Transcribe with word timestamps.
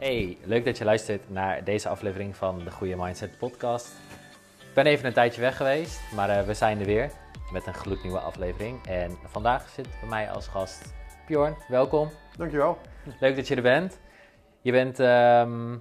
Hey, 0.00 0.38
leuk 0.44 0.64
dat 0.64 0.78
je 0.78 0.84
luistert 0.84 1.30
naar 1.30 1.64
deze 1.64 1.88
aflevering 1.88 2.36
van 2.36 2.58
de 2.58 2.70
Goede 2.70 2.96
Mindset 2.96 3.38
Podcast. 3.38 3.86
Ik 4.58 4.74
ben 4.74 4.86
even 4.86 5.06
een 5.06 5.12
tijdje 5.12 5.40
weg 5.40 5.56
geweest, 5.56 6.12
maar 6.14 6.28
eh, 6.28 6.46
we 6.46 6.54
zijn 6.54 6.78
er 6.78 6.86
weer 6.86 7.10
met 7.52 7.66
een 7.66 7.74
gloednieuwe 7.74 8.18
aflevering. 8.18 8.86
En 8.86 9.16
vandaag 9.26 9.68
zit 9.68 9.88
bij 10.00 10.08
mij 10.08 10.30
als 10.30 10.48
gast 10.48 10.94
Bjorn. 11.26 11.56
Welkom. 11.68 12.10
Dankjewel. 12.36 12.78
Leuk 13.20 13.36
dat 13.36 13.48
je 13.48 13.54
er 13.54 13.62
bent. 13.62 14.00
Je 14.60 14.72
bent, 14.72 15.00
ehm, 15.00 15.72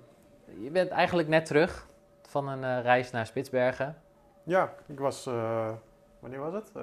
je 0.64 0.70
bent 0.72 0.90
eigenlijk 0.90 1.28
net 1.28 1.46
terug 1.46 1.88
van 2.22 2.48
een 2.48 2.64
eh, 2.64 2.84
reis 2.84 3.12
naar 3.12 3.26
Spitsbergen. 3.26 3.98
Ja, 4.44 4.74
ik 4.88 5.00
was, 5.00 5.26
eh, 5.26 5.72
wanneer 6.20 6.40
was 6.40 6.54
het? 6.54 6.74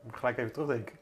Moet 0.00 0.12
ik 0.12 0.16
gelijk 0.16 0.38
even 0.38 0.52
terugdenken. 0.52 0.96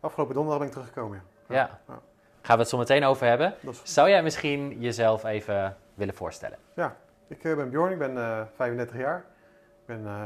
Afgelopen 0.00 0.34
donderdag 0.34 0.58
ben 0.60 0.68
ik 0.68 0.74
teruggekomen. 0.74 1.22
Ja. 1.48 1.54
Ja. 1.54 1.80
ja. 1.88 2.00
Gaan 2.42 2.56
we 2.56 2.62
het 2.62 2.70
zo 2.70 2.78
meteen 2.78 3.04
over 3.04 3.26
hebben. 3.26 3.54
Zou 3.82 4.08
jij 4.08 4.22
misschien 4.22 4.80
jezelf 4.80 5.24
even 5.24 5.76
willen 5.94 6.14
voorstellen? 6.14 6.58
ik 7.28 7.44
eh, 7.44 7.56
ben 7.56 7.70
Bjorn, 7.70 7.92
ik 7.92 7.98
ben 7.98 8.18
eh, 8.18 8.42
35 8.54 8.96
jaar. 8.96 9.18
Ik 9.80 9.86
ben 9.86 10.06
eh, 10.06 10.24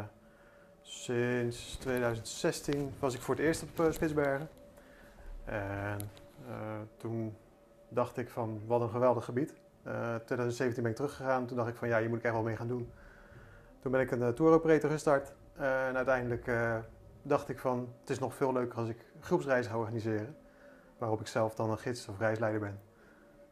sinds 0.82 1.76
2016 1.76 2.92
was 2.98 3.14
ik 3.14 3.20
voor 3.20 3.34
het 3.34 3.44
eerst 3.44 3.62
op 3.62 3.92
Spitsbergen. 3.92 4.48
En 5.44 5.98
toen 6.96 7.36
dacht 7.88 8.16
ik 8.16 8.30
van 8.30 8.60
wat 8.66 8.80
een 8.80 8.88
geweldig 8.88 9.24
gebied. 9.24 9.54
Eh 9.82 10.14
2017 10.14 10.82
ben 10.82 10.90
ik 10.90 10.96
teruggegaan. 10.96 11.46
Toen 11.46 11.56
dacht 11.56 11.68
ik 11.68 11.76
van 11.76 11.88
ja, 11.88 11.98
hier 11.98 12.08
moet 12.08 12.18
ik 12.18 12.24
echt 12.24 12.34
wel 12.34 12.42
mee 12.42 12.56
gaan 12.56 12.68
doen. 12.68 12.92
Toen 13.80 13.92
ben 13.92 14.00
ik 14.00 14.10
een 14.10 14.20
uh, 14.20 14.28
tour 14.28 14.52
operator 14.52 14.90
gestart. 14.90 15.32
en 15.56 15.96
uiteindelijk 15.96 16.50
dacht 17.22 17.48
ik 17.48 17.58
van 17.58 17.88
het 18.00 18.10
is 18.10 18.18
nog 18.18 18.34
veel 18.34 18.52
leuker 18.52 18.78
als 18.78 18.88
ik 18.88 18.97
groepsreizen 19.20 19.72
ga 19.72 19.78
organiseren. 19.78 20.36
Waarop 21.03 21.20
ik 21.20 21.27
zelf 21.27 21.55
dan 21.55 21.70
een 21.70 21.78
gids 21.78 22.08
of 22.08 22.19
reisleider 22.19 22.61
ben. 22.61 22.81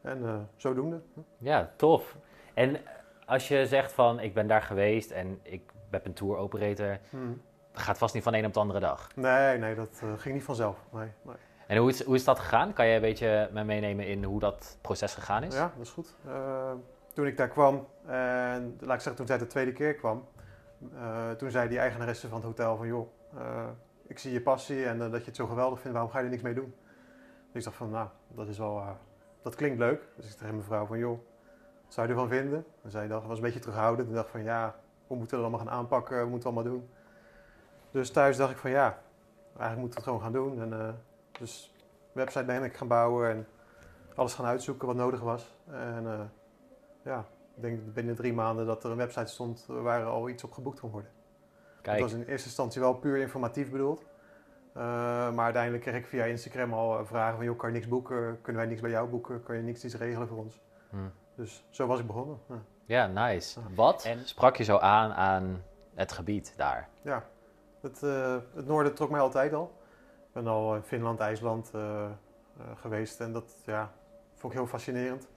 En 0.01 0.25
eh, 0.25 0.35
zodoende. 0.55 1.01
Ja, 1.37 1.71
tof. 1.75 2.15
En 2.53 2.77
als 3.25 3.47
je 3.47 3.65
zegt 3.65 3.91
van 3.91 4.19
ik 4.19 4.33
ben 4.33 4.47
daar 4.47 4.61
geweest 4.61 5.11
en 5.11 5.39
ik 5.43 5.61
ben 5.89 6.01
een 6.03 6.13
tour 6.13 6.37
operator, 6.37 6.99
Hmm. 7.09 7.41
dat 7.71 7.81
gaat 7.81 7.97
vast 7.97 8.13
niet 8.13 8.23
van 8.23 8.31
de 8.31 8.37
een 8.37 8.45
op 8.45 8.53
de 8.53 8.59
andere 8.59 8.79
dag. 8.79 9.07
Nee, 9.15 9.57
nee, 9.57 9.75
dat 9.75 9.99
eh, 10.03 10.09
ging 10.17 10.35
niet 10.35 10.43
vanzelf. 10.43 10.77
Nee, 10.91 11.07
nee. 11.21 11.35
En 11.67 11.77
hoe 11.77 11.89
is, 11.89 12.03
hoe 12.03 12.15
is 12.15 12.23
dat 12.23 12.39
gegaan? 12.39 12.73
Kan 12.73 12.87
je 12.87 12.95
een 12.95 13.01
beetje 13.01 13.49
me 13.53 13.63
meenemen 13.63 14.07
in 14.07 14.23
hoe 14.23 14.39
dat 14.39 14.77
proces 14.81 15.13
gegaan 15.13 15.43
is? 15.43 15.53
Ja, 15.55 15.71
dat 15.77 15.85
is 15.85 15.91
goed. 15.91 16.15
Eh, 16.27 16.71
toen 17.13 17.25
ik 17.27 17.37
daar 17.37 17.47
kwam, 17.47 17.87
en 18.05 18.77
laat 18.79 18.95
ik 18.95 19.01
zeggen, 19.01 19.15
toen 19.15 19.27
zij 19.27 19.37
de 19.37 19.47
tweede 19.47 19.73
keer 19.73 19.95
kwam, 19.95 20.27
eh, 20.95 21.31
toen 21.31 21.51
zei 21.51 21.69
die 21.69 21.79
eigenaresse 21.79 22.27
van 22.27 22.37
het 22.37 22.45
hotel 22.47 22.77
van 22.77 22.87
joh, 22.87 23.07
eh, 23.37 23.67
ik 24.07 24.19
zie 24.19 24.31
je 24.33 24.41
passie 24.41 24.85
en 24.85 25.01
eh, 25.01 25.11
dat 25.11 25.19
je 25.19 25.25
het 25.25 25.35
zo 25.35 25.45
geweldig 25.47 25.79
vindt, 25.79 25.93
waarom 25.93 26.11
ga 26.11 26.17
je 26.19 26.23
er 26.25 26.29
niks 26.31 26.43
mee 26.43 26.53
doen? 26.53 26.73
Ik 27.51 27.63
dacht 27.63 27.75
van 27.75 27.89
nou, 27.89 28.07
dat 28.27 28.47
is 28.47 28.57
wel, 28.57 28.77
eh, 28.79 28.89
dat 29.41 29.55
klinkt 29.55 29.79
leuk. 29.79 30.07
Dus 30.15 30.31
ik 30.31 30.37
tegen 30.37 30.55
mevrouw 30.55 30.85
van 30.85 30.97
joh, 30.97 31.19
wat 31.83 31.93
zou 31.93 32.07
je 32.07 32.13
ervan 32.13 32.29
vinden? 32.29 32.65
En 32.83 32.91
zij 32.91 33.07
dacht, 33.07 33.27
was 33.27 33.37
een 33.37 33.43
beetje 33.43 33.59
terughoudend 33.59 34.07
en 34.07 34.13
dacht 34.13 34.29
van 34.29 34.43
ja, 34.43 34.75
hoe 35.07 35.17
moeten 35.17 35.37
we 35.37 35.43
dat 35.43 35.51
allemaal 35.51 35.67
gaan 35.67 35.79
aanpakken, 35.79 36.21
hoe 36.21 36.29
moeten 36.29 36.49
we 36.49 36.55
allemaal 36.55 36.73
doen? 36.73 36.89
Dus 37.91 38.11
thuis 38.11 38.37
dacht 38.37 38.51
ik 38.51 38.57
van 38.57 38.69
ja, 38.69 39.01
eigenlijk 39.57 39.79
moeten 39.79 39.89
we 39.89 39.95
het 39.95 40.03
gewoon 40.03 40.21
gaan 40.21 40.31
doen. 40.31 40.61
En, 40.61 40.87
eh, 40.87 40.93
dus 41.39 41.73
website 42.11 42.45
ben 42.45 42.63
ik 42.63 42.75
gaan 42.75 42.87
bouwen 42.87 43.29
en 43.29 43.47
alles 44.15 44.33
gaan 44.33 44.45
uitzoeken 44.45 44.87
wat 44.87 44.95
nodig 44.95 45.19
was. 45.19 45.55
En 45.71 46.05
eh, 46.07 46.19
ja, 47.03 47.25
ik 47.55 47.61
denk 47.61 47.93
binnen 47.93 48.15
drie 48.15 48.33
maanden 48.33 48.65
dat 48.65 48.83
er 48.83 48.91
een 48.91 48.97
website 48.97 49.31
stond 49.31 49.65
waar 49.67 50.05
al 50.05 50.29
iets 50.29 50.43
op 50.43 50.51
geboekt 50.51 50.79
kon 50.79 50.91
worden. 50.91 51.11
Kijk, 51.81 52.01
Het 52.01 52.11
was 52.11 52.19
in 52.19 52.25
eerste 52.25 52.47
instantie 52.47 52.81
wel 52.81 52.93
puur 52.93 53.17
informatief 53.17 53.71
bedoeld. 53.71 54.03
Eh, 54.73 54.83
maar 55.33 55.43
uiteindelijk 55.43 55.83
kreeg 55.83 55.95
ik 55.95 56.05
via 56.05 56.23
Instagram 56.23 56.73
al 56.73 56.99
eh, 56.99 57.05
vragen 57.05 57.35
van, 57.35 57.45
joh, 57.45 57.57
kan 57.57 57.69
je 57.69 57.75
niks 57.75 57.87
boeken? 57.87 58.41
Kunnen 58.41 58.61
wij 58.61 58.69
niks 58.69 58.81
bij 58.81 58.91
jou 58.91 59.09
boeken? 59.09 59.43
Kan 59.43 59.55
je 59.55 59.61
niks 59.61 59.85
iets 59.85 59.95
regelen 59.95 60.27
voor 60.27 60.37
ons? 60.37 60.61
Hm. 60.89 60.97
Dus 61.35 61.65
zo 61.69 61.87
was 61.87 61.99
ik 61.99 62.07
begonnen. 62.07 62.39
Ja. 62.49 62.61
ja, 62.85 63.07
nice. 63.07 63.59
Ja. 63.59 63.65
Wat 63.75 64.05
en 64.05 64.27
sprak 64.27 64.55
je 64.55 64.63
zo 64.63 64.77
aan 64.77 65.11
aan 65.11 65.63
het 65.93 66.11
gebied 66.11 66.53
daar? 66.57 66.89
Ja, 67.01 67.23
het, 67.81 68.03
eh, 68.03 68.35
het 68.53 68.65
noorden 68.67 68.93
trok 68.93 69.09
mij 69.09 69.19
altijd 69.19 69.53
al. 69.53 69.79
Ik 70.33 70.41
ben 70.41 70.47
al 70.47 70.75
in 70.75 70.83
Finland, 70.83 71.19
IJsland 71.19 71.71
eh, 71.73 72.05
eh, 72.05 72.11
geweest 72.75 73.19
en 73.19 73.33
dat 73.33 73.53
ja, 73.65 73.91
vond 74.35 74.53
ik 74.53 74.59
heel 74.59 74.67
fascinerend. 74.67 75.27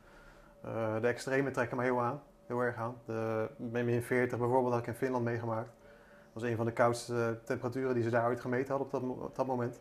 Eh, 0.60 1.00
de 1.00 1.06
extreme 1.06 1.50
trekken 1.50 1.76
mij 1.76 1.86
heel 1.86 2.00
aan, 2.00 2.22
heel 2.46 2.60
erg 2.60 2.76
aan. 2.76 2.96
De 3.04 3.48
min 3.56 4.02
40 4.02 4.38
bijvoorbeeld 4.38 4.72
had 4.72 4.82
ik 4.82 4.88
in 4.88 4.94
Finland 4.94 5.24
meegemaakt. 5.24 5.70
Dat 6.34 6.42
was 6.42 6.50
een 6.50 6.56
van 6.56 6.66
de 6.66 6.72
koudste 6.72 7.38
temperaturen 7.44 7.94
die 7.94 8.02
ze 8.02 8.10
daar 8.10 8.26
ooit 8.26 8.40
gemeten 8.40 8.68
hadden 8.68 8.86
op 8.86 8.92
dat, 8.92 9.24
op 9.24 9.36
dat 9.36 9.46
moment. 9.46 9.80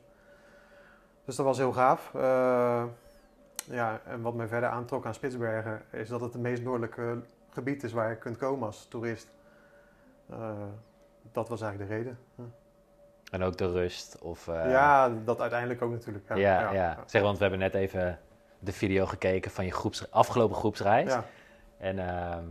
Dus 1.26 1.36
dat 1.36 1.46
was 1.46 1.58
heel 1.58 1.72
gaaf. 1.72 2.14
Eh, 2.14 2.84
ja, 3.66 4.02
en 4.06 4.22
wat 4.22 4.34
mij 4.34 4.48
verder 4.48 4.70
aantrok 4.70 5.06
aan 5.06 5.14
Spitsbergen 5.14 5.82
is 5.92 6.10
dat 6.10 6.22
het 6.22 6.34
het 6.34 6.42
meest 6.42 6.64
noordelijke 6.64 7.22
gebied 7.50 7.84
is 7.84 7.92
waar 7.92 8.10
je 8.10 8.16
kunt 8.16 8.38
komen 8.38 8.66
als 8.66 8.86
toerist. 8.90 9.28
Eh, 10.30 10.52
dat 11.32 11.50
was 11.50 11.62
eigenlijk 11.62 11.92
de 11.92 11.98
reden. 11.98 12.18
En 13.32 13.44
ook 13.44 13.58
de 13.58 13.72
rust? 13.72 14.18
Of, 14.22 14.48
eh, 14.48 14.72
ja, 14.72 15.10
dat 15.10 15.42
uiteindelijk 15.42 15.82
ook 15.82 15.92
natuurlijk. 15.92 16.26
ja, 16.36 16.72
ja, 16.72 16.98
Zeg, 17.06 17.22
want 17.22 17.36
we 17.38 17.42
hebben 17.42 17.62
net 17.62 17.74
even 17.74 18.20
de 18.60 18.74
video 18.74 19.06
gekeken 19.06 19.52
van 19.52 19.66
je 19.66 19.72
groeps, 19.72 20.12
afgelopen 20.12 20.56
groepsreis. 20.56 21.10
Ja. 21.10 21.24
En 21.78 22.00
ehm 22.00 22.46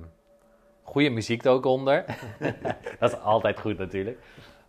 goede 0.82 1.10
muziek 1.10 1.44
er 1.44 1.50
ook 1.50 1.64
onder. 1.64 2.04
dat 2.98 3.12
is 3.12 3.18
altijd 3.18 3.60
goed 3.60 3.78
natuurlijk. 3.78 4.18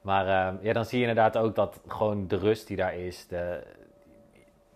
Maar 0.01 0.27
ehm, 0.27 0.55
ja, 0.61 0.73
dan 0.73 0.85
zie 0.85 0.99
je 0.99 1.07
inderdaad 1.07 1.37
ook 1.37 1.55
dat 1.55 1.79
gewoon 1.87 2.27
de 2.27 2.37
rust 2.37 2.67
die 2.67 2.77
daar 2.77 2.95
is. 2.95 3.27
De, 3.27 3.63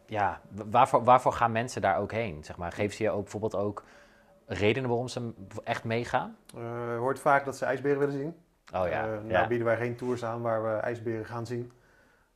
ja, 0.05 0.41
waarvoor, 0.69 1.03
waarvoor 1.03 1.33
gaan 1.33 1.51
mensen 1.51 1.81
daar 1.81 1.97
ook 1.97 2.11
heen? 2.11 2.43
Zeg 2.43 2.57
maar, 2.57 2.71
geven 2.71 2.95
ze 2.95 3.03
je 3.03 3.11
ook 3.11 3.21
bijvoorbeeld 3.21 3.55
ook 3.55 3.83
redenen 4.45 4.89
waarom 4.89 5.07
ze 5.07 5.31
echt 5.63 5.83
meegaan? 5.83 6.37
Eh, 6.55 6.61
je 6.91 6.97
hoort 6.99 7.19
vaak 7.19 7.45
dat 7.45 7.57
ze 7.57 7.65
ijsberen 7.65 7.99
willen 7.99 8.13
zien. 8.13 8.35
Oh 8.73 8.89
ja, 8.89 9.05
nou 9.05 9.27
ja. 9.27 9.47
bieden 9.47 9.67
wij 9.67 9.77
geen 9.77 9.95
tours 9.95 10.23
aan 10.23 10.41
waar 10.41 10.63
we 10.63 10.69
ijsberen 10.69 11.25
gaan 11.25 11.45
zien. 11.45 11.71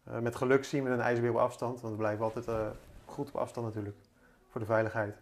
Eh, 0.03 0.19
met 0.19 0.35
geluk 0.35 0.66
zien 0.66 0.83
we 0.83 0.89
een 0.89 1.01
ijsbeer 1.01 1.29
op 1.29 1.35
afstand, 1.35 1.81
want 1.81 1.94
we 1.94 2.00
blijven 2.00 2.23
altijd 2.23 2.47
eh, 2.47 2.68
goed 3.06 3.28
op 3.28 3.35
afstand 3.35 3.68
natuurlijk, 3.68 3.97
voor 4.50 4.62
de 4.62 4.68
veiligheid. 4.68 5.16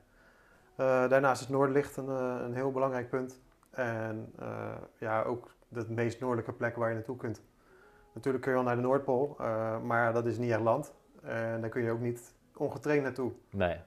Eh, 0.75 1.09
daarnaast 1.09 1.41
is 1.41 1.47
Noorderlicht 1.47 1.97
een, 1.97 2.07
een 2.43 2.53
heel 2.53 2.71
belangrijk 2.71 3.09
punt. 3.09 3.39
En 3.69 4.31
eh, 4.39 4.71
ja, 4.97 5.23
ook 5.23 5.55
de 5.67 5.85
meest 5.87 6.19
noordelijke 6.19 6.53
plek 6.53 6.75
waar 6.75 6.89
je 6.89 6.95
naartoe 6.95 7.17
kunt. 7.17 7.41
Natuurlijk 8.13 8.43
kun 8.43 8.51
je 8.53 8.57
wel 8.57 8.67
naar 8.67 8.75
de 8.75 8.81
Noordpool, 8.87 9.35
eh, 9.39 9.81
maar 9.81 10.13
dat 10.13 10.25
is 10.25 10.37
niet 10.37 10.51
echt 10.51 10.61
land. 10.61 10.93
En 11.21 11.61
daar 11.61 11.69
kun 11.69 11.81
je 11.83 11.91
ook 11.91 11.99
niet 11.99 12.33
ongetraind 12.55 13.03
naartoe. 13.03 13.31
Nee. 13.49 13.77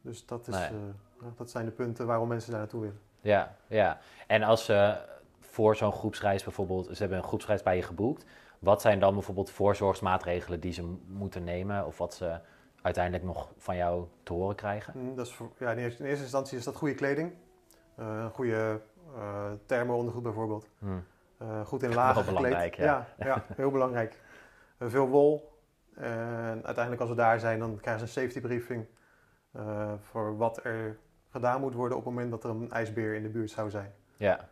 Dus 0.00 0.26
dat, 0.26 0.48
is, 0.48 0.54
Nee. 0.54 0.68
eh, 0.68 1.26
dat 1.36 1.50
zijn 1.50 1.64
de 1.64 1.70
punten 1.70 2.06
waarom 2.06 2.28
mensen 2.28 2.50
daar 2.50 2.60
naartoe 2.60 2.80
willen. 2.80 3.00
Ja, 3.20 3.56
ja. 3.66 3.98
En 4.26 4.42
als 4.42 4.64
ze 4.64 4.96
voor 5.40 5.76
zo'n 5.76 5.92
groepsreis 5.92 6.44
bijvoorbeeld, 6.44 6.86
ze 6.86 6.96
hebben 6.98 7.18
een 7.18 7.24
groepsreis 7.24 7.62
bij 7.62 7.76
je 7.76 7.82
geboekt, 7.82 8.24
wat 8.58 8.80
zijn 8.80 9.00
dan 9.00 9.14
bijvoorbeeld 9.14 9.50
voorzorgsmaatregelen 9.50 10.60
die 10.60 10.72
ze 10.72 10.96
moeten 11.06 11.44
nemen 11.44 11.86
of 11.86 11.98
wat 11.98 12.14
ze 12.14 12.38
uiteindelijk 12.82 13.24
nog 13.24 13.52
van 13.56 13.76
jou 13.76 14.04
te 14.22 14.32
horen 14.32 14.56
krijgen? 14.56 14.92
Mm, 14.96 15.16
Dat 15.16 15.26
is 15.26 15.32
voor, 15.34 15.50
ja, 15.58 15.70
in, 15.70 15.78
eerste, 15.78 16.02
in 16.02 16.08
eerste 16.08 16.22
instantie 16.24 16.58
is 16.58 16.64
dat 16.64 16.76
goede 16.76 16.94
kleding. 16.94 17.32
Een 17.96 18.30
goede 18.30 18.52
uh, 18.52 18.74
thermo-ondergoed 19.66 20.22
bijvoorbeeld. 20.22 20.68
Hm. 20.78 20.86
Eh, 21.38 21.60
goed 21.66 21.82
in 21.82 21.94
lagen 21.94 22.24
gekleed. 22.24 22.36
belangrijk, 22.42 22.74
ja. 22.74 23.06
ja. 23.18 23.26
ja, 23.26 23.44
heel 23.56 23.70
belangrijk. 23.70 24.18
Eh, 24.78 24.88
veel 24.88 25.08
wol. 25.08 25.58
En 25.96 26.60
uiteindelijk 26.64 27.00
als 27.00 27.08
we 27.10 27.16
daar 27.16 27.40
zijn, 27.40 27.58
dan 27.58 27.78
krijgen 27.80 28.08
ze 28.08 28.20
een 28.20 28.22
safety 28.28 28.46
briefing. 28.46 28.86
eh, 29.52 29.92
voor 30.00 30.36
wat 30.36 30.64
er 30.64 30.98
gedaan 31.30 31.60
moet 31.60 31.74
worden 31.74 31.96
op 31.98 32.04
het 32.04 32.12
moment 32.14 32.30
dat 32.30 32.44
er 32.44 32.50
een 32.50 32.70
ijsbeer 32.70 33.14
in 33.14 33.22
de 33.22 33.28
buurt 33.28 33.50
zou 33.50 33.70
zijn. 33.70 33.92
Ja. 34.16 34.48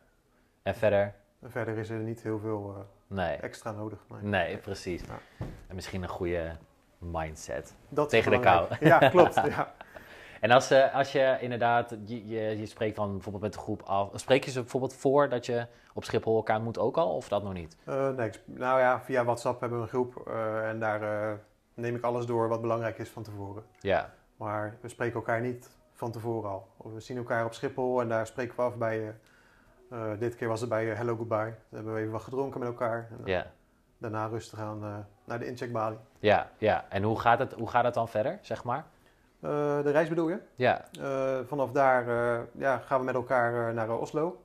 En 0.63 0.75
verder? 0.75 1.15
En 1.41 1.51
verder 1.51 1.77
is 1.79 1.91
er 1.91 1.99
niet 1.99 2.23
heel 2.23 2.39
veel 2.39 2.75
eh, 2.77 2.83
Nee. 3.17 3.37
extra 3.37 3.71
nodig. 3.73 3.99
Nee. 4.09 4.23
Nee, 4.23 4.57
precies. 4.57 5.03
Ja. 5.03 5.45
En 5.67 5.75
misschien 5.75 6.03
een 6.03 6.09
goede 6.09 6.57
mindset. 6.99 7.75
Dat 7.89 8.09
Tegen 8.09 8.31
de 8.31 8.39
belangrijk. 8.39 8.81
Ja, 8.81 8.99
klopt. 9.09 9.35
ja. 9.57 9.75
En 10.41 10.51
als, 10.51 10.71
eh, 10.71 10.95
als 10.95 11.13
je 11.13 11.37
inderdaad, 11.41 11.97
je, 12.05 12.27
je, 12.29 12.59
je 12.59 12.67
spreekt 12.67 12.97
dan 12.97 13.13
bijvoorbeeld 13.13 13.43
met 13.45 13.53
de 13.53 13.59
groep 13.59 13.83
af, 13.83 14.11
spreek 14.15 14.45
je 14.45 14.51
ze 14.51 14.61
bijvoorbeeld 14.61 14.95
voor 14.95 15.29
dat 15.29 15.47
je 15.47 15.67
op 15.95 16.05
Schiphol 16.05 16.37
elkaar 16.37 16.61
moet 16.61 16.79
ook 16.79 16.97
al, 16.97 17.15
of 17.15 17.29
dat 17.29 17.43
nog 17.43 17.53
niet? 17.53 17.77
Eh, 17.85 18.09
nee, 18.09 18.31
nou 18.45 18.81
ja, 18.81 19.01
via 19.01 19.25
WhatsApp 19.25 19.61
hebben 19.61 19.79
we 19.79 19.85
een 19.85 19.91
groep 19.91 20.27
eh, 20.27 20.69
en 20.69 20.81
daar 20.81 21.39
neem 21.75 21.95
ik 21.95 22.03
alles 22.03 22.27
door 22.27 22.49
wat 22.49 22.61
belangrijk 22.61 22.99
is 22.99 23.09
van 23.09 23.23
tevoren. 23.23 23.63
Ja, 23.81 24.13
Maar 24.37 24.77
we 24.81 24.89
spreken 24.89 25.15
elkaar 25.15 25.41
niet 25.41 25.71
van 25.93 26.11
tevoren 26.13 26.51
al. 26.51 26.69
We 26.77 27.01
zien 27.01 27.17
elkaar 27.17 27.45
op 27.45 27.55
Schiphol 27.55 28.01
en 28.01 28.09
daar 28.09 28.27
spreken 28.27 28.57
we 28.57 28.63
af 28.63 28.77
bij, 28.77 29.15
dit 30.19 30.37
keer 30.37 30.49
was 30.49 30.61
het 30.61 30.69
bij 30.69 30.85
Hello 30.85 31.17
Goodbye. 31.17 31.37
Daar 31.37 31.55
hebben 31.71 31.95
we 31.95 32.01
even 32.01 32.13
wat 32.13 32.23
gedronken 32.23 32.61
met 32.61 32.69
elkaar. 32.69 33.09
En, 33.11 33.21
ja, 33.25 33.47
Daarna 33.99 34.27
rustig 34.27 34.59
aan 34.59 35.07
naar 35.25 35.39
de 35.39 35.47
incheckbalie. 35.47 35.99
ja, 36.19 36.51
ja. 36.59 36.85
En 36.89 37.03
hoe 37.03 37.21
gaat, 37.21 37.39
het, 37.39 37.53
hoe 37.53 37.69
gaat 37.69 37.85
het 37.85 37.95
dan 37.95 38.09
verder, 38.09 38.39
zeg 38.41 38.65
maar? 38.65 38.85
Eh, 39.41 39.83
de 39.83 39.91
reis 39.91 40.09
bedoel 40.09 40.29
je? 40.29 40.39
Ja, 40.55 40.85
Eh, 41.01 41.39
vanaf 41.47 41.71
daar 41.73 42.09
eh, 42.09 42.41
ja, 42.59 42.79
gaan 42.79 42.99
we 42.99 43.05
met 43.05 43.15
elkaar 43.15 43.69
eh, 43.69 43.75
naar 43.75 43.99
Oslo. 43.99 44.43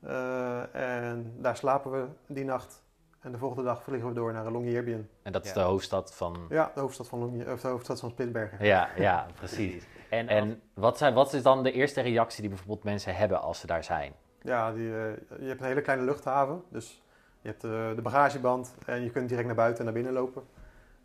Eh, 0.00 0.74
en 0.74 1.34
daar 1.38 1.56
slapen 1.56 1.90
we 1.92 2.06
die 2.26 2.44
nacht. 2.44 2.82
En 3.20 3.32
de 3.32 3.38
volgende 3.38 3.64
dag 3.64 3.82
vliegen 3.82 4.08
we 4.08 4.14
door 4.14 4.32
naar 4.32 4.50
Longyearbyen. 4.50 5.08
En 5.22 5.32
dat 5.32 5.42
is 5.44 5.48
Ja. 5.48 5.54
de 5.54 5.60
hoofdstad 5.60 6.14
van... 6.14 6.36
Ja, 6.48 6.70
de 6.74 6.80
hoofdstad 6.80 7.08
van, 7.08 7.18
Longye- 7.18 7.52
of 7.52 7.60
de 7.60 7.68
hoofdstad 7.68 8.00
van 8.00 8.10
Spitsbergen. 8.10 8.64
Ja, 8.66 8.88
ja, 8.96 9.26
precies. 9.38 9.84
En, 10.10 10.28
En 10.28 10.60
wat, 10.74 10.98
zijn, 10.98 11.14
wat 11.14 11.32
is 11.32 11.42
dan 11.42 11.62
de 11.62 11.72
eerste 11.72 12.00
reactie 12.00 12.40
die 12.40 12.48
bijvoorbeeld 12.48 12.84
mensen 12.84 13.14
hebben 13.14 13.40
als 13.40 13.60
ze 13.60 13.66
daar 13.66 13.84
zijn? 13.84 14.12
Ja, 14.42 14.72
die, 14.72 14.88
eh, 14.96 15.02
je 15.40 15.46
hebt 15.46 15.60
een 15.60 15.66
hele 15.66 15.80
kleine 15.82 16.04
luchthaven. 16.04 16.62
Dus 16.68 17.02
je 17.40 17.48
hebt 17.48 17.64
eh, 17.64 17.70
de 17.94 18.02
bagageband 18.02 18.74
en 18.86 19.02
je 19.02 19.10
kunt 19.10 19.28
direct 19.28 19.46
naar 19.46 19.56
buiten 19.56 19.78
en 19.78 19.84
naar 19.84 19.94
binnen 20.02 20.12
lopen. 20.12 20.42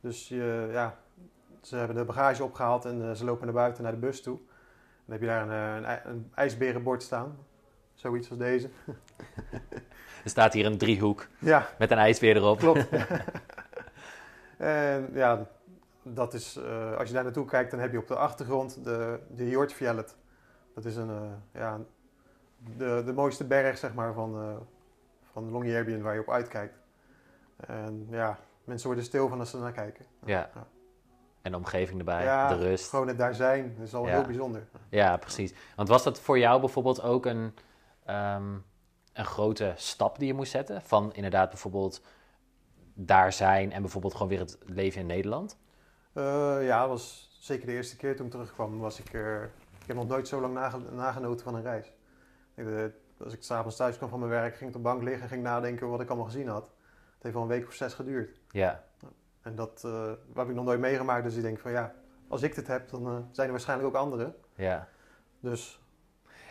Dus 0.01 0.27
je, 0.27 0.69
ja, 0.71 0.95
ze 1.65 1.75
hebben 1.75 1.95
de 1.95 2.03
bagage 2.05 2.43
opgehaald 2.43 2.85
en 2.85 3.09
eh, 3.09 3.15
ze 3.15 3.25
lopen 3.25 3.45
naar 3.45 3.55
buiten 3.55 3.83
naar 3.83 3.91
de 3.91 3.97
bus 3.97 4.21
toe. 4.21 4.37
Dan 5.05 5.11
heb 5.17 5.21
je 5.21 5.27
daar 5.27 5.41
een, 5.41 5.51
eh, 5.51 5.75
een, 5.75 5.85
ij- 5.85 6.01
een 6.05 6.31
ijsberenbord 6.35 7.03
staan. 7.03 7.37
Zoiets 7.93 8.29
als 8.29 8.37
deze. 8.39 8.69
Er 10.23 10.29
staat 10.31 10.53
hier 10.53 10.65
een 10.65 10.77
driehoek 10.77 11.27
Ja, 11.39 11.67
met 11.79 11.91
een 11.91 11.97
ijsbeer 11.97 12.35
erop. 12.35 12.57
klopt. 12.57 12.87
en 14.57 15.09
ja, 15.13 15.47
dat 16.03 16.33
is, 16.33 16.55
eh, 16.55 16.95
als 16.97 17.07
je 17.07 17.13
daar 17.13 17.23
naartoe 17.23 17.45
kijkt, 17.45 17.71
dan 17.71 17.79
heb 17.79 17.91
je 17.91 17.97
op 17.97 18.07
de 18.07 18.15
achtergrond 18.15 18.83
de, 18.83 19.19
de 19.35 19.43
Hjortfjellet. 19.49 20.15
Dat 20.75 20.85
is 20.85 20.95
een, 20.95 21.11
ja, 21.53 21.79
de, 22.77 23.01
de 23.05 23.13
mooiste 23.13 23.43
berg 23.45 23.77
zeg 23.77 23.93
maar, 23.93 24.13
van, 24.13 24.35
eh 24.35 24.55
van 25.31 25.49
Longyearbyen 25.51 26.01
waar 26.01 26.13
je 26.13 26.19
op 26.19 26.29
uitkijkt. 26.29 26.77
En 27.57 28.07
ja, 28.09 28.37
mensen 28.63 28.87
worden 28.87 29.05
stil 29.05 29.27
van 29.27 29.39
als 29.39 29.49
ze 29.49 29.57
naar 29.57 29.71
kijken. 29.71 30.05
Ja. 30.25 30.49
Ja. 30.55 30.67
En 31.45 31.51
de 31.51 31.57
omgeving 31.57 31.99
erbij, 31.99 32.23
Ja, 32.23 32.47
de 32.47 32.55
rust. 32.55 32.89
Gewoon 32.89 33.07
het 33.07 33.17
daar 33.17 33.33
zijn 33.35 33.77
is 33.81 33.93
al 33.93 34.05
Ja. 34.07 34.11
heel 34.13 34.23
bijzonder. 34.25 34.67
Ja, 34.89 35.17
precies. 35.17 35.53
Want 35.75 35.87
was 35.87 36.03
dat 36.03 36.19
voor 36.19 36.39
jou 36.39 36.59
bijvoorbeeld 36.59 37.01
ook 37.01 37.25
een, 37.25 37.53
ehm, 38.05 38.53
een 39.13 39.25
grote 39.25 39.73
stap 39.75 40.17
die 40.19 40.27
je 40.27 40.33
moest 40.33 40.51
zetten? 40.51 40.81
Van 40.81 41.13
inderdaad 41.13 41.49
bijvoorbeeld 41.49 42.01
daar 42.93 43.33
zijn 43.33 43.71
en 43.71 43.81
bijvoorbeeld 43.81 44.13
gewoon 44.13 44.27
weer 44.27 44.39
het 44.39 44.57
leven 44.65 45.01
in 45.01 45.07
Nederland? 45.07 45.57
Eh, 46.13 46.57
ja, 46.65 46.79
dat 46.79 46.89
was 46.89 47.37
zeker 47.39 47.65
de 47.65 47.71
eerste 47.73 47.95
keer 47.95 48.15
toen 48.15 48.25
ik 48.25 48.31
terugkwam. 48.31 48.79
Was 48.79 48.99
ik, 48.99 49.13
ik 49.79 49.87
heb 49.87 49.95
nog 49.95 50.07
nooit 50.07 50.27
zo 50.27 50.41
lang 50.41 50.53
nage- 50.53 50.91
nagenoten 50.91 51.43
van 51.45 51.55
een 51.55 51.61
reis. 51.63 51.91
Ik, 52.55 52.67
eh, 52.67 52.83
als 53.23 53.33
ik 53.33 53.43
s'avonds 53.43 53.75
thuis 53.77 53.97
kwam 53.97 54.09
van 54.09 54.19
mijn 54.19 54.31
werk, 54.31 54.55
ging 54.55 54.69
ik 54.69 54.75
op 54.75 54.83
de 54.83 54.89
bank 54.89 55.01
liggen 55.03 55.23
en 55.23 55.29
ging 55.29 55.43
nadenken 55.43 55.89
wat 55.89 56.01
ik 56.01 56.07
allemaal 56.07 56.25
gezien 56.25 56.47
had. 56.47 56.63
Het 57.13 57.23
heeft 57.23 57.33
wel 57.33 57.43
een 57.43 57.49
week 57.49 57.67
of 57.67 57.73
zes 57.73 57.93
geduurd. 57.93 58.39
Ja, 58.49 58.83
En 59.45 59.55
dat 59.55 59.81
eh, 59.85 60.11
heb 60.35 60.49
ik 60.49 60.55
nog 60.55 60.65
nooit 60.65 60.79
meegemaakt. 60.79 61.23
Dus 61.23 61.35
ik 61.35 61.41
denk 61.41 61.59
van 61.59 61.71
ja, 61.71 61.93
als 62.27 62.41
ik 62.41 62.55
dit 62.55 62.67
heb, 62.67 62.89
dan 62.89 63.05
eh, 63.07 63.17
zijn 63.31 63.45
er 63.47 63.51
waarschijnlijk 63.53 63.89
ook 63.89 63.95
anderen. 64.01 64.35
ja. 64.55 64.87
Dus 65.39 65.81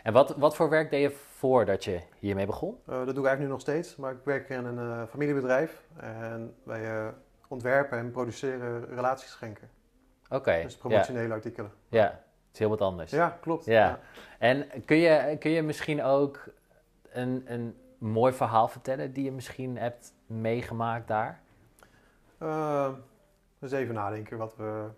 En 0.03 0.13
wat, 0.13 0.35
wat 0.35 0.55
voor 0.55 0.69
werk 0.69 0.89
deed 0.89 1.01
je 1.01 1.11
voordat 1.11 1.83
je 1.83 2.01
hiermee 2.19 2.45
begon? 2.45 2.77
eh, 2.85 2.95
dat 2.95 3.15
doe 3.15 3.23
ik 3.23 3.25
eigenlijk 3.29 3.39
nu 3.39 3.47
nog 3.47 3.61
steeds. 3.61 3.95
Maar 3.95 4.11
ik 4.11 4.17
werk 4.23 4.49
in 4.49 4.65
een 4.65 5.07
familiebedrijf. 5.07 5.83
En 5.95 6.55
wij 6.63 7.13
ontwerpen 7.47 7.97
en 7.97 8.11
produceren 8.11 8.85
relatieschenken. 8.95 9.69
Oké, 10.29 10.61
Dus 10.63 10.73
ja, 10.73 10.79
promotionele 10.79 11.33
artikelen. 11.33 11.71
ja, 11.89 12.03
het 12.03 12.53
is 12.53 12.59
heel 12.59 12.69
wat 12.69 12.81
anders. 12.81 13.11
Ja, 13.11 13.37
klopt. 13.41 13.65
Ja. 13.65 13.99
En 14.39 14.67
kun 14.85 14.97
je, 14.97 15.37
kun 15.39 15.51
je 15.51 15.61
misschien 15.61 16.03
ook 16.03 16.43
een, 17.09 17.43
een 17.47 17.75
mooi 17.97 18.33
verhaal 18.33 18.67
vertellen 18.67 19.13
die 19.13 19.23
je 19.23 19.31
misschien 19.31 19.77
hebt 19.77 20.13
meegemaakt 20.25 21.07
daar? 21.07 21.41
Eh, 22.45 22.93
dus 23.59 23.71
even 23.71 23.93
nadenken 23.93 24.37
wat 24.37 24.55
we 24.55 24.89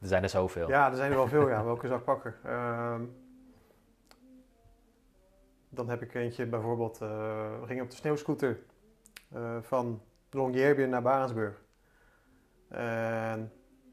Er 0.00 0.08
zijn 0.08 0.22
er 0.22 0.28
zoveel. 0.28 0.68
Ja, 0.68 0.90
er 0.90 0.96
zijn 0.96 1.10
er 1.10 1.16
wel 1.16 1.28
veel, 1.28 1.48
ja. 1.48 1.64
Welke 1.72 1.86
zou 1.86 1.98
ik 1.98 2.04
pakken? 2.04 2.34
Ehm, 2.44 3.04
dan 5.68 5.88
heb 5.88 6.02
ik 6.02 6.14
eentje 6.14 6.46
bijvoorbeeld, 6.46 7.00
eh, 7.00 7.60
we 7.60 7.66
gingen 7.66 7.84
op 7.84 7.90
de 7.90 7.96
sneeuwscooter 7.96 8.58
eh, 9.32 9.56
van 9.60 10.02
Longyearbyen 10.30 10.88
naar 10.90 11.02
Barensburg. 11.02 11.62
En 12.68 13.52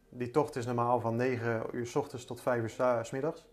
die 0.10 0.32
tocht 0.32 0.56
is 0.56 0.66
normaal 0.66 1.00
van 1.00 1.16
9 1.16 1.64
uur 1.72 1.86
s 1.88 1.96
ochtends 1.96 2.26
tot 2.26 2.42
5 2.42 2.62
uur 2.62 2.70
's- 2.70 3.08
s 3.08 3.12
middags. 3.12 3.46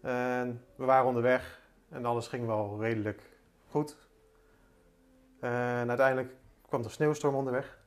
En 0.00 0.64
we 0.76 0.84
waren 0.84 1.06
onderweg 1.06 1.60
en 1.88 2.04
alles 2.04 2.28
ging 2.28 2.46
wel 2.46 2.80
redelijk 2.80 3.22
goed. 3.68 3.96
En 5.40 5.88
uiteindelijk 5.88 6.34
kwam 6.72 6.84
er 6.84 6.90
sneeuwstorm 6.90 7.34
onderweg. 7.34 7.78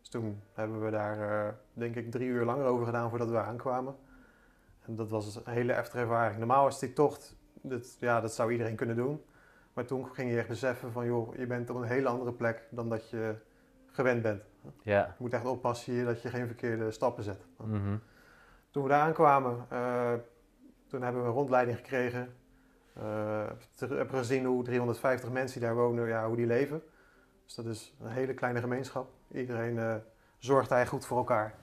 Dus 0.00 0.08
toen 0.08 0.42
hebben 0.52 0.84
we 0.84 0.90
daar, 0.90 1.46
eh, 1.46 1.52
denk 1.72 1.96
ik, 1.96 2.10
drie 2.10 2.28
uur 2.28 2.44
langer 2.44 2.64
over 2.64 2.86
gedaan 2.86 3.08
voordat 3.10 3.30
we 3.30 3.38
aankwamen. 3.38 3.96
En 4.80 4.96
dat 4.96 5.10
was 5.10 5.36
een 5.36 5.52
hele 5.52 5.72
heftige 5.72 5.98
ervaring. 5.98 6.38
Normaal 6.38 6.66
is 6.66 6.78
die 6.78 6.92
tocht, 6.92 7.36
dat, 7.52 7.96
ja, 8.00 8.20
dat 8.20 8.34
zou 8.34 8.52
iedereen 8.52 8.76
kunnen 8.76 8.96
doen. 8.96 9.24
Maar 9.72 9.84
toen 9.84 10.06
ging 10.06 10.30
je 10.30 10.38
echt 10.38 10.48
beseffen 10.48 10.92
van, 10.92 11.06
joh, 11.06 11.36
je 11.36 11.46
bent 11.46 11.70
op 11.70 11.76
een 11.76 11.88
hele 11.88 12.08
andere 12.08 12.32
plek 12.32 12.68
dan 12.70 12.88
dat 12.88 13.10
je 13.10 13.34
gewend 13.86 14.22
bent. 14.22 14.42
Ja. 14.82 15.04
Je 15.06 15.22
moet 15.22 15.32
echt 15.32 15.44
oppassen 15.44 15.92
hier 15.92 16.04
dat 16.04 16.22
je 16.22 16.28
geen 16.28 16.46
verkeerde 16.46 16.90
stappen 16.90 17.24
zet. 17.24 17.46
Mhm. 17.56 17.96
Toen 18.70 18.82
we 18.82 18.88
daar 18.88 19.02
aankwamen, 19.02 19.66
eh, 19.68 20.12
toen 20.86 21.02
hebben 21.02 21.22
we 21.22 21.28
een 21.28 21.34
rondleiding 21.34 21.76
gekregen. 21.76 22.34
Eh 22.94 23.50
hebben 23.78 24.18
gezien 24.18 24.44
hoe 24.44 24.64
350 24.64 25.30
mensen 25.30 25.60
die 25.60 25.68
daar 25.68 25.76
wonen, 25.76 26.08
ja, 26.08 26.26
hoe 26.26 26.36
die 26.36 26.46
leven. 26.46 26.82
Dus 27.44 27.54
dat 27.54 27.66
is 27.66 27.94
een 28.00 28.10
hele 28.10 28.34
kleine 28.34 28.60
gemeenschap. 28.60 29.10
Iedereen 29.32 29.78
eh, 29.78 29.94
zorgt 30.38 30.70
eigenlijk 30.70 31.02
goed 31.02 31.06
voor 31.06 31.18
elkaar. 31.18 31.54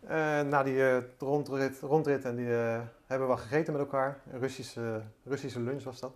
Eh, 0.00 0.40
na 0.40 0.62
die 0.62 0.88
eh, 0.88 1.02
rondrit, 1.18 1.80
rondrit 1.80 2.24
en 2.24 2.36
die 2.36 2.46
hebben 2.46 3.26
we 3.28 3.34
wat 3.34 3.40
gegeten 3.40 3.72
met 3.72 3.82
elkaar. 3.82 4.20
Een 4.32 4.40
Russische, 4.40 5.02
Russische 5.24 5.60
lunch 5.60 5.82
was 5.82 6.00
dat. 6.00 6.14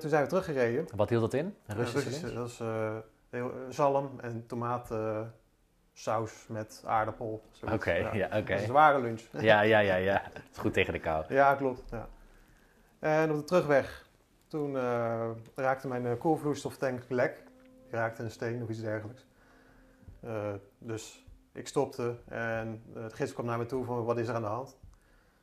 Toen 0.00 0.10
zijn 0.10 0.22
we 0.22 0.28
teruggereden. 0.28 0.86
Wat 0.96 1.08
hield 1.08 1.20
dat 1.20 1.34
in? 1.34 1.56
Een 1.66 1.76
Russische 1.76 2.08
Russische, 2.08 2.26
lunch? 2.26 2.56
dat 2.56 3.04
eh, 3.34 3.44
zalm 3.68 4.20
en 4.20 4.46
tomaatsaus 4.46 5.26
saus 5.92 6.46
met 6.48 6.82
aardappel. 6.86 7.42
Oké, 7.72 7.92
ja, 7.92 8.38
oké. 8.38 8.52
Een 8.52 8.58
zware 8.58 9.00
lunch. 9.00 9.22
Ja, 9.30 9.60
ja, 9.60 9.78
ja, 9.78 9.94
ja. 9.94 10.22
Het 10.32 10.42
is 10.52 10.58
goed 10.58 10.72
tegen 10.72 10.92
de 10.92 10.98
kou. 10.98 11.24
Ja, 11.28 11.54
klopt. 11.54 11.82
Ja. 11.90 12.08
En 12.98 13.30
op 13.30 13.36
de 13.36 13.44
terugweg, 13.44 14.06
toen 14.54 14.76
eh, 14.76 15.30
raakte 15.54 15.88
mijn 15.88 16.06
eh, 16.06 16.18
koelvloeistoftank 16.18 17.02
lek. 17.08 17.42
Ik 17.86 17.90
raakte 17.90 18.22
een 18.22 18.30
steen 18.30 18.62
of 18.62 18.68
iets 18.68 18.80
dergelijks. 18.80 19.26
Eh, 20.20 20.52
dus 20.78 21.26
ik 21.52 21.66
stopte 21.66 22.16
en 22.28 22.82
het 22.92 23.12
gids 23.12 23.32
kwam 23.32 23.46
naar 23.46 23.58
me 23.58 23.66
toe 23.66 23.84
van 23.84 24.04
wat 24.04 24.18
is 24.18 24.28
er 24.28 24.34
aan 24.34 24.42
de 24.42 24.48
hand? 24.48 24.78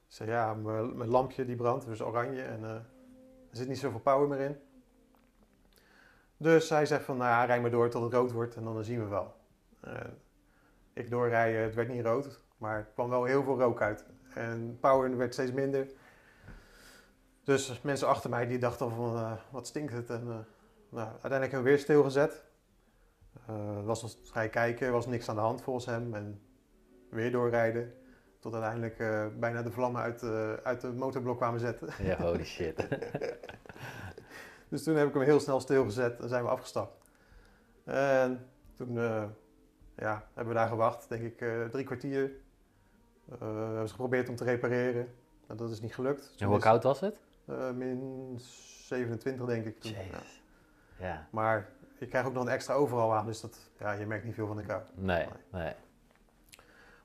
Ik 0.08 0.16
zei 0.16 0.30
ja, 0.30 0.54
mijn 0.54 1.08
lampje 1.08 1.46
die 1.46 1.56
brandt, 1.56 1.86
dus 1.86 2.02
oranje 2.02 2.42
en 2.42 2.64
er 2.64 2.86
zit 3.52 3.68
niet 3.68 3.80
zoveel 3.80 4.00
power 4.00 4.28
meer 4.28 4.40
in. 4.40 4.58
Dus 6.38 6.70
hij 6.70 6.86
zegt 6.86 7.04
van 7.04 7.18
nou 7.18 7.30
ja, 7.30 7.46
rij 7.46 7.62
maar 7.62 7.72
door 7.72 7.90
tot 7.90 8.04
het 8.04 8.14
rood 8.14 8.32
wordt 8.32 8.56
en 8.56 8.64
dan 8.64 8.84
zien 8.84 9.00
we 9.00 9.08
wel. 9.08 9.36
Ik 10.94 11.10
doorrijden, 11.10 11.62
het 11.62 11.76
werd 11.76 11.90
niet 11.90 12.06
rood, 12.06 12.42
maar 12.58 12.78
er 12.78 12.88
kwam 12.94 13.10
wel 13.10 13.24
heel 13.24 13.44
veel 13.44 13.60
rook 13.60 13.82
uit. 13.82 14.06
En 14.34 14.78
power 14.80 15.18
werd 15.18 15.34
steeds 15.34 15.52
minder. 15.52 15.88
Dus 17.52 17.82
mensen 17.82 18.08
achter 18.08 18.30
mij 18.30 18.48
die 18.48 18.58
dachten 18.58 18.90
van 18.90 19.16
eh, 19.16 19.32
wat 19.50 19.68
stinkt 19.68 19.94
het. 19.94 20.10
En, 20.10 20.22
eh, 20.28 20.36
nou, 20.90 21.08
uiteindelijk 21.08 21.52
hebben 21.52 21.64
we 21.64 21.70
weer 21.70 21.80
stilgezet. 21.80 22.44
Eh 23.48 23.84
was 23.84 24.02
nog 24.02 24.16
vrij 24.24 24.50
kijken, 24.50 24.92
was 24.92 25.06
niks 25.06 25.30
aan 25.30 25.36
de 25.36 25.42
hand 25.42 25.62
volgens 25.62 25.86
hem. 25.86 26.14
En 26.14 26.42
weer 27.10 27.32
doorrijden. 27.32 27.94
Tot 28.40 28.54
uiteindelijk 28.54 28.98
bijna 29.40 29.62
de 29.62 29.72
vlammen 29.72 30.02
uit, 30.02 30.24
uit 30.64 30.82
de 30.82 30.92
motorblok 30.92 31.38
kwamen 31.38 31.60
zetten. 31.60 31.90
Ja, 32.04 32.18
holy 32.22 32.46
shit. 32.46 32.88
Dus 34.70 34.84
toen 34.84 34.96
heb 34.96 35.08
ik 35.08 35.14
hem 35.14 35.24
heel 35.24 35.40
snel 35.40 35.60
stilgezet 35.60 36.20
en 36.20 36.30
zijn 36.30 36.44
we 36.44 36.50
afgestapt. 36.50 37.12
En 37.84 38.50
toen 38.74 38.94
ja, 39.96 40.28
hebben 40.34 40.54
we 40.54 40.60
daar 40.60 40.68
gewacht, 40.68 41.10
denk 41.10 41.24
ik 41.24 41.70
drie 41.72 41.86
kwartier. 41.86 42.32
We 43.26 43.46
hebben 43.46 43.88
ze 43.88 43.94
geprobeerd 43.94 44.30
om 44.30 44.36
te 44.36 44.44
repareren. 44.44 45.14
Maar 45.48 45.58
dat 45.58 45.70
is 45.70 45.82
niet 45.82 45.96
gelukt. 45.96 46.34
En 46.38 46.48
hoe 46.48 46.60
koud 46.60 46.84
was 46.84 47.00
het? 47.00 47.16
Eh, 47.46 47.72
min 47.72 48.36
27 48.40 49.46
denk 49.46 49.66
ik 49.66 49.80
toen. 49.80 49.92
Ja. 49.92 50.22
Ja. 51.00 51.28
Maar 51.32 51.70
je 52.00 52.08
krijgt 52.08 52.28
ook 52.28 52.34
nog 52.34 52.44
een 52.44 52.52
extra 52.52 52.74
overal 52.74 53.14
aan, 53.14 53.26
dus 53.26 53.42
dat, 53.42 53.60
ja, 53.80 53.92
je 53.92 54.06
merkt 54.06 54.26
niet 54.26 54.34
veel 54.34 54.48
van 54.48 54.56
de 54.56 54.64
kou. 54.64 54.82
Nee, 54.94 55.28
nee. 55.52 55.74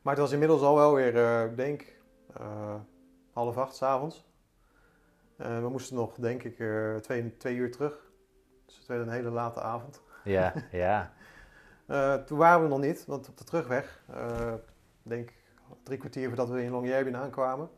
Maar 0.02 0.14
het 0.14 0.23
was 0.23 0.33
inmiddels 0.33 0.62
al 0.62 0.75
wel 0.75 0.95
weer, 0.95 1.16
eh, 1.16 1.45
ik 1.45 1.57
denk, 1.57 1.97
eh, 2.35 2.75
half 3.33 3.57
acht 3.57 3.75
s'avonds. 3.75 4.25
avonds. 5.38 5.62
we 5.62 5.69
moesten 5.69 5.97
nog, 5.97 6.14
denk 6.14 6.43
ik, 6.43 6.57
twee, 7.02 7.37
twee 7.37 7.57
uur 7.57 7.71
terug. 7.71 8.11
Dus 8.66 8.76
het 8.76 8.87
werd 8.87 9.07
een 9.07 9.12
hele 9.12 9.31
late 9.31 9.61
avond. 9.61 10.02
Ja, 10.25 10.52
ja. 10.71 11.12
Toen 12.26 12.38
waren 12.38 12.62
we 12.62 12.69
nog 12.69 12.81
niet, 12.81 13.05
want 13.07 13.28
op 13.28 13.38
de 13.38 13.45
terugweg, 13.45 14.02
denk 15.02 15.33
drie 15.83 15.99
kwartier 15.99 16.26
voordat 16.26 16.49
we 16.49 16.62
in 16.62 16.71
Longyearbyen 16.71 17.16
aankwamen, 17.16 17.71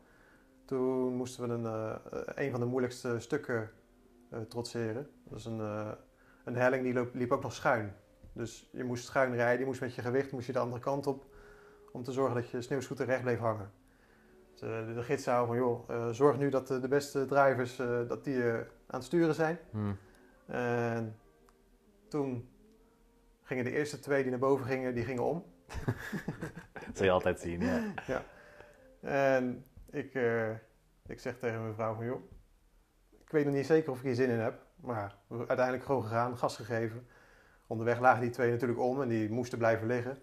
toen 0.69 1.15
moesten 1.15 1.47
we 1.47 1.53
een, 1.53 1.65
eh, 1.65 2.45
een 2.45 2.51
van 2.51 2.59
de 2.59 2.65
moeilijkste 2.65 3.19
stukken 3.19 3.71
eh, 4.29 4.39
trotseren. 4.39 5.09
Dat 5.23 5.39
is 5.39 5.45
een, 5.45 5.59
eh, 5.59 5.91
een 6.45 6.55
helling 6.55 6.83
die 6.83 6.93
liep, 6.93 7.13
liep 7.13 7.31
ook 7.31 7.41
nog 7.41 7.53
schuin. 7.53 7.95
Dus 8.33 8.69
je 8.71 8.83
moest 8.83 9.05
schuin 9.05 9.35
rijden, 9.35 9.59
je 9.59 9.65
moest 9.65 9.81
met 9.81 9.95
je 9.95 10.01
gewicht 10.01 10.31
moest 10.31 10.45
je 10.45 10.53
de 10.53 10.59
andere 10.59 10.81
kant 10.81 11.07
op 11.07 11.25
om 11.91 12.03
te 12.03 12.11
zorgen 12.11 12.35
dat 12.35 12.49
je 12.49 12.61
sneeuwscooter 12.61 13.05
recht 13.05 13.21
bleef 13.21 13.39
hangen. 13.39 13.71
Dus, 14.51 14.59
de, 14.59 14.91
de 14.93 15.03
gids 15.03 15.23
zei 15.23 15.45
van 15.45 15.55
joh, 15.55 15.89
eh, 15.89 16.09
zorg 16.09 16.37
nu 16.37 16.49
dat 16.49 16.67
de, 16.67 16.79
de 16.79 16.87
beste 16.87 17.25
drivers 17.25 17.75
dat 18.07 18.23
die, 18.23 18.43
aan 18.43 18.63
het 18.87 19.03
sturen 19.03 19.35
zijn. 19.35 19.59
Hm. 19.71 19.93
En 20.45 21.19
toen 22.07 22.49
gingen 23.43 23.63
de 23.63 23.71
eerste 23.71 23.99
twee 23.99 24.21
die 24.21 24.31
naar 24.31 24.39
boven 24.39 24.65
gingen, 24.65 24.93
die 24.93 25.03
gingen 25.03 25.23
om. 25.23 25.45
Dat 26.85 26.97
zul 26.97 27.05
je 27.05 27.11
altijd 27.11 27.39
zien, 27.39 27.61
ja. 28.07 28.23
En 29.01 29.65
ik, 29.91 30.13
eh, 30.13 30.49
ik 31.05 31.19
zeg 31.19 31.37
tegen 31.37 31.61
mijn 31.61 31.73
vrouw 31.73 31.95
van, 31.95 32.05
joh, 32.05 32.21
ik 33.19 33.29
weet 33.31 33.45
nog 33.45 33.53
niet 33.53 33.65
zeker 33.65 33.91
of 33.91 33.97
ik 33.97 34.03
hier 34.03 34.15
zin 34.15 34.29
in 34.29 34.39
heb. 34.39 34.65
Maar 34.75 35.15
uiteindelijk 35.29 35.83
gewoon 35.83 36.01
gegaan, 36.03 36.37
gas 36.37 36.55
gegeven. 36.55 37.07
Onderweg 37.67 37.99
lagen 37.99 38.21
die 38.21 38.29
twee 38.29 38.51
natuurlijk 38.51 38.79
om 38.79 39.01
en 39.01 39.07
die 39.07 39.29
moesten 39.29 39.57
blijven 39.57 39.87
liggen. 39.87 40.17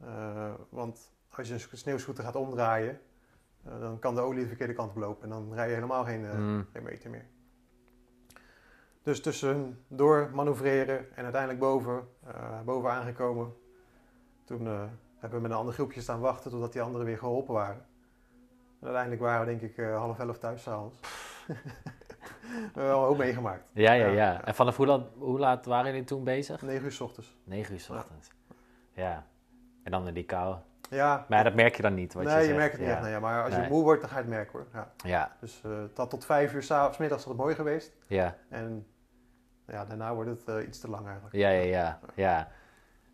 Eh, 0.00 0.54
want 0.68 1.12
als 1.28 1.48
je 1.48 1.54
een 1.54 1.78
sneeuwscooter 1.78 2.24
gaat 2.24 2.36
omdraaien, 2.36 3.00
eh, 3.64 3.80
dan 3.80 3.98
kan 3.98 4.14
de 4.14 4.20
olie 4.20 4.42
de 4.42 4.48
verkeerde 4.48 4.72
kant 4.72 4.90
op 4.90 4.96
lopen. 4.96 5.22
En 5.22 5.28
dan 5.28 5.54
rij 5.54 5.68
je 5.68 5.74
helemaal 5.74 6.04
geen, 6.04 6.40
Mm. 6.40 6.66
geen 6.72 6.82
meter 6.82 7.10
meer. 7.10 7.26
Dus 9.02 9.20
tussen 9.22 9.84
door 9.88 10.30
manoeuvreren 10.34 11.16
en 11.16 11.22
uiteindelijk 11.22 11.60
boven, 11.60 12.08
boven 12.64 12.90
aangekomen. 12.90 13.54
Toen 14.44 14.66
hebben 15.18 15.38
we 15.38 15.40
met 15.40 15.50
een 15.50 15.56
ander 15.56 15.74
groepje 15.74 16.00
staan 16.00 16.20
wachten 16.20 16.50
totdat 16.50 16.72
die 16.72 16.82
anderen 16.82 17.06
weer 17.06 17.18
geholpen 17.18 17.54
waren. 17.54 17.86
En 18.80 18.84
uiteindelijk 18.86 19.20
waren 19.22 19.40
we 19.40 19.46
denk 19.46 19.62
ik 19.72 19.78
eh, 19.78 19.96
half 19.96 20.18
elf 20.18 20.38
thuis 20.38 20.62
s'avonds. 20.62 21.00
we 21.46 21.54
hebben 22.64 22.84
wel 22.86 23.04
ook 23.04 23.16
meegemaakt. 23.16 23.70
Ja, 23.72 23.92
ja, 23.92 24.06
Ja. 24.06 24.44
En 24.44 24.54
vanaf 24.54 24.76
hoe 24.76 24.86
laat, 24.86 25.06
hoe 25.18 25.38
laat 25.38 25.64
waren 25.66 25.86
jullie 25.90 26.04
toen 26.04 26.24
bezig? 26.24 26.62
9 26.62 26.84
uur 26.84 26.92
s 26.92 27.00
ochtends. 27.00 27.36
9 27.44 27.72
uur 27.74 27.80
s 27.80 27.90
ochtends. 27.90 28.30
Ja. 28.92 29.26
En 29.82 29.90
dan 29.90 30.08
in 30.08 30.14
die 30.14 30.24
kou. 30.24 30.56
Ja, 30.90 31.24
Maar 31.28 31.38
ja, 31.38 31.44
dat 31.44 31.54
merk 31.54 31.76
je 31.76 31.82
dan 31.82 31.94
niet, 31.94 32.14
wat 32.14 32.24
nee, 32.24 32.42
je 32.42 32.48
je, 32.48 32.54
merkt 32.54 32.72
het 32.72 32.80
niet 32.80 32.90
echt. 32.90 33.20
Maar 33.20 33.44
als 33.44 33.54
je 33.54 33.66
moe 33.68 33.82
wordt, 33.82 34.00
dan 34.00 34.10
ga 34.10 34.16
je 34.16 34.22
het 34.22 34.30
merken 34.30 34.52
hoor. 34.52 34.66
Ja. 34.72 34.90
Ja, 34.96 35.36
Dus 35.40 35.60
het 35.62 35.96
had 35.96 36.10
tot 36.10 36.24
vijf 36.24 36.54
uur 36.54 36.62
s'avonds, 36.62 36.98
middags 36.98 37.24
was 37.24 37.32
het 37.32 37.42
mooi 37.42 37.54
geweest. 37.54 37.92
ja, 38.06 38.36
En 38.48 38.86
ja, 39.66 39.84
daarna 39.84 40.14
wordt 40.14 40.30
het 40.30 40.44
eh, 40.48 40.66
iets 40.66 40.78
te 40.78 40.90
lang 40.90 41.06
eigenlijk. 41.06 41.34
ja, 41.34 41.48
ja, 41.48 41.62
ja. 41.62 41.98
ja. 42.14 42.48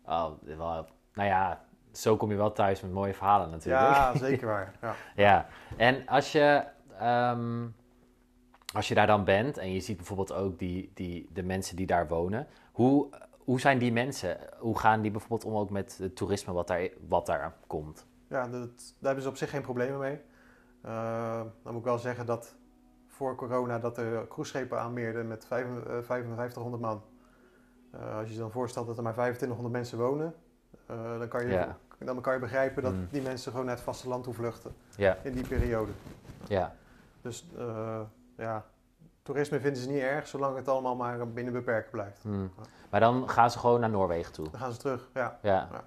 Oh, 0.05 0.31
wel, 0.41 0.87
nou 1.13 1.29
ja, 1.29 1.61
zo 1.97 2.17
kom 2.17 2.29
je 2.31 2.35
wel 2.37 2.51
thuis 2.51 2.81
met 2.81 2.91
mooie 2.91 3.13
verhalen 3.13 3.49
natuurlijk. 3.49 3.83
Ja, 3.83 4.17
zeker 4.27 4.47
waar. 4.47 4.73
Ja. 4.81 4.95
Ja, 5.15 5.47
en 5.77 6.07
als 6.07 6.31
je, 6.31 6.63
ehm, 6.99 7.65
als 8.73 8.87
je 8.87 8.95
daar 8.95 9.07
dan 9.07 9.23
bent 9.23 9.57
en 9.57 9.73
je 9.73 9.79
ziet 9.79 9.97
bijvoorbeeld 9.97 10.33
ook 10.33 10.59
die, 10.59 10.91
die, 10.93 11.29
de 11.33 11.43
mensen 11.43 11.75
die 11.75 11.85
daar 11.85 12.07
wonen, 12.07 12.47
hoe, 12.71 13.09
hoe 13.37 13.59
zijn 13.59 13.77
die 13.77 13.91
mensen? 13.93 14.37
Hoe 14.57 14.79
gaan 14.79 15.01
die 15.01 15.11
bijvoorbeeld 15.11 15.45
om 15.45 15.55
ook 15.55 15.69
met 15.69 15.97
het 15.97 16.15
toerisme 16.15 16.53
wat 16.53 16.67
daar, 16.67 16.89
wat 17.07 17.25
daar 17.25 17.53
komt? 17.67 18.05
Ja, 18.27 18.41
dat, 18.47 18.51
daar 18.51 19.01
hebben 19.01 19.23
ze 19.23 19.29
op 19.29 19.37
zich 19.37 19.49
geen 19.49 19.61
problemen 19.61 19.99
mee. 19.99 20.19
Eh, 20.81 21.41
dan 21.63 21.71
moet 21.73 21.81
ik 21.81 21.83
wel 21.87 21.97
zeggen 21.97 22.25
dat 22.25 22.55
voor 23.07 23.35
corona 23.35 23.79
dat 23.79 23.97
er 23.97 24.27
cruiseschepen 24.27 24.79
aanmeerden 24.79 25.27
met 25.27 25.45
vijf- 25.45 25.85
eh, 25.87 25.97
5500 26.01 26.81
man. 26.81 27.03
Eh, 27.91 28.17
als 28.17 28.27
je 28.27 28.33
je 28.33 28.39
dan 28.39 28.51
voorstelt 28.51 28.87
dat 28.87 28.97
er 28.97 29.03
maar 29.03 29.13
2500 29.13 29.75
mensen 29.75 29.97
wonen, 29.97 30.33
dan, 31.19 31.27
kan 31.27 31.41
je, 31.45 31.51
Ja. 31.51 31.77
Dan 31.97 32.21
kan 32.21 32.33
je 32.33 32.39
begrijpen 32.39 32.83
dat 32.83 32.93
Mm. 32.93 33.07
die 33.11 33.21
mensen 33.21 33.51
gewoon 33.51 33.65
naar 33.65 33.75
het 33.75 33.83
vasteland 33.83 34.23
toe 34.23 34.33
vluchten 34.33 34.75
Ja, 34.95 35.17
in 35.23 35.33
die 35.33 35.47
periode. 35.47 35.91
ja, 36.47 36.75
Dus 37.21 37.45
eh, 37.57 37.99
ja, 38.37 38.65
toerisme 39.23 39.59
vinden 39.59 39.81
ze 39.81 39.89
niet 39.89 40.01
erg, 40.01 40.27
zolang 40.27 40.55
het 40.55 40.67
allemaal 40.67 40.95
maar 40.95 41.27
binnen 41.31 41.53
beperken 41.53 41.91
blijft. 41.91 42.21
hm. 42.23 42.47
Maar 42.89 42.99
dan 42.99 43.29
gaan 43.29 43.51
ze 43.51 43.59
gewoon 43.59 43.79
naar 43.79 43.89
Noorwegen 43.89 44.33
toe. 44.33 44.49
Dan 44.49 44.59
gaan 44.59 44.71
ze 44.71 44.77
terug, 44.79 45.09
ja. 45.13 45.39
Ja, 45.41 45.67
Ja. 45.71 45.83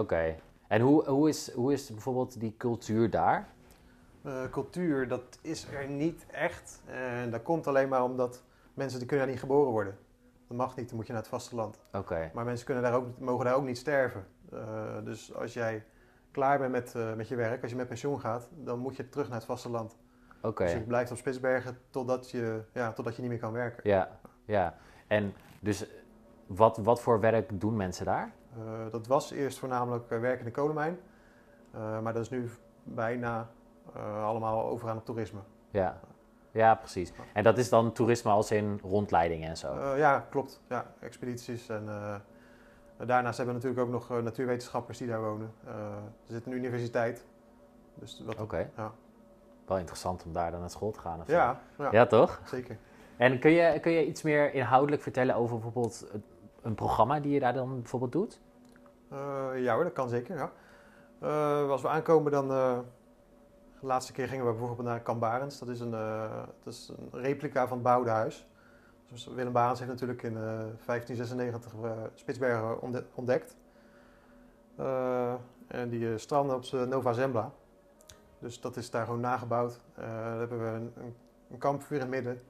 oké. 0.00 0.34
En 0.68 0.80
hoe, 0.80 1.04
hoe, 1.08 1.28
is, 1.28 1.52
hoe 1.52 1.72
is 1.72 1.90
bijvoorbeeld 1.90 2.40
die 2.40 2.54
cultuur 2.58 3.10
daar? 3.10 3.48
Eh, 4.22 4.32
cultuur, 4.50 5.08
dat 5.08 5.38
is 5.40 5.66
er 5.72 5.88
niet 5.88 6.26
echt. 6.30 6.80
En 6.86 7.30
dat 7.30 7.42
komt 7.42 7.66
alleen 7.66 7.88
maar 7.88 8.02
omdat 8.04 8.42
mensen 8.74 8.98
die 8.98 9.08
kunnen 9.08 9.26
daar 9.26 9.34
niet 9.34 9.44
geboren 9.44 9.72
worden. 9.72 9.98
Dat 10.48 10.56
mag 10.56 10.76
niet, 10.76 10.88
dan 10.88 10.96
moet 10.96 11.06
je 11.06 11.12
naar 11.12 11.20
het 11.22 11.30
vasteland. 11.30 11.78
Oké, 11.92 12.30
Maar 12.34 12.44
mensen 12.44 12.66
kunnen 12.66 12.82
daar 12.82 12.94
ook, 12.94 13.18
mogen 13.18 13.44
daar 13.44 13.54
ook 13.54 13.64
niet 13.64 13.78
sterven. 13.78 14.26
Eh, 14.52 15.04
dus 15.04 15.34
als 15.34 15.52
jij 15.52 15.84
klaar 16.30 16.58
bent 16.58 16.72
met, 16.72 16.94
eh, 16.94 17.14
met 17.14 17.28
je 17.28 17.36
werk, 17.36 17.62
als 17.62 17.70
je 17.70 17.76
met 17.76 17.88
pensioen 17.88 18.20
gaat, 18.20 18.48
dan 18.50 18.78
moet 18.78 18.96
je 18.96 19.08
terug 19.08 19.28
naar 19.28 19.36
het 19.36 19.46
vasteland. 19.46 19.96
oké. 20.42 20.64
Dus 20.64 20.72
je 20.72 20.80
blijft 20.80 21.10
op 21.10 21.16
Spitsbergen 21.16 21.78
totdat 21.90 22.30
je, 22.30 22.62
ja, 22.72 22.92
totdat 22.92 23.16
je 23.16 23.20
niet 23.20 23.30
meer 23.30 23.40
kan 23.40 23.52
werken. 23.52 23.90
Ja, 23.90 24.18
ja. 24.44 24.74
En 25.06 25.34
dus 25.60 25.86
wat, 26.46 26.76
wat 26.76 27.00
voor 27.00 27.20
werk 27.20 27.60
doen 27.60 27.76
mensen 27.76 28.04
daar? 28.04 28.32
Eh, 28.56 28.90
dat 28.90 29.06
was 29.06 29.30
eerst 29.30 29.58
voornamelijk 29.58 30.08
werk 30.08 30.38
in 30.38 30.44
de 30.44 30.50
kolenmijn. 30.50 30.98
Maar 32.02 32.12
dat 32.12 32.22
is 32.22 32.30
nu 32.30 32.50
bijna 32.82 33.50
eh, 33.94 34.24
allemaal 34.24 34.64
overgaan 34.64 34.96
op 34.96 35.04
toerisme. 35.04 35.40
Ja, 35.70 36.00
ja, 36.50 36.74
precies. 36.74 37.12
En 37.32 37.42
dat 37.42 37.58
is 37.58 37.68
dan 37.68 37.92
toerisme 37.92 38.30
als 38.30 38.50
in 38.50 38.80
rondleidingen 38.82 39.48
en 39.48 39.56
zo? 39.56 39.96
Ja, 39.96 40.26
klopt. 40.30 40.60
Ja, 40.68 40.94
expedities. 41.00 41.68
En 41.68 41.88
daarnaast 43.06 43.36
hebben 43.36 43.54
we 43.56 43.60
natuurlijk 43.66 43.86
ook 43.94 44.00
nog 44.00 44.18
eh, 44.18 44.24
natuurwetenschappers 44.24 44.98
die 44.98 45.06
daar 45.08 45.20
wonen. 45.22 45.52
Eh, 45.66 45.72
er 46.26 46.32
zit 46.32 46.46
een 46.46 46.52
universiteit. 46.52 47.24
Dus 47.94 48.22
wat, 48.26 48.40
Oké. 48.40 48.70
ja. 48.76 48.92
Wel 49.66 49.78
interessant 49.78 50.24
om 50.24 50.32
daar 50.32 50.50
dan 50.50 50.60
naar 50.60 50.70
school 50.70 50.90
te 50.90 51.00
gaan 51.00 51.20
of 51.20 51.26
zo. 51.26 51.32
Ja, 51.32 51.60
ja, 51.78 51.88
Ja, 51.92 52.06
toch? 52.06 52.40
zeker. 52.44 52.76
En 53.16 53.38
kun 53.38 53.50
je, 53.50 53.80
kun 53.80 53.92
je 53.92 54.06
iets 54.06 54.22
meer 54.22 54.54
inhoudelijk 54.54 55.02
vertellen 55.02 55.34
over 55.34 55.58
bijvoorbeeld 55.58 56.06
een 56.62 56.74
programma 56.74 57.20
die 57.20 57.32
je 57.32 57.40
daar 57.40 57.52
dan 57.54 57.80
bijvoorbeeld 57.80 58.12
doet? 58.12 58.40
Eh, 59.08 59.48
ja 59.56 59.74
hoor, 59.74 59.84
dat 59.84 59.92
kan 59.92 60.08
zeker. 60.08 60.36
Ja. 60.36 60.50
Eh, 61.18 61.70
als 61.70 61.82
we 61.82 61.88
aankomen 61.88 62.32
dan... 62.32 62.50
eh, 62.50 62.78
de 63.80 63.86
laatste 63.86 64.12
keer 64.12 64.28
gingen 64.28 64.44
we 64.46 64.50
bijvoorbeeld 64.50 64.88
naar 64.88 65.00
Kamp 65.00 65.20
Barents. 65.20 65.58
Dat 65.58 65.68
is 65.68 65.80
een, 65.80 65.94
eh, 65.94 66.32
dat 66.64 66.72
is 66.72 66.92
een 67.12 67.20
replica 67.20 67.66
van 67.68 67.76
het 67.76 67.86
bouwde 67.86 68.10
huis. 68.10 68.48
Dus 69.10 69.26
Willem 69.26 69.52
Barents 69.52 69.78
heeft 69.80 69.92
natuurlijk 69.92 70.22
in 70.22 70.36
eh, 70.36 70.42
1596 70.42 71.72
eh, 71.82 71.90
Spitsbergen 72.14 72.80
ontde- 72.82 73.04
ontdekt. 73.14 73.56
Eh, 74.76 75.34
en 75.66 75.88
die 75.88 76.12
eh, 76.12 76.18
stranden 76.18 76.56
op 76.56 76.88
Nova 76.88 77.12
Zembla. 77.12 77.52
Dus 78.38 78.60
dat 78.60 78.76
is 78.76 78.90
daar 78.90 79.04
gewoon 79.04 79.20
nagebouwd. 79.20 79.80
Eh 79.94 80.04
daar 80.04 80.38
hebben 80.38 80.58
we 80.58 80.66
een, 80.78 80.92
een, 80.96 81.14
een 81.50 81.58
kampvuur 81.58 81.96
in 82.00 82.02
het 82.02 82.10
midden. 82.24 82.40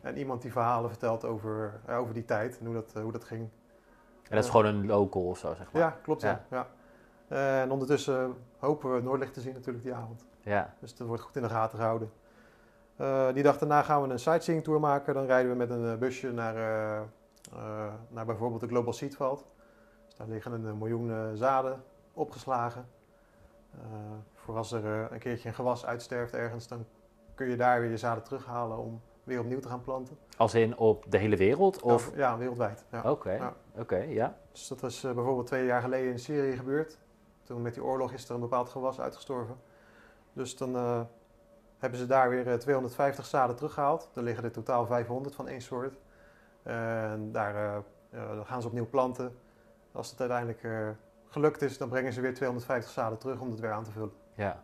En 0.00 0.16
iemand 0.18 0.42
die 0.42 0.52
verhalen 0.52 0.90
vertelt 0.90 1.24
over, 1.24 1.80
over 1.88 2.14
die 2.14 2.24
tijd 2.24 2.58
en 2.58 2.64
hoe 2.66 2.74
dat, 2.74 2.92
eh, 2.94 3.02
hoe 3.02 3.12
dat 3.12 3.24
ging. 3.24 3.40
En 3.40 4.34
dat 4.34 4.38
is 4.38 4.44
Eh, 4.46 4.50
gewoon 4.50 4.66
een 4.66 4.86
local 4.86 5.22
of 5.22 5.38
zo, 5.38 5.54
zeg 5.54 5.72
maar. 5.72 5.82
ja, 5.82 5.90
klopt. 6.02 6.22
Ja. 6.22 6.44
Ja. 6.50 6.66
Eh, 7.28 7.60
en 7.62 7.70
ondertussen 7.70 8.34
hopen 8.58 8.94
we 8.94 9.00
Noordlicht 9.02 9.34
te 9.34 9.40
zien 9.40 9.52
natuurlijk 9.52 9.84
die 9.84 9.94
avond. 9.94 10.26
Ja, 10.40 10.74
Dus 10.80 10.94
dat 10.96 11.06
wordt 11.06 11.22
goed 11.22 11.36
in 11.36 11.42
de 11.42 11.48
gaten 11.48 11.78
gehouden. 11.78 12.10
Eh, 12.98 13.32
die 13.32 13.42
dag 13.42 13.58
daarna 13.58 13.82
gaan 13.82 14.02
we 14.02 14.08
een 14.08 14.18
sightseeing 14.18 14.64
tour 14.64 14.80
maken. 14.80 15.14
Dan 15.14 15.26
rijden 15.26 15.50
we 15.50 15.56
met 15.56 15.70
een 15.70 15.92
eh, 15.92 15.98
busje 15.98 16.32
naar, 16.32 16.56
eh, 17.52 17.92
naar 18.08 18.26
bijvoorbeeld 18.26 18.60
de 18.60 18.66
Global 18.66 18.92
Seedveld. 18.92 19.46
Dus 20.06 20.16
daar 20.16 20.28
liggen 20.28 20.52
een 20.52 20.78
miljoen 20.78 21.36
zaden 21.36 21.82
opgeslagen. 22.12 22.88
Voor 24.34 24.56
als 24.56 24.72
er 24.72 25.12
een 25.12 25.18
keertje 25.18 25.48
een 25.48 25.54
gewas 25.54 25.86
uitsterft 25.86 26.34
ergens, 26.34 26.68
dan 26.68 26.86
kun 27.34 27.48
je 27.48 27.56
daar 27.56 27.80
weer 27.80 27.90
je 27.90 27.96
zaden 27.96 28.24
terughalen 28.24 28.78
om 28.78 29.00
weer 29.24 29.40
opnieuw 29.40 29.60
te 29.60 29.68
gaan 29.68 29.80
planten. 29.80 30.18
als 30.36 30.54
in 30.54 30.76
op 30.76 31.04
de 31.08 31.18
hele 31.18 31.36
wereld? 31.36 31.82
Of... 31.82 32.10
Ja, 32.10 32.16
ja, 32.16 32.38
wereldwijd. 32.38 32.84
Ja. 32.90 33.10
Oké, 33.10 33.32
Ja. 33.32 33.54
oké, 33.76 33.96
ja. 33.96 34.36
Dus 34.52 34.68
dat 34.68 34.80
was 34.80 35.00
bijvoorbeeld 35.00 35.46
twee 35.46 35.64
jaar 35.64 35.82
geleden 35.82 36.10
in 36.10 36.18
Syrië 36.18 36.56
gebeurd. 36.56 36.98
Toen 37.42 37.62
met 37.62 37.74
die 37.74 37.84
oorlog 37.84 38.12
is 38.12 38.28
er 38.28 38.34
een 38.34 38.40
bepaald 38.40 38.68
gewas 38.68 39.00
uitgestorven. 39.00 39.56
Dus 40.32 40.56
dan 40.56 41.06
hebben 41.78 41.98
ze 41.98 42.06
daar 42.06 42.28
weer 42.30 42.48
eh, 42.48 42.54
250 42.54 43.26
zaden 43.26 43.56
teruggehaald. 43.56 44.10
Er 44.14 44.22
liggen 44.22 44.44
er 44.44 44.50
totaal 44.52 44.86
500 44.86 45.34
van 45.34 45.48
één 45.48 45.60
soort. 45.60 45.94
En 46.62 47.28
daar 47.32 47.82
eh, 48.10 48.20
gaan 48.44 48.60
ze 48.60 48.66
opnieuw 48.68 48.88
planten. 48.88 49.36
Als 49.92 50.10
het 50.10 50.20
uiteindelijk 50.20 50.62
eh, 50.62 50.88
gelukt 51.28 51.62
is, 51.62 51.78
dan 51.78 51.88
brengen 51.88 52.12
ze 52.12 52.20
weer 52.20 52.34
250 52.34 52.92
zaden 52.92 53.18
terug 53.18 53.40
om 53.40 53.50
het 53.50 53.60
weer 53.60 53.72
aan 53.72 53.84
te 53.84 53.90
vullen. 53.90 54.12
ja. 54.34 54.62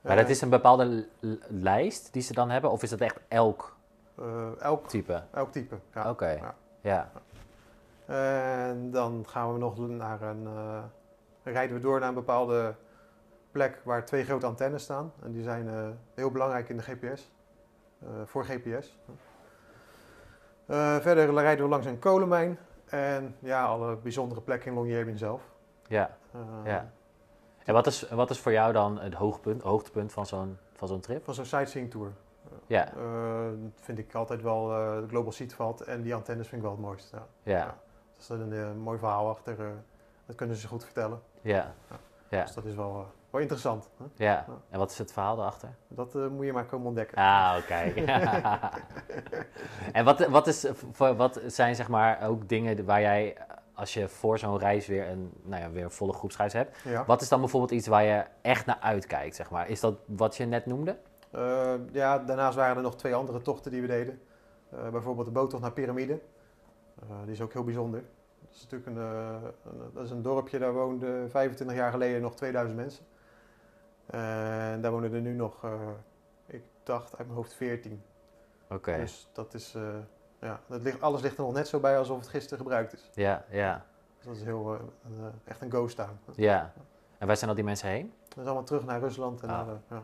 Maar 0.00 0.16
Eh, 0.16 0.22
dat 0.22 0.28
is 0.30 0.40
een 0.40 0.48
bepaalde 0.50 1.08
lijst 1.48 2.12
die 2.12 2.22
ze 2.22 2.32
dan 2.32 2.50
hebben? 2.50 2.70
Of 2.70 2.82
is 2.82 2.90
dat 2.90 3.00
echt 3.00 3.18
elk 3.28 3.76
eh, 4.18 4.60
elk, 4.60 4.88
type? 4.88 5.22
elk 5.32 5.52
type. 5.52 5.76
Ja. 5.94 6.10
Oké, 6.10 6.28
ja. 6.30 6.54
ja. 6.80 7.10
En 8.06 8.90
dan 8.90 9.24
gaan 9.28 9.52
we 9.52 9.58
nog 9.58 9.78
naar 9.88 10.22
een. 10.22 10.46
eh, 10.46 10.82
rijden 11.42 11.76
we 11.76 11.82
door 11.82 11.98
naar 12.00 12.08
een 12.08 12.14
bepaalde 12.14 12.74
plek 13.50 13.80
waar 13.84 14.04
twee 14.04 14.24
grote 14.24 14.46
antennes 14.46 14.82
staan. 14.82 15.12
En 15.22 15.32
die 15.32 15.42
zijn 15.42 15.68
eh, 15.68 15.88
heel 16.14 16.30
belangrijk 16.30 16.68
in 16.68 16.76
de 16.76 16.82
GPS. 16.82 17.32
eh, 18.02 18.08
voor 18.24 18.44
GPS. 18.44 18.98
Eh, 20.66 20.96
verder 20.96 21.32
rijden 21.34 21.64
we 21.64 21.70
langs 21.70 21.86
een 21.86 21.98
kolenmijn. 21.98 22.58
En 22.84 23.36
ja, 23.38 23.64
alle 23.64 23.96
bijzondere 23.96 24.40
plekken 24.40 24.68
in 24.70 24.76
Longyearbyen 24.76 25.18
zelf. 25.18 25.42
ja. 25.86 26.16
Ja. 26.64 26.90
En 27.64 27.74
wat 27.74 27.86
is, 27.86 28.08
wat 28.08 28.30
is 28.30 28.40
voor 28.40 28.52
jou 28.52 28.72
dan 28.72 28.98
het 29.00 29.14
hoogpunt, 29.14 29.62
hoogtepunt 29.62 30.12
van 30.12 30.26
zo'n, 30.26 30.58
van 30.72 30.88
zo'n 30.88 31.00
trip? 31.00 31.24
Van 31.24 31.34
zo'n 31.34 31.44
sightseeing 31.44 31.90
tour. 31.90 32.12
Ja, 32.66 32.92
vind 33.74 33.98
ik 33.98 34.14
altijd 34.14 34.42
wel 34.42 34.66
de 35.00 35.04
Global 35.08 35.32
Seedveld 35.32 35.80
en 35.80 36.02
die 36.02 36.14
antennes 36.14 36.48
vind 36.48 36.60
ik 36.62 36.66
wel 36.68 36.76
het 36.76 36.86
mooiste. 36.86 37.16
Ja. 37.16 37.22
ja, 37.42 37.66
Er 37.66 37.74
is 38.18 38.28
een 38.28 38.78
mooi 38.78 38.98
verhaal 38.98 39.28
achter. 39.28 39.56
dat 40.26 40.36
kunnen 40.36 40.56
ze 40.56 40.68
goed 40.68 40.84
vertellen. 40.84 41.20
ja. 41.40 41.74
Ja. 42.28 42.42
Dus 42.42 42.54
dat 42.54 42.64
is 42.64 42.74
wel, 42.74 43.06
wel 43.30 43.40
interessant. 43.40 43.88
Hè? 43.96 44.04
Ja. 44.24 44.46
En 44.70 44.78
wat 44.78 44.90
is 44.90 44.98
het 44.98 45.12
verhaal 45.12 45.38
erachter? 45.38 45.68
Dat 45.88 46.14
eh, 46.14 46.26
moet 46.28 46.44
je 46.46 46.52
maar 46.52 46.64
komen 46.66 46.86
ontdekken. 46.86 47.18
Ah, 47.18 47.56
oké. 47.62 47.74
en 49.92 50.04
wat, 50.04 50.26
wat, 50.26 50.46
is, 50.46 50.66
voor- 50.92 51.16
wat 51.16 51.40
zijn 51.46 51.74
zeg 51.74 51.88
maar 51.88 52.22
ook 52.28 52.48
dingen 52.48 52.84
waar 52.84 53.00
jij, 53.00 53.36
als 53.74 53.94
je 53.94 54.08
voor 54.08 54.38
zo'n 54.38 54.58
reis 54.58 54.86
weer 54.86 55.08
een, 55.08 55.32
nou 55.42 55.62
ja, 55.62 55.70
weer 55.70 55.84
een 55.84 55.90
volle 55.90 56.12
groepsreis 56.12 56.52
hebt, 56.52 56.78
Ja. 56.84 57.04
wat 57.04 57.20
is 57.20 57.28
dan 57.28 57.40
bijvoorbeeld 57.40 57.72
iets 57.72 57.86
waar 57.86 58.04
je 58.04 58.24
echt 58.42 58.66
naar 58.66 58.78
uitkijkt, 58.80 59.36
zeg 59.36 59.50
maar? 59.50 59.68
Is 59.68 59.80
dat 59.80 59.94
wat 60.06 60.36
je 60.36 60.44
net 60.44 60.66
noemde? 60.66 60.96
Eh, 61.30 61.72
ja, 61.92 62.18
daarnaast 62.18 62.56
waren 62.56 62.76
er 62.76 62.82
nog 62.82 62.96
twee 62.96 63.14
andere 63.14 63.42
tochten 63.42 63.70
die 63.70 63.80
we 63.80 63.86
deden. 63.86 64.20
Eh, 64.70 64.88
bijvoorbeeld 64.88 65.26
de 65.26 65.32
boottocht 65.32 65.62
naar 65.62 65.72
Pyramide. 65.72 66.20
Die 67.24 67.32
is 67.32 67.40
ook 67.40 67.52
heel 67.52 67.64
bijzonder. 67.64 68.02
Dat 68.40 68.54
is 68.56 68.66
natuurlijk 68.70 68.90
een, 68.96 69.04
een- 69.04 69.92
dat 69.94 70.04
is 70.04 70.10
een 70.10 70.22
dorpje, 70.22 70.58
daar 70.58 70.72
woonden 70.72 71.30
25 71.30 71.76
jaar 71.76 71.90
geleden 71.90 72.20
nog 72.20 72.34
2000 72.34 72.78
mensen. 72.78 73.04
En 74.10 74.80
daar 74.80 74.90
wonen 74.90 75.12
er 75.12 75.20
nu 75.20 75.32
nog, 75.32 75.64
eh, 75.64 75.72
ik 76.46 76.62
dacht 76.82 77.10
uit 77.16 77.26
mijn 77.26 77.36
hoofd 77.38 77.54
14. 77.54 78.02
Oké. 78.70 78.96
Dus 78.96 79.28
dat 79.32 79.54
is, 79.54 79.74
eh, 79.74 79.82
ja, 80.40 80.60
dat 80.66 80.82
ligt, 80.82 81.00
alles 81.00 81.20
ligt 81.20 81.36
er 81.38 81.42
nog 81.44 81.52
net 81.52 81.68
zo 81.68 81.80
bij 81.80 81.98
alsof 81.98 82.18
het 82.18 82.28
gisteren 82.28 82.58
gebruikt 82.58 82.92
is. 82.92 83.10
Ja, 83.14 83.44
ja, 83.50 83.84
Dus 84.16 84.26
dat 84.26 84.36
is 84.36 84.42
heel, 84.42 84.74
eh, 84.74 84.80
een, 85.04 85.32
echt 85.44 85.60
een 85.62 85.70
ghost 85.70 85.96
town. 85.96 86.18
ja. 86.34 86.72
En 87.18 87.26
waar 87.26 87.36
zijn 87.36 87.50
al 87.50 87.56
die 87.56 87.64
mensen 87.64 87.88
heen? 87.88 88.12
Dat 88.28 88.38
is 88.38 88.44
allemaal 88.44 88.64
terug 88.64 88.84
naar 88.84 89.00
Rusland 89.00 89.42
en, 89.42 89.48
Ah. 89.48 89.66
naar, 89.66 89.76
ja. 89.90 90.02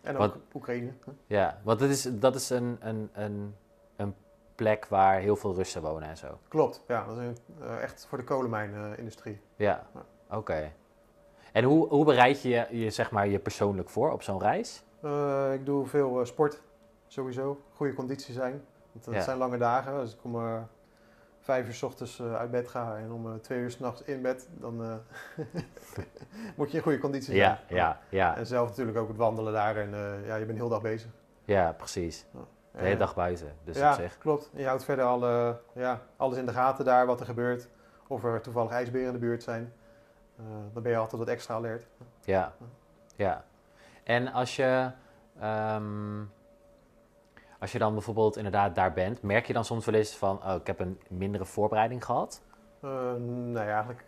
en 0.00 0.12
ook 0.16 0.18
Wat- 0.18 0.36
Oekraïne. 0.54 0.92
Ja, 1.26 1.60
want 1.62 1.78
dat 1.78 1.88
is, 1.88 2.02
dat 2.12 2.34
is 2.34 2.50
een, 2.50 2.76
een, 2.80 3.10
een, 3.12 3.54
een 3.96 4.14
plek 4.54 4.86
waar 4.86 5.18
heel 5.18 5.36
veel 5.36 5.54
Russen 5.54 5.82
wonen 5.82 6.08
en 6.08 6.16
zo. 6.16 6.38
Klopt, 6.48 6.82
ja, 6.86 7.06
dat 7.06 7.16
is 7.18 7.22
een, 7.26 7.36
echt 7.78 8.06
voor 8.06 8.18
de 8.18 8.24
kolenmijnindustrie. 8.24 9.40
Ja, 9.56 9.86
oké. 10.30 10.72
En 11.52 11.64
hoe, 11.64 11.88
hoe 11.88 12.04
bereid 12.04 12.42
je, 12.42 12.66
je 12.70 12.90
zeg 12.90 13.10
maar 13.10 13.28
je 13.28 13.38
persoonlijk 13.38 13.88
voor 13.90 14.10
op 14.12 14.22
zo'n 14.22 14.40
reis? 14.40 14.82
Eh, 15.02 15.52
ik 15.52 15.66
doe 15.66 15.86
veel 15.86 16.20
eh, 16.20 16.26
sport, 16.26 16.62
sowieso. 17.06 17.60
Goede 17.74 17.94
conditie 17.94 18.34
zijn. 18.34 18.62
Want 18.92 19.16
Ja. 19.16 19.22
zijn 19.22 19.38
lange 19.38 19.58
dagen. 19.58 19.92
Als 19.92 20.12
ik 20.14 20.18
om 20.24 20.34
eh, 20.34 20.60
vijf 21.40 21.66
uur 21.66 21.74
s 21.74 21.82
ochtends 21.82 22.22
uit 22.22 22.50
bed 22.50 22.68
ga 22.68 22.96
en 22.96 23.12
om 23.12 23.40
twee 23.40 23.58
uur 23.58 23.70
s'nachts 23.70 24.02
in 24.02 24.22
bed, 24.22 24.48
dan 24.50 24.76
moet 26.56 26.70
je 26.70 26.76
in 26.76 26.82
goede 26.82 26.98
conditie 26.98 27.34
zijn. 27.34 27.38
Ja, 27.38 27.60
ja, 27.76 28.00
ja, 28.08 28.36
En 28.36 28.46
zelf 28.46 28.68
natuurlijk 28.68 28.98
ook 28.98 29.08
het 29.08 29.16
wandelen 29.16 29.52
daar. 29.52 29.76
En 29.76 29.90
ja, 30.26 30.36
je 30.36 30.44
bent 30.44 30.58
heel 30.58 30.68
dag 30.68 30.82
bezig. 30.82 31.10
ja, 31.44 31.72
precies. 31.72 32.26
De 32.72 32.84
hele 32.84 32.96
dag 32.96 33.14
buiten, 33.14 33.52
dus 33.64 33.76
ja, 33.78 33.90
op 33.90 34.00
zich. 34.00 34.18
klopt. 34.18 34.50
En 34.54 34.60
je 34.60 34.66
houdt 34.66 34.84
verder 34.84 35.04
ja, 35.74 36.00
alles 36.16 36.38
in 36.38 36.46
de 36.46 36.52
gaten 36.52 36.84
daar, 36.84 37.06
wat 37.06 37.20
er 37.20 37.26
gebeurt. 37.26 37.68
Of 38.06 38.24
er 38.24 38.40
toevallig 38.40 38.70
ijsberen 38.70 39.06
in 39.06 39.12
de 39.12 39.18
buurt 39.18 39.42
zijn. 39.42 39.72
Eh, 40.38 40.44
dan 40.72 40.82
ben 40.82 40.92
je 40.92 40.98
altijd 40.98 41.20
wat 41.20 41.30
extra 41.30 41.54
alert. 41.54 41.86
Ja, 42.24 42.52
ja. 43.16 43.44
En 44.04 44.32
als 44.32 44.56
je, 44.56 44.90
ehm, 45.40 46.22
als 47.58 47.72
je 47.72 47.78
dan 47.78 47.92
bijvoorbeeld 47.92 48.36
inderdaad 48.36 48.74
daar 48.74 48.92
bent, 48.92 49.22
merk 49.22 49.46
je 49.46 49.52
dan 49.52 49.64
soms 49.64 49.84
wel 49.86 49.94
eens 49.94 50.16
van, 50.16 50.42
oh, 50.44 50.54
ik 50.54 50.66
heb 50.66 50.78
een 50.78 51.00
mindere 51.08 51.44
voorbereiding 51.44 52.04
gehad? 52.04 52.42
Eh, 52.80 53.12
nee, 53.18 53.64
eigenlijk 53.64 54.04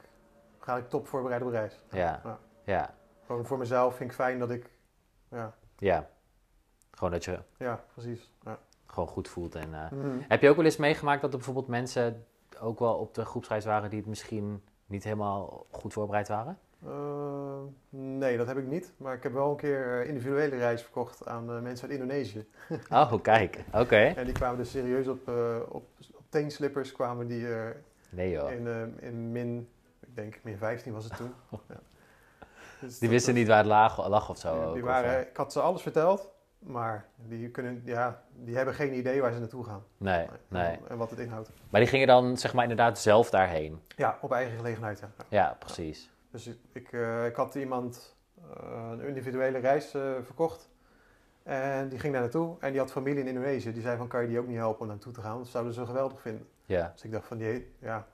ga 0.58 0.76
ik 0.76 0.88
top 0.88 1.06
voorbereid 1.08 1.42
op 1.42 1.48
reis. 1.50 1.80
Ja, 1.90 2.20
Ja. 2.24 2.38
ja, 2.64 2.94
Gewoon 3.26 3.46
voor 3.46 3.58
mezelf 3.58 3.96
vind 3.96 4.10
ik 4.10 4.16
fijn 4.16 4.38
dat 4.38 4.50
ik, 4.50 4.70
ja, 5.30 5.54
ja. 5.78 6.08
Gewoon 6.90 7.12
dat 7.12 7.24
je 7.24 7.38
ja 7.58 7.80
precies. 7.92 8.32
Ja. 8.42 8.58
gewoon 8.86 9.08
goed 9.08 9.28
voelt. 9.28 9.54
En, 9.54 9.74
eh, 9.74 9.90
Mhm. 9.90 10.18
Heb 10.28 10.40
je 10.42 10.48
ook 10.48 10.56
wel 10.56 10.64
eens 10.64 10.76
meegemaakt 10.76 11.20
dat 11.20 11.30
er 11.30 11.36
bijvoorbeeld 11.36 11.68
mensen 11.68 12.26
ook 12.60 12.78
wel 12.78 12.94
op 12.94 13.14
de 13.14 13.24
groepsreis 13.24 13.64
waren 13.64 13.90
die 13.90 13.98
het 13.98 14.08
misschien 14.08 14.64
niet 14.90 15.04
helemaal 15.04 15.66
goed 15.70 15.92
voorbereid 15.92 16.28
waren? 16.28 16.58
Eh, 16.86 17.60
nee, 17.90 18.36
dat 18.36 18.46
heb 18.46 18.56
ik 18.56 18.66
niet. 18.66 18.92
Maar 18.96 19.14
ik 19.14 19.22
heb 19.22 19.32
wel 19.32 19.50
een 19.50 19.56
keer 19.56 20.00
eh, 20.00 20.08
individuele 20.08 20.56
reis 20.56 20.82
verkocht 20.82 21.26
aan 21.26 21.50
eh, 21.54 21.60
mensen 21.60 21.88
uit 21.88 21.98
Indonesië. 21.98 22.46
Oh, 22.90 23.12
kijk. 23.22 23.64
Oké. 23.72 23.96
En 23.96 24.24
die 24.24 24.34
kwamen 24.34 24.58
dus 24.58 24.70
serieus 24.70 25.08
op, 25.08 25.28
op, 25.68 25.84
op 26.14 26.24
teenslippers 26.28 26.92
kwamen 26.92 27.26
die 27.26 27.54
eh, 27.54 27.68
Nee 28.10 28.30
joh. 28.30 28.50
in, 28.52 28.94
in 29.00 29.32
min, 29.32 29.68
ik 30.00 30.14
denk 30.16 30.38
min 30.42 30.56
15 30.58 30.92
was 30.92 31.04
het 31.04 31.16
toen. 31.16 31.34
ja. 31.68 31.80
Dus 32.80 32.98
Die 32.98 33.08
wisten 33.08 33.32
was- 33.32 33.40
niet 33.40 33.48
waar 33.50 33.58
het 33.58 33.66
lag, 33.66 34.08
lag 34.08 34.30
of 34.30 34.38
zo. 34.38 34.54
Die, 34.54 34.66
ook, 34.66 34.72
die 34.74 34.82
of, 34.82 34.88
waren, 34.88 35.20
ik 35.28 35.36
had 35.36 35.52
ze 35.52 35.60
alles 35.60 35.82
verteld, 35.82 36.30
maar 36.60 37.06
die, 37.16 37.50
kunnen, 37.50 37.82
ja, 37.84 38.22
die 38.34 38.56
hebben 38.56 38.74
geen 38.74 38.94
idee 38.94 39.20
waar 39.20 39.32
ze 39.32 39.38
naartoe 39.38 39.64
gaan. 39.64 39.84
Nee, 39.96 40.26
nee. 40.48 40.78
En, 40.88 40.96
wat 40.96 41.10
het 41.10 41.18
inhoudt. 41.18 41.50
Maar 41.70 41.80
die 41.80 41.88
gingen 41.90 42.06
dan 42.06 42.36
zeg 42.36 42.52
maar 42.52 42.62
inderdaad 42.62 42.98
zelf 42.98 43.30
daarheen. 43.30 43.80
Ja, 43.96 44.18
op 44.20 44.32
eigen 44.32 44.56
gelegenheid. 44.56 45.00
Ja. 45.00 45.08
Ja. 45.28 45.56
Precies. 45.58 46.10
Dus 46.30 46.46
ik, 46.46 46.58
ik, 46.72 46.92
eh, 46.92 47.26
ik 47.26 47.34
had 47.36 47.54
iemand 47.54 48.16
eh, 48.36 48.88
een 48.90 49.00
individuele 49.00 49.58
reis 49.58 49.94
eh, 49.94 50.12
verkocht. 50.22 50.68
En 51.42 51.88
die 51.88 51.98
ging 51.98 52.12
daar 52.12 52.22
naartoe. 52.22 52.56
En 52.60 52.70
die 52.70 52.80
had 52.80 52.90
familie 52.90 53.20
in 53.20 53.26
Indonesië. 53.28 53.72
Die 53.72 53.82
zei 53.82 53.96
van, 53.96 54.08
kan 54.08 54.22
je 54.22 54.28
die 54.28 54.38
ook 54.38 54.46
niet 54.46 54.56
helpen 54.56 54.80
om 54.80 54.86
naartoe 54.86 55.12
te 55.12 55.20
gaan? 55.20 55.38
Dat 55.38 55.48
zouden 55.48 55.74
ze 55.74 55.86
geweldig 55.86 56.20
vinden. 56.20 56.48
Ja, 56.66 56.90
Dus 56.92 57.04
ik 57.04 57.12
dacht 57.12 57.26
van, 57.26 57.38
die, 57.38 57.74
ja, 57.78 58.06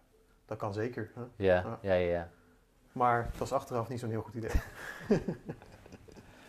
dat 0.47 0.59
kan 0.59 0.73
zeker. 0.73 1.11
Hè? 1.15 1.21
ja, 1.21 1.55
Ja. 1.55 1.79
ja, 1.81 1.95
ja. 1.95 2.11
ja. 2.11 2.29
Maar 2.93 3.25
het 3.25 3.39
was 3.39 3.53
achteraf 3.53 3.89
niet 3.89 4.01
zo'n 4.01 4.11
heel 4.11 4.23
goed 4.23 4.35
idee. 4.35 4.51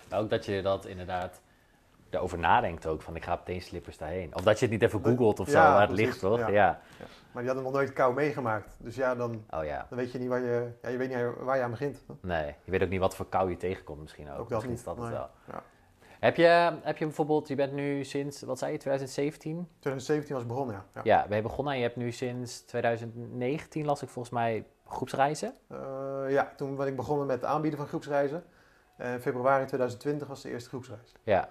Maar 0.09 0.19
Ook 0.19 0.29
dat 0.29 0.45
je 0.45 0.61
dat 0.61 0.85
inderdaad 0.85 1.41
erover 2.09 2.39
nadenkt 2.39 2.85
ook, 2.85 3.01
van 3.01 3.15
ik 3.15 3.23
ga 3.23 3.33
op 3.33 3.45
teenslippers 3.45 3.97
daarheen. 3.97 4.35
Of 4.35 4.41
dat 4.41 4.59
je 4.59 4.65
het 4.65 4.73
niet 4.73 4.83
even 4.83 5.03
googelt 5.03 5.39
of 5.39 5.49
zo, 5.49 5.57
waar 5.57 5.79
het 5.79 5.89
precies, 5.89 6.05
ligt, 6.05 6.19
toch? 6.19 6.39
ja. 6.39 6.47
Ja. 6.49 6.79
Maar 7.31 7.43
die 7.45 7.53
hadden 7.53 7.63
nog 7.63 7.73
nooit 7.73 7.93
kou 7.93 8.13
meegemaakt. 8.13 8.75
Dus 8.79 8.95
ja, 8.95 9.15
dan, 9.15 9.45
Oh 9.49 9.63
ja. 9.63 9.85
dan 9.89 9.97
weet 9.97 10.11
je 10.11 10.19
niet 10.19 10.27
waar 10.27 10.41
je, 10.41 10.71
ja, 10.81 10.89
je, 10.89 10.97
weet 10.97 11.09
niet 11.09 11.17
waar 11.39 11.57
je 11.57 11.63
aan 11.63 11.69
begint. 11.71 12.03
hè? 12.07 12.13
Nee, 12.21 12.55
je 12.63 12.71
weet 12.71 12.83
ook 12.83 12.89
niet 12.89 12.99
wat 12.99 13.15
voor 13.15 13.29
kou 13.29 13.49
je 13.49 13.57
tegenkomt 13.57 14.01
misschien 14.01 14.31
ook. 14.31 14.39
Ook 14.39 14.49
dat 14.49 14.49
misschien 14.49 14.69
niet, 14.69 14.79
is 14.79 14.85
dat 14.85 14.97
het 14.97 15.09
wel. 15.09 15.61
Heb, 16.19 16.35
je, 16.35 16.73
heb 16.81 16.97
je 16.97 17.05
bijvoorbeeld, 17.05 17.47
je 17.47 17.55
bent 17.55 17.73
nu 17.73 18.03
sinds, 18.03 18.41
wat 18.41 18.59
zei 18.59 18.71
je, 18.71 18.77
2017? 18.77 19.67
2017 19.79 20.35
was 20.35 20.45
begonnen, 20.45 20.75
ja. 20.75 20.85
ja. 20.93 21.01
Ja, 21.03 21.27
ben 21.27 21.37
je 21.37 21.43
begonnen 21.43 21.73
en 21.73 21.79
je 21.79 21.85
hebt 21.85 21.97
nu 21.97 22.11
sinds 22.11 22.61
2019, 22.61 23.85
las 23.85 24.01
ik 24.01 24.09
volgens 24.09 24.33
mij, 24.33 24.65
groepsreizen. 24.87 25.53
Eh, 25.67 25.77
ja, 26.27 26.51
toen 26.55 26.75
ben 26.75 26.87
ik 26.87 26.95
begonnen 26.95 27.27
met 27.27 27.35
het 27.41 27.45
aanbieden 27.49 27.79
van 27.79 27.87
groepsreizen. 27.87 28.43
En 28.97 29.21
februari 29.21 29.65
2020 29.65 30.27
was 30.27 30.41
de 30.41 30.49
eerste 30.49 30.69
groepsreis. 30.69 31.11
Ja. 31.23 31.49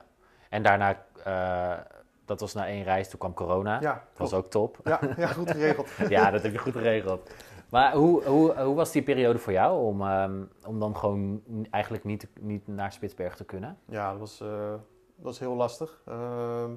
En 0.51 0.63
daarna, 0.63 1.05
eh, 1.25 1.85
dat 2.25 2.41
was 2.41 2.55
na 2.55 2.67
één 2.67 2.83
reis, 2.83 3.09
toen 3.09 3.19
kwam 3.19 3.35
corona. 3.35 3.81
Ja, 3.81 3.93
Dat 3.93 4.19
was 4.19 4.35
ook 4.35 4.51
top. 4.51 4.79
Ja, 4.85 5.01
ja, 5.17 5.27
goed 5.27 5.51
geregeld. 5.51 5.89
ja, 6.09 6.31
dat 6.31 6.43
heb 6.43 6.53
je 6.53 6.59
goed 6.59 6.73
geregeld. 6.73 7.31
Maar 7.71 7.93
hoe, 7.93 8.25
hoe, 8.25 8.61
hoe 8.61 8.75
was 8.75 8.93
die 8.93 9.03
periode 9.03 9.39
voor 9.39 9.53
jou 9.53 9.85
om, 9.85 10.03
ehm, 10.03 10.43
om 10.67 10.81
dan 10.81 10.97
gewoon 10.97 11.43
eigenlijk 11.71 12.05
niet, 12.05 12.29
niet 12.41 12.67
naar 12.67 12.93
Spitsbergen 12.93 13.37
te 13.37 13.45
kunnen? 13.45 13.79
Ja, 13.85 14.11
dat 14.11 14.19
was, 14.19 14.41
eh, 14.41 14.71
dat 14.71 14.81
was 15.17 15.39
heel 15.39 15.55
lastig. 15.55 16.03
Ehm, 16.07 16.71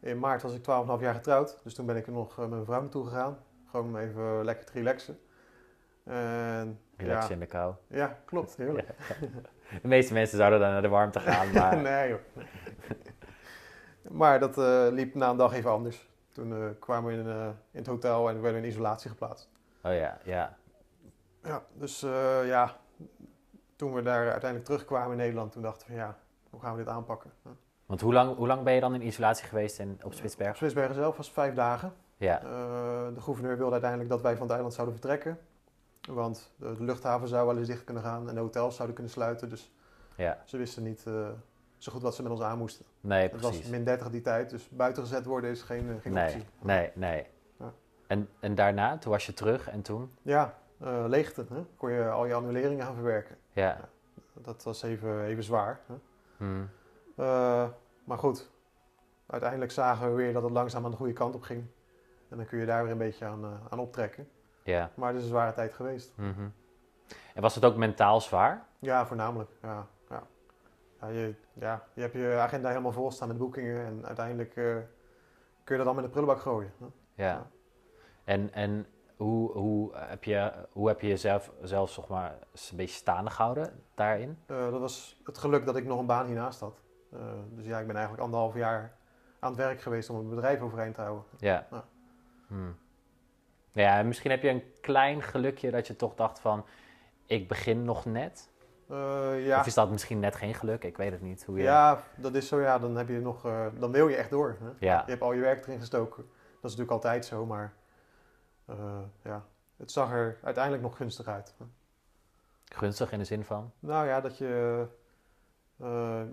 in 0.00 0.18
maart 0.18 0.42
was 0.42 0.54
ik 0.54 0.62
12,5 0.62 1.00
jaar 1.00 1.14
getrouwd. 1.14 1.60
Dus 1.62 1.74
toen 1.74 1.86
ben 1.86 1.96
ik 1.96 2.06
er 2.06 2.12
nog 2.12 2.30
eh, 2.32 2.38
met 2.38 2.48
mijn 2.50 2.64
vrouw 2.64 2.80
naartoe 2.80 3.04
gegaan. 3.04 3.38
Gewoon 3.70 3.86
om 3.86 3.96
even 3.96 4.44
lekker 4.44 4.64
te 4.64 4.72
relaxen. 4.72 5.18
En, 6.04 6.80
Relaxen 6.96 7.28
ja, 7.28 7.34
in 7.34 7.40
de 7.40 7.46
kou. 7.46 7.74
ja, 7.86 8.18
klopt. 8.24 8.56
Heerlijk. 8.56 8.88
De 9.82 9.88
meeste 9.88 10.12
mensen 10.12 10.38
zouden 10.38 10.60
dan 10.60 10.70
naar 10.70 10.82
de 10.82 10.88
warmte 10.88 11.20
gaan, 11.20 11.52
maar 11.52 11.76
nee 11.76 12.08
joh. 12.08 12.18
maar 14.10 14.40
dat 14.40 14.58
eh, 14.58 14.86
liep 14.90 15.14
na 15.14 15.30
een 15.30 15.36
dag 15.36 15.52
even 15.52 15.70
anders. 15.70 16.08
Toen 16.32 16.52
eh, 16.52 16.68
kwamen 16.78 17.12
we 17.12 17.18
in, 17.18 17.28
eh, 17.28 17.46
in 17.46 17.78
het 17.78 17.86
hotel 17.86 18.28
en 18.28 18.34
we 18.34 18.40
werden 18.40 18.62
in 18.62 18.68
isolatie 18.68 19.10
geplaatst. 19.10 19.48
oh 19.82 19.92
ja, 19.92 20.18
ja, 20.24 20.56
Ja, 21.42 21.62
dus 21.72 22.00
ja, 22.44 22.76
toen 23.76 23.94
we 23.94 24.02
daar 24.02 24.22
uiteindelijk 24.30 24.64
terugkwamen 24.64 25.10
in 25.10 25.16
Nederland, 25.16 25.52
toen 25.52 25.62
dachten 25.62 25.88
we 25.88 25.94
ja, 25.94 26.16
hoe 26.50 26.60
gaan 26.60 26.72
we 26.72 26.78
dit 26.78 26.88
aanpakken? 26.88 27.30
Want 27.86 28.00
hoe 28.00 28.12
lang, 28.12 28.36
hoe 28.36 28.46
lang 28.46 28.62
ben 28.62 28.74
je 28.74 28.80
dan 28.80 28.94
in 28.94 29.06
isolatie 29.06 29.46
geweest 29.46 29.78
in, 29.78 29.92
op 29.98 30.04
Op 30.04 30.12
Spitsbergen? 30.12 30.56
Spitsbergen 30.56 30.94
zelf 30.94 31.16
was 31.16 31.30
vijf 31.30 31.54
dagen. 31.54 31.92
Ja, 32.16 32.38
de 33.14 33.20
gouverneur 33.20 33.56
wilde 33.56 33.72
uiteindelijk 33.72 34.10
dat 34.10 34.22
wij 34.22 34.32
van 34.32 34.42
het 34.42 34.50
eiland 34.50 34.74
zouden 34.74 34.98
vertrekken. 34.98 35.38
Want 36.10 36.52
de, 36.56 36.74
luchthaven 36.78 37.28
zou 37.28 37.46
wel 37.46 37.58
eens 37.58 37.66
dicht 37.66 37.84
kunnen 37.84 38.02
gaan 38.02 38.28
en 38.28 38.34
de 38.34 38.40
hotels 38.40 38.74
zouden 38.74 38.94
kunnen 38.96 39.12
sluiten. 39.12 39.48
Dus 39.48 39.72
ja, 40.16 40.42
ze 40.44 40.56
wisten 40.56 40.82
niet 40.82 41.06
eh, 41.06 41.28
zo 41.78 41.92
goed 41.92 42.02
wat 42.02 42.14
ze 42.14 42.22
met 42.22 42.32
ons 42.32 42.40
aan 42.40 42.58
moesten. 42.58 42.84
nee, 43.00 43.22
Het 43.22 43.40
was 43.40 43.50
precies. 43.50 43.68
min 43.70 43.84
30 43.84 44.10
die 44.10 44.20
tijd, 44.20 44.50
dus 44.50 44.68
buiten 44.68 45.02
gezet 45.02 45.24
worden 45.24 45.50
is 45.50 45.62
geen, 45.62 45.88
eh, 45.90 45.94
geen 46.00 46.12
Nee, 46.12 46.24
optie. 46.24 46.44
nee, 46.62 46.90
nee. 46.94 47.26
Ja. 47.58 47.72
En, 48.06 48.28
en 48.40 48.54
daarna, 48.54 48.98
toen 48.98 49.10
was 49.12 49.26
je 49.26 49.34
terug 49.34 49.68
en 49.68 49.82
toen? 49.82 50.12
Ja, 50.22 50.58
eh, 50.80 51.04
leegte. 51.08 51.46
Hè? 51.48 51.64
Kon 51.76 51.90
je 51.92 52.08
al 52.10 52.26
je 52.26 52.34
annuleringen 52.34 52.84
gaan 52.84 52.94
verwerken. 52.94 53.36
Ja. 53.52 53.88
Dat 54.34 54.62
was 54.62 54.82
even, 54.82 55.24
even 55.24 55.42
zwaar. 55.44 55.80
Hè? 55.86 55.94
Hmm. 56.36 56.68
Maar 58.04 58.18
goed, 58.18 58.50
uiteindelijk 59.26 59.70
zagen 59.70 60.08
we 60.10 60.14
weer 60.14 60.32
dat 60.32 60.42
het 60.42 60.52
langzaam 60.52 60.84
aan 60.84 60.90
de 60.90 60.96
goede 60.96 61.12
kant 61.12 61.34
op 61.34 61.42
ging. 61.42 61.64
En 62.28 62.36
dan 62.36 62.46
kun 62.46 62.58
je 62.58 62.66
daar 62.66 62.82
weer 62.82 62.92
een 62.92 62.98
beetje 62.98 63.24
aan, 63.24 63.60
aan 63.70 63.78
optrekken. 63.78 64.28
Ja. 64.64 64.90
Maar 64.94 65.08
het 65.08 65.16
is 65.16 65.22
een 65.22 65.28
zware 65.28 65.52
tijd 65.52 65.72
geweest. 65.72 66.12
mhm. 66.16 66.48
En 67.34 67.42
was 67.42 67.54
het 67.54 67.64
ook 67.64 67.76
mentaal 67.76 68.20
zwaar? 68.20 68.66
Ja, 68.78 69.06
voornamelijk. 69.06 69.50
Ja, 69.62 69.86
ja. 70.08 70.22
Ja, 71.00 71.08
je, 71.08 71.34
ja, 71.52 71.82
je 71.94 72.00
hebt 72.00 72.12
je 72.14 72.36
agenda 72.38 72.68
helemaal 72.68 72.92
vol 72.92 73.10
staan 73.10 73.28
met 73.28 73.38
boekingen. 73.38 73.86
En 73.86 74.06
uiteindelijk 74.06 74.56
eh, 74.56 74.64
kun 75.64 75.76
je 75.76 75.76
dat 75.76 75.86
allemaal 75.86 75.96
in 75.96 76.02
de 76.02 76.08
prullenbak 76.16 76.40
gooien. 76.42 76.72
hè? 76.78 76.84
Ja. 77.24 77.30
Ja. 77.32 77.46
En, 78.24 78.52
en 78.52 78.86
hoe, 79.16 79.52
hoe, 79.52 79.90
heb 79.96 80.24
je, 80.24 80.52
hoe 80.72 80.88
heb 80.88 81.00
je 81.00 81.06
jezelf 81.08 81.52
zelf 81.62 81.90
zeg 81.90 82.08
maar, 82.08 82.30
een 82.70 82.76
beetje 82.76 82.94
staande 82.96 83.30
gehouden 83.30 83.82
daarin? 83.94 84.38
Eh, 84.46 84.70
dat 84.70 84.80
was 84.80 85.20
het 85.24 85.38
geluk 85.38 85.66
dat 85.66 85.76
ik 85.76 85.84
nog 85.84 85.98
een 85.98 86.06
baan 86.06 86.26
hiernaast 86.26 86.60
had. 86.60 86.80
Eh, 87.12 87.18
dus 87.50 87.66
ja, 87.66 87.78
ik 87.78 87.86
ben 87.86 87.94
eigenlijk 87.94 88.24
anderhalf 88.24 88.54
jaar 88.54 88.96
aan 89.38 89.50
het 89.50 89.58
werk 89.58 89.80
geweest 89.80 90.10
om 90.10 90.16
het 90.16 90.28
bedrijf 90.30 90.60
overeind 90.60 90.94
te 90.94 91.00
houden. 91.00 91.24
Ja. 91.38 91.66
Ja. 91.70 91.84
Hmm. 92.46 92.76
Ja, 93.74 93.98
en 93.98 94.06
misschien 94.06 94.30
heb 94.30 94.42
je 94.42 94.48
een 94.48 94.64
klein 94.80 95.22
gelukje 95.22 95.70
dat 95.70 95.86
je 95.86 95.96
toch 95.96 96.14
dacht 96.14 96.40
van, 96.40 96.64
ik 97.26 97.48
begin 97.48 97.84
nog 97.84 98.04
net. 98.04 98.50
Eh, 98.88 99.46
ja. 99.46 99.60
Of 99.60 99.66
is 99.66 99.74
dat 99.74 99.90
misschien 99.90 100.20
net 100.20 100.34
geen 100.34 100.54
geluk? 100.54 100.84
Ik 100.84 100.96
weet 100.96 101.12
het 101.12 101.20
niet. 101.20 101.44
Hoe 101.44 101.56
je... 101.56 101.62
ja, 101.62 102.02
dat 102.16 102.34
is 102.34 102.48
zo. 102.48 102.60
Ja, 102.60 102.78
dan, 102.78 102.96
heb 102.96 103.08
je 103.08 103.20
nog, 103.20 103.46
eh, 103.46 103.66
dan 103.78 103.92
wil 103.92 104.08
je 104.08 104.16
echt 104.16 104.30
door. 104.30 104.56
Hè? 104.60 104.86
Ja. 104.86 105.02
Je 105.04 105.10
hebt 105.10 105.22
al 105.22 105.32
je 105.32 105.40
werk 105.40 105.66
erin 105.66 105.78
gestoken. 105.78 106.24
Dat 106.60 106.70
is 106.70 106.76
natuurlijk 106.76 106.90
altijd 106.90 107.24
zo, 107.24 107.46
maar 107.46 107.72
eh, 108.66 109.00
ja, 109.22 109.44
het 109.76 109.92
zag 109.92 110.12
er 110.12 110.38
uiteindelijk 110.42 110.82
nog 110.84 110.96
gunstig 110.96 111.26
uit. 111.26 111.54
Gunstig 112.64 113.12
in 113.12 113.18
de 113.18 113.24
zin 113.24 113.44
van? 113.44 113.72
Nou 113.78 114.06
ja, 114.06 114.20
dat 114.20 114.38
je, 114.38 114.86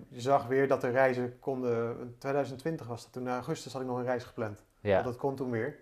je 0.08 0.20
zag 0.20 0.46
weer 0.46 0.68
dat 0.68 0.80
de 0.80 0.90
reizen 0.90 1.38
konden. 1.38 2.00
In 2.00 2.14
2020 2.18 2.86
was 2.86 3.02
dat. 3.02 3.12
Toen 3.12 3.22
in 3.22 3.32
augustus 3.32 3.72
had 3.72 3.82
ik 3.82 3.88
nog 3.88 3.98
een 3.98 4.04
reis 4.04 4.24
gepland. 4.24 4.64
Ja. 4.80 5.02
Dat 5.02 5.16
kon 5.16 5.36
toen 5.36 5.50
weer. 5.50 5.78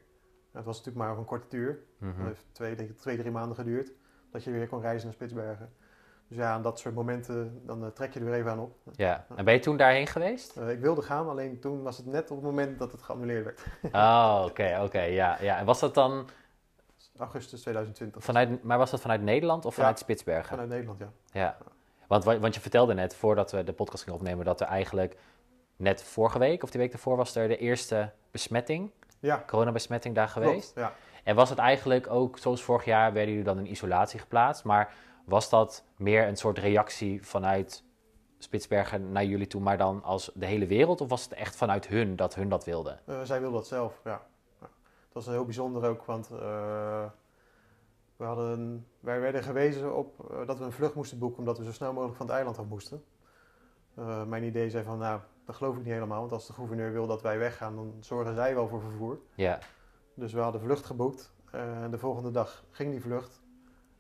Het 0.53 0.65
was 0.65 0.77
natuurlijk 0.79 1.07
maar 1.07 1.19
een 1.19 1.25
korte 1.25 1.47
duur. 1.49 1.79
Mhm. 1.99 2.17
Het 2.19 2.27
heeft 2.27 2.45
twee, 2.53 2.95
twee, 2.95 3.17
drie 3.19 3.31
maanden 3.31 3.57
geduurd. 3.57 3.93
Dat 4.33 4.45
je 4.45 4.51
weer 4.51 4.67
kon 4.69 4.81
reizen 4.81 5.05
naar 5.07 5.15
Spitsbergen. 5.15 5.73
Dus 6.29 6.39
ja, 6.39 6.53
aan 6.53 6.63
dat 6.63 6.79
soort 6.79 6.95
momenten, 6.95 7.61
dan 7.67 7.85
eh, 7.85 7.91
trek 7.91 8.13
je 8.15 8.19
er 8.21 8.25
weer 8.27 8.35
even 8.35 8.51
aan 8.51 8.59
op. 8.59 8.77
Ja. 8.93 9.27
En 9.37 9.45
ben 9.45 9.55
je 9.55 9.61
toen 9.61 9.77
daarheen 9.77 10.07
geweest? 10.07 10.57
Eh, 10.57 10.71
ik 10.71 10.81
wilde 10.81 11.03
gaan, 11.03 11.29
alleen 11.29 11.61
toen 11.61 11.83
was 11.83 11.97
het 11.97 12.07
net 12.07 12.31
op 12.31 12.37
het 12.37 12.47
moment 12.47 12.79
dat 12.79 12.93
het 12.93 13.03
geannuleerd 13.03 13.45
werd. 13.45 13.61
Oh, 13.95 14.43
oké, 14.49 14.81
oké, 14.83 15.01
ja, 15.01 15.37
ja. 15.41 15.59
En 15.59 15.65
was 15.65 15.81
dat 15.81 15.95
dan 15.95 16.29
Augustus 17.19 17.61
2020. 17.61 18.25
vanuit, 18.25 18.63
maar 18.63 18.79
was 18.79 18.91
dat 18.91 19.01
vanuit 19.01 19.23
Nederland 19.23 19.65
of 19.65 19.71
Ja. 19.75 19.77
vanuit 19.81 19.99
Spitsbergen? 19.99 20.49
Vanuit 20.49 20.69
Nederland, 20.69 20.99
ja. 20.99 21.11
Ja. 21.33 21.57
Want, 22.07 22.25
wa- 22.25 22.39
want 22.39 22.55
je 22.55 22.61
vertelde 22.61 22.95
net, 22.95 23.15
voordat 23.15 23.53
we 23.53 23.65
de 23.65 23.73
podcast 23.73 24.03
gingen 24.03 24.19
opnemen, 24.19 24.45
dat 24.45 24.61
er 24.61 24.67
eigenlijk 24.67 25.17
net 25.77 26.03
vorige 26.03 26.39
week 26.39 26.63
of 26.63 26.71
die 26.71 26.81
week 26.81 26.93
ervoor 26.93 27.17
was 27.17 27.35
er 27.35 27.49
de 27.49 27.57
eerste 27.57 28.11
besmetting, 28.31 28.91
Ja, 29.21 29.45
coronabesmetting 29.47 30.15
daar 30.15 30.33
klopt, 30.33 30.47
geweest. 30.47 30.75
Ja. 30.75 30.93
En 31.25 31.35
was 31.35 31.51
het 31.51 31.59
eigenlijk 31.59 32.11
ook, 32.11 32.39
zoals 32.39 32.63
vorig 32.63 32.85
jaar, 32.85 33.13
werden 33.13 33.31
jullie 33.31 33.49
dan 33.49 33.59
in 33.59 33.71
isolatie 33.71 34.21
geplaatst, 34.21 34.65
maar 34.65 34.93
was 35.25 35.51
dat 35.51 35.85
meer 35.97 36.27
een 36.27 36.37
soort 36.37 36.59
reactie 36.59 37.27
vanuit 37.27 37.85
Spitsbergen 38.39 39.13
naar 39.13 39.25
jullie 39.25 39.47
toe, 39.47 39.61
maar 39.61 39.79
dan 39.79 40.03
als 40.03 40.31
de 40.35 40.47
hele 40.47 40.67
wereld? 40.67 41.01
Of 41.01 41.09
was 41.09 41.23
het 41.23 41.33
echt 41.33 41.57
vanuit 41.57 41.87
hun 41.87 42.17
dat 42.17 42.35
hun 42.35 42.49
dat 42.49 42.65
wilden? 42.65 43.01
Eh, 43.07 43.21
zij 43.23 43.41
wilde 43.41 43.57
dat 43.57 43.67
zelf, 43.67 44.01
ja. 44.05 44.23
Dat 45.13 45.25
was 45.25 45.27
heel 45.27 45.45
bijzonder 45.45 45.85
ook, 45.89 46.05
want 46.05 46.31
eh, 46.31 47.05
we 48.17 48.25
hadden, 48.25 48.87
wij 49.01 49.21
werden 49.21 49.43
gewezen 49.43 49.97
op 49.97 50.31
eh, 50.31 50.47
dat 50.47 50.59
we 50.59 50.65
een 50.65 50.73
vlucht 50.73 50.95
moesten 50.95 51.19
boeken 51.19 51.39
omdat 51.39 51.59
we 51.59 51.65
zo 51.65 51.73
snel 51.73 51.93
mogelijk 51.93 52.17
van 52.17 52.27
het 52.27 52.35
eiland 52.35 52.59
af 52.59 52.67
moesten. 52.67 53.05
Mijn 54.27 54.45
idee 54.45 54.71
zei 54.71 54.85
van, 54.85 54.99
nou, 54.99 55.21
dat 55.51 55.59
geloof 55.59 55.77
ik 55.77 55.85
niet 55.85 55.93
helemaal, 55.93 56.21
want 56.21 56.33
als 56.33 56.47
de 56.47 56.53
gouverneur 56.53 56.93
wil 56.93 57.07
dat 57.07 57.23
wij 57.23 57.39
weggaan, 57.39 57.77
dan 57.77 57.97
zorgen 58.01 58.35
zij 58.35 58.55
wel 58.55 58.69
voor 58.69 58.81
vervoer. 58.81 59.19
Ja, 59.35 59.59
Dus 60.15 60.33
we 60.33 60.41
hadden 60.41 60.61
vlucht 60.61 60.85
geboekt 60.85 61.33
eh, 61.51 61.83
en 61.83 61.91
de 61.91 61.99
volgende 61.99 62.31
dag 62.31 62.65
ging 62.71 62.91
die 62.91 63.01
vlucht. 63.01 63.41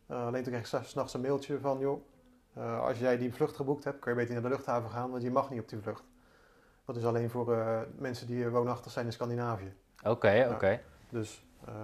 Eh, 0.06 0.26
alleen 0.26 0.42
toen 0.42 0.52
kreeg 0.52 0.72
ik 0.74 0.84
s'nachts 0.86 1.14
een 1.14 1.20
mailtje 1.20 1.60
van, 1.60 1.78
joh, 1.78 2.02
eh, 2.54 2.80
als 2.80 2.98
jij 2.98 3.18
die 3.18 3.34
vlucht 3.34 3.56
geboekt 3.56 3.84
hebt, 3.84 3.98
kun 3.98 4.10
je 4.10 4.16
beter 4.16 4.32
naar 4.32 4.42
de 4.42 4.48
luchthaven 4.48 4.90
gaan, 4.90 5.10
want 5.10 5.22
je 5.22 5.30
mag 5.30 5.50
niet 5.50 5.60
op 5.60 5.68
die 5.68 5.78
vlucht. 5.78 6.04
Dat 6.84 6.96
is 6.96 7.04
alleen 7.04 7.30
voor 7.30 7.86
mensen 7.96 8.26
die 8.26 8.48
woonachtig 8.48 8.92
zijn 8.92 9.06
in 9.06 9.12
Scandinavië. 9.12 9.74
oké, 10.02 10.48
oké. 10.52 10.80
Dus 11.08 11.44
eh, 11.64 11.74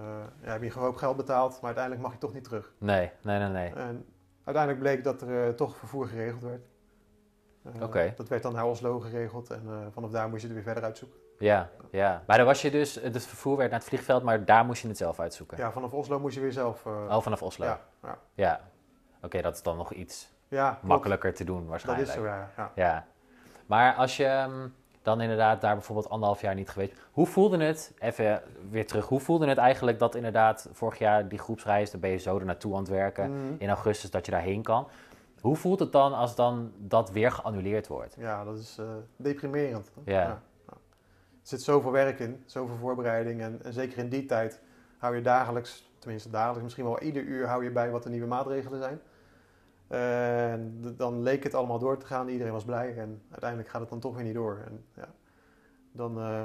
ja, 0.41 0.51
heb 0.51 0.63
je 0.63 0.71
gewoon 0.71 0.97
geld 0.97 1.17
betaald, 1.17 1.51
maar 1.51 1.63
uiteindelijk 1.63 2.03
mag 2.03 2.13
je 2.13 2.19
toch 2.19 2.33
niet 2.33 2.43
terug. 2.43 2.73
Nee, 2.77 3.11
nee, 3.21 3.39
nee, 3.39 3.49
nee. 3.49 3.73
En 3.73 4.05
uiteindelijk 4.43 4.83
bleek 4.83 5.03
dat 5.03 5.21
er 5.21 5.55
toch 5.55 5.77
vervoer 5.77 6.07
geregeld 6.07 6.41
werd. 6.41 6.67
Eh, 7.75 7.81
Oké. 7.81 8.13
Dat 8.15 8.27
werd 8.27 8.43
dan 8.43 8.53
naar 8.53 8.65
Oslo 8.65 8.99
geregeld 8.99 9.49
en 9.49 9.63
eh, 9.67 9.73
vanaf 9.93 10.09
daar 10.11 10.29
moest 10.29 10.41
je 10.41 10.47
het 10.47 10.55
weer 10.55 10.65
verder 10.65 10.83
uitzoeken. 10.83 11.17
Ja, 11.39 11.69
ja. 11.91 12.23
Maar 12.27 12.37
dan 12.37 12.45
was 12.45 12.61
je 12.61 12.71
dus, 12.71 12.95
het 12.95 13.25
vervoer 13.25 13.57
werd 13.57 13.69
naar 13.69 13.79
het 13.79 13.87
vliegveld, 13.87 14.23
maar 14.23 14.45
daar 14.45 14.65
moest 14.65 14.81
je 14.81 14.87
het 14.87 14.97
zelf 14.97 15.19
uitzoeken. 15.19 15.57
Ja, 15.57 15.71
vanaf 15.71 15.93
Oslo 15.93 16.19
moest 16.19 16.35
je 16.35 16.41
weer 16.41 16.51
zelf. 16.51 16.85
eh, 16.85 16.91
Oh, 16.91 17.21
vanaf 17.21 17.41
Oslo. 17.41 17.65
Ja. 17.65 17.79
ja, 18.03 18.17
ja. 18.33 18.59
Oké, 19.21 19.41
dat 19.41 19.55
is 19.55 19.61
dan 19.61 19.77
nog 19.77 19.93
iets 19.93 20.29
ja 20.47 20.79
makkelijker 20.81 21.33
te 21.33 21.43
doen 21.43 21.59
Dat 21.59 21.69
waarschijnlijk. 21.69 22.07
is 22.07 22.13
zo, 22.13 22.25
ja. 22.25 22.49
ja. 22.57 22.71
Ja. 22.75 23.05
Maar 23.65 23.93
als 23.95 24.17
je 24.17 24.25
ehm, 24.25 24.67
dan 25.01 25.21
inderdaad 25.21 25.61
daar 25.61 25.73
bijvoorbeeld 25.75 26.09
anderhalf 26.09 26.41
jaar 26.41 26.55
niet 26.55 26.69
geweest... 26.69 26.93
Hoe 27.11 27.25
voelde 27.27 27.63
het, 27.63 27.93
even 27.99 28.41
weer 28.69 28.87
terug, 28.87 29.05
hoe 29.07 29.19
voelde 29.19 29.47
het 29.47 29.57
eigenlijk 29.57 29.99
dat 29.99 30.15
inderdaad 30.15 30.69
vorig 30.71 30.97
jaar 30.99 31.27
die 31.27 31.39
groepsreis... 31.39 31.91
dan 31.91 31.99
ben 31.99 32.09
je 32.09 32.17
zo 32.17 32.37
er 32.39 32.45
naartoe 32.45 32.73
aan 32.73 32.79
het 32.79 32.89
werken, 32.89 33.31
Mhm. 33.43 33.53
in 33.57 33.69
augustus 33.69 34.11
dat 34.11 34.25
je 34.25 34.31
daarheen 34.31 34.61
kan. 34.63 34.87
Hoe 35.41 35.55
voelt 35.55 35.79
het 35.79 35.91
dan 35.91 36.13
als 36.13 36.35
dan 36.35 36.71
dat 36.77 37.11
weer 37.11 37.31
geannuleerd 37.31 37.87
wordt? 37.87 38.15
Ja, 38.19 38.43
dat 38.43 38.57
is 38.57 38.77
eh, 38.77 38.85
deprimerend. 39.15 39.91
Ja. 40.05 40.13
Ja. 40.21 40.41
Er 40.67 41.53
zit 41.53 41.61
zoveel 41.61 41.91
werk 41.91 42.19
in, 42.19 42.43
zoveel 42.45 42.75
voorbereiding. 42.75 43.41
En, 43.41 43.59
en 43.63 43.73
zeker 43.73 43.97
in 43.97 44.09
die 44.09 44.25
tijd 44.25 44.61
hou 44.97 45.15
je 45.15 45.21
dagelijks, 45.21 45.91
tenminste 45.99 46.29
dagelijks, 46.29 46.63
misschien 46.63 46.85
wel 46.85 46.99
ieder 47.01 47.23
uur 47.23 47.47
hou 47.47 47.63
je 47.63 47.71
bij 47.71 47.91
wat 47.91 48.03
de 48.03 48.09
nieuwe 48.09 48.27
maatregelen 48.27 48.79
zijn. 48.79 48.99
En 49.87 50.79
d- 50.83 50.97
dan 50.99 51.21
leek 51.21 51.43
het 51.43 51.53
allemaal 51.53 51.79
door 51.79 51.97
te 51.97 52.05
gaan, 52.05 52.27
iedereen 52.27 52.53
was 52.53 52.65
blij 52.65 52.97
en 52.97 53.21
uiteindelijk 53.29 53.69
gaat 53.69 53.81
het 53.81 53.89
dan 53.89 53.99
toch 53.99 54.15
weer 54.15 54.23
niet 54.23 54.33
door. 54.33 54.61
En, 54.65 54.85
ja, 54.95 55.07
dan, 55.91 56.19
eh, 56.19 56.43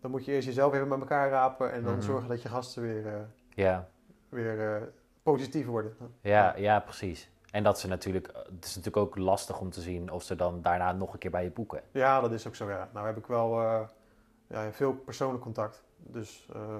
dan 0.00 0.10
moet 0.10 0.24
je 0.24 0.32
eerst 0.32 0.46
jezelf 0.46 0.74
even 0.74 0.88
bij 0.88 0.98
elkaar 0.98 1.30
rapen 1.30 1.72
en 1.72 1.82
dan 1.82 1.92
Mhm. 1.92 2.02
zorgen 2.02 2.28
dat 2.28 2.42
je 2.42 2.48
gasten 2.48 2.82
weer, 2.82 3.06
eh, 3.06 3.20
Ja, 3.54 3.88
weer 4.28 4.74
eh, 4.74 4.82
positief 5.22 5.66
worden. 5.66 5.96
ja, 6.20 6.56
ja, 6.56 6.80
precies. 6.80 7.30
En 7.52 7.62
dat 7.62 7.80
ze 7.80 7.88
natuurlijk, 7.88 8.26
het 8.26 8.64
is 8.64 8.76
natuurlijk 8.76 9.06
ook 9.06 9.16
lastig 9.16 9.60
om 9.60 9.70
te 9.70 9.80
zien 9.80 10.10
of 10.10 10.22
ze 10.22 10.36
dan 10.36 10.62
daarna 10.62 10.92
nog 10.92 11.12
een 11.12 11.18
keer 11.18 11.30
bij 11.30 11.44
je 11.44 11.50
boeken. 11.50 11.82
Ja, 11.90 12.20
dat 12.20 12.32
is 12.32 12.46
ook 12.46 12.54
zo. 12.54 12.70
Ja. 12.70 12.88
Nou 12.92 13.06
heb 13.06 13.16
ik 13.16 13.26
wel 13.26 13.60
eh, 13.60 13.80
ja, 14.46 14.72
veel 14.72 14.94
persoonlijk 14.94 15.42
contact. 15.42 15.82
Dus 15.96 16.48
eh, 16.52 16.76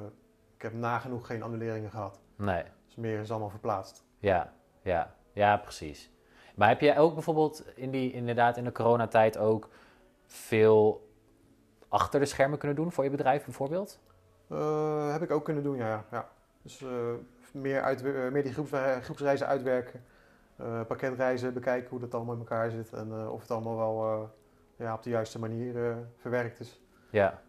ik 0.57 0.63
heb 0.63 0.73
nagenoeg 0.73 1.27
geen 1.27 1.43
annuleringen 1.43 1.91
gehad. 1.91 2.21
Nee. 2.37 2.65
Dus 2.87 2.95
meer 2.95 3.21
is 3.21 3.31
allemaal 3.31 3.51
verplaatst. 3.51 4.05
Ja, 4.19 4.53
ja, 4.83 5.15
ja, 5.33 5.57
precies. 5.57 6.11
Maar 6.55 6.69
heb 6.69 6.81
je 6.81 6.97
ook 6.97 7.15
bijvoorbeeld 7.15 7.65
in 7.75 7.91
die, 7.91 8.13
inderdaad 8.13 8.57
in 8.57 8.65
de 8.65 8.73
coronatijd 8.73 9.39
ook 9.39 9.69
veel 10.27 11.11
achter 11.89 12.21
de 12.21 12.27
schermen 12.27 12.59
kunnen 12.59 12.77
doen 12.77 12.93
voor 12.93 13.05
je 13.05 13.11
bedrijf 13.11 13.45
bijvoorbeeld? 13.45 14.01
Eh, 14.49 15.13
heb 15.13 15.23
ik 15.23 15.31
ook 15.31 15.45
kunnen 15.45 15.63
doen, 15.63 15.77
ja. 15.77 16.05
ja. 16.11 16.29
Dus 16.63 16.85
meer, 17.53 17.83
uit, 17.83 18.03
meer 18.03 18.43
die 18.43 18.53
groeps, 18.53 18.71
groepsreizen 19.01 19.47
uitwerken. 19.47 20.05
Eh, 20.63 20.81
pakketreizen 20.87 21.55
bekijken 21.55 21.91
hoe 21.91 22.01
dat 22.01 22.15
allemaal 22.15 22.35
in 22.35 22.41
elkaar 22.41 22.71
zit. 22.71 22.93
En 22.93 23.13
eh, 23.13 23.33
of 23.33 23.41
het 23.41 23.51
allemaal 23.51 23.77
wel 23.77 24.05
eh, 24.05 24.87
ja, 24.87 24.95
op 24.95 25.03
de 25.03 25.11
juiste 25.11 25.39
manier 25.39 25.97
verwerkt 26.17 26.61
is. 26.61 26.81
Ja, 27.11 27.41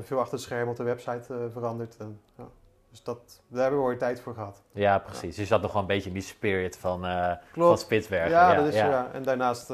veel 0.00 0.18
achter 0.18 0.32
het 0.32 0.40
scherm 0.40 0.68
op 0.68 0.76
de 0.76 0.82
website 0.82 1.48
veranderd. 1.52 1.96
En, 1.96 2.20
ja. 2.36 2.48
Dus 2.90 3.02
dat, 3.02 3.42
daar 3.48 3.62
hebben 3.62 3.80
we 3.80 3.86
ooit 3.86 3.98
tijd 3.98 4.20
voor 4.20 4.34
gehad. 4.34 4.62
ja 4.72 4.98
precies. 4.98 5.20
Dus 5.20 5.36
je 5.36 5.44
zat 5.44 5.62
nog 5.62 5.72
wel 5.72 5.80
een 5.80 5.88
beetje 5.88 6.08
in 6.08 6.14
die 6.14 6.22
spirit 6.22 6.76
van, 6.76 7.04
eh 7.04 7.32
van 7.52 7.78
Spitsbergen. 7.78 8.30
Ja, 8.30 8.54
dat 8.54 8.66
is 8.66 8.74
ja. 8.74 9.12
En 9.12 9.22
daarnaast 9.22 9.68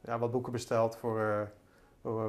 ja, 0.00 0.18
wat 0.18 0.30
boeken 0.30 0.52
besteld 0.52 0.96
voor, 0.96 1.50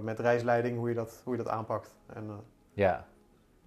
met 0.02 0.20
reisleiding, 0.20 0.78
hoe 0.78 0.90
je 0.90 0.96
dat, 0.96 1.22
hoe 1.24 1.36
je 1.36 1.44
dat 1.44 1.52
aanpakt. 1.52 1.96
En 2.14 2.44
ja. 2.74 3.06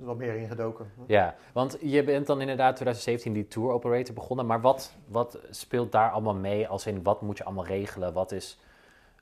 Wat 0.00 0.16
meer 0.16 0.34
ingedoken. 0.36 0.90
Ja, 1.06 1.34
want 1.52 1.78
je 1.80 2.04
bent 2.04 2.26
dan 2.26 2.40
inderdaad 2.40 2.74
2017 2.76 3.32
die 3.32 3.48
tour 3.48 3.72
operator 3.72 4.14
begonnen. 4.14 4.46
Maar 4.46 4.60
wat, 4.60 4.96
wat 5.06 5.38
speelt 5.50 5.92
daar 5.92 6.10
allemaal 6.10 6.34
mee? 6.34 6.68
Als 6.68 6.86
in, 6.86 7.02
wat 7.02 7.20
moet 7.20 7.38
je 7.38 7.44
allemaal 7.44 7.66
regelen? 7.66 8.12
Wat 8.12 8.32
is, 8.32 8.60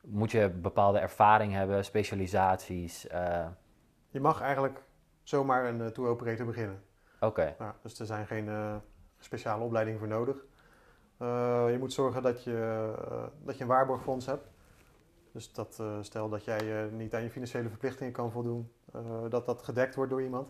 moet 0.01 0.31
je 0.31 0.49
bepaalde 0.49 0.99
ervaring 0.99 1.53
hebben, 1.53 1.85
specialisaties? 1.85 3.07
eh, 3.07 3.47
Je 4.11 4.21
mag 4.21 4.41
eigenlijk 4.41 4.83
zomaar 5.23 5.65
een 5.67 5.81
uh, 5.81 5.87
tour 5.87 6.11
operator 6.11 6.47
beginnen. 6.47 6.83
Oké, 7.21 7.55
Ja, 7.59 7.75
dus 7.83 7.99
er 8.01 8.07
zijn 8.07 8.27
geen 8.27 8.49
eh, 8.49 8.75
speciale 9.19 9.65
opleidingen 9.65 9.99
voor 9.99 10.09
nodig. 10.09 10.37
Eh, 11.19 11.65
je 11.71 11.77
moet 11.79 11.93
zorgen 11.93 12.23
dat 12.23 12.45
je, 12.45 12.91
eh, 13.11 13.25
dat 13.45 13.57
je 13.57 13.63
een 13.63 13.69
waarborgfonds 13.69 14.27
hebt. 14.27 14.49
Dus 15.33 15.53
dat, 15.53 15.77
eh, 15.81 15.97
stel 16.01 16.29
dat 16.29 16.45
jij 16.45 16.85
eh, 16.85 16.93
niet 16.93 17.15
aan 17.15 17.23
je 17.23 17.31
financiële 17.31 17.69
verplichtingen 17.69 18.13
kan 18.13 18.31
voldoen, 18.31 18.73
eh, 18.95 19.01
dat 19.29 19.47
dat 19.47 19.63
gedekt 19.63 19.95
wordt 19.95 20.11
door 20.11 20.23
iemand. 20.23 20.49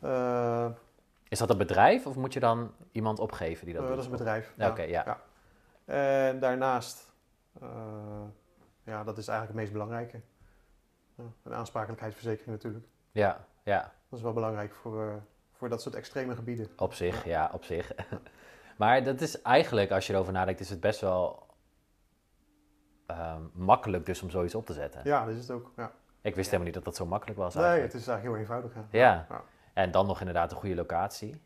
Eh, 0.00 0.66
Is 1.28 1.38
dat 1.38 1.50
een 1.50 1.58
bedrijf 1.58 2.06
of 2.06 2.16
moet 2.16 2.32
je 2.32 2.40
dan 2.40 2.72
iemand 2.92 3.18
opgeven 3.18 3.64
die 3.64 3.74
dat 3.74 3.82
Eh, 3.82 3.88
doet? 3.88 3.96
dat 3.96 4.06
is 4.06 4.10
een 4.12 4.18
bedrijf. 4.18 4.52
Ja, 4.56 4.70
Oké, 4.70 4.82
ja. 4.82 5.20
En 5.84 6.38
daarnaast, 6.38 7.12
eh, 7.60 7.68
ja, 8.82 9.04
dat 9.04 9.18
is 9.18 9.28
eigenlijk 9.28 9.48
het 9.48 9.54
meest 9.56 9.72
belangrijke. 9.72 10.20
Een 11.42 11.54
aansprakelijkheidsverzekering 11.54 12.50
natuurlijk. 12.56 12.86
Ja, 13.12 13.44
ja, 13.62 13.92
Dat 14.08 14.18
is 14.18 14.24
wel 14.24 14.32
belangrijk 14.32 14.74
voor, 14.74 15.22
voor 15.52 15.68
dat 15.68 15.82
soort 15.82 15.94
extreme 15.94 16.34
gebieden. 16.34 16.68
op 16.76 16.94
zich, 16.94 17.24
ja, 17.24 17.50
op 17.52 17.64
zich. 17.64 17.92
maar 18.78 19.04
dat 19.04 19.20
is 19.20 19.42
eigenlijk, 19.42 19.90
als 19.90 20.06
je 20.06 20.12
erover 20.12 20.32
nadenkt, 20.32 20.60
is 20.60 20.70
het 20.70 20.80
best 20.80 21.00
wel 21.00 21.46
ehm, 23.06 23.42
makkelijk 23.52 24.06
dus 24.06 24.22
om 24.22 24.30
zoiets 24.30 24.54
op 24.54 24.66
te 24.66 24.72
zetten. 24.72 25.00
Ja, 25.04 25.24
dat 25.24 25.34
is 25.34 25.40
het 25.40 25.50
ook. 25.50 25.72
Ja. 25.76 25.92
Ik 26.22 26.34
wist 26.34 26.36
Ja. 26.36 26.42
helemaal 26.58 26.64
niet 26.64 26.74
dat 26.74 26.84
dat 26.84 26.96
zo 26.96 27.06
makkelijk 27.06 27.38
was 27.38 27.54
Nee, 27.54 27.64
eigenlijk. 27.64 27.92
het 27.92 28.02
is 28.02 28.08
eigenlijk 28.08 28.38
heel 28.38 28.56
eenvoudig. 28.56 28.82
Ja. 28.90 28.98
Ja. 29.10 29.26
Ja. 29.28 29.42
En 29.72 29.90
dan 29.90 30.06
nog 30.06 30.18
inderdaad 30.18 30.50
een 30.50 30.56
goede 30.56 30.74
locatie. 30.74 31.40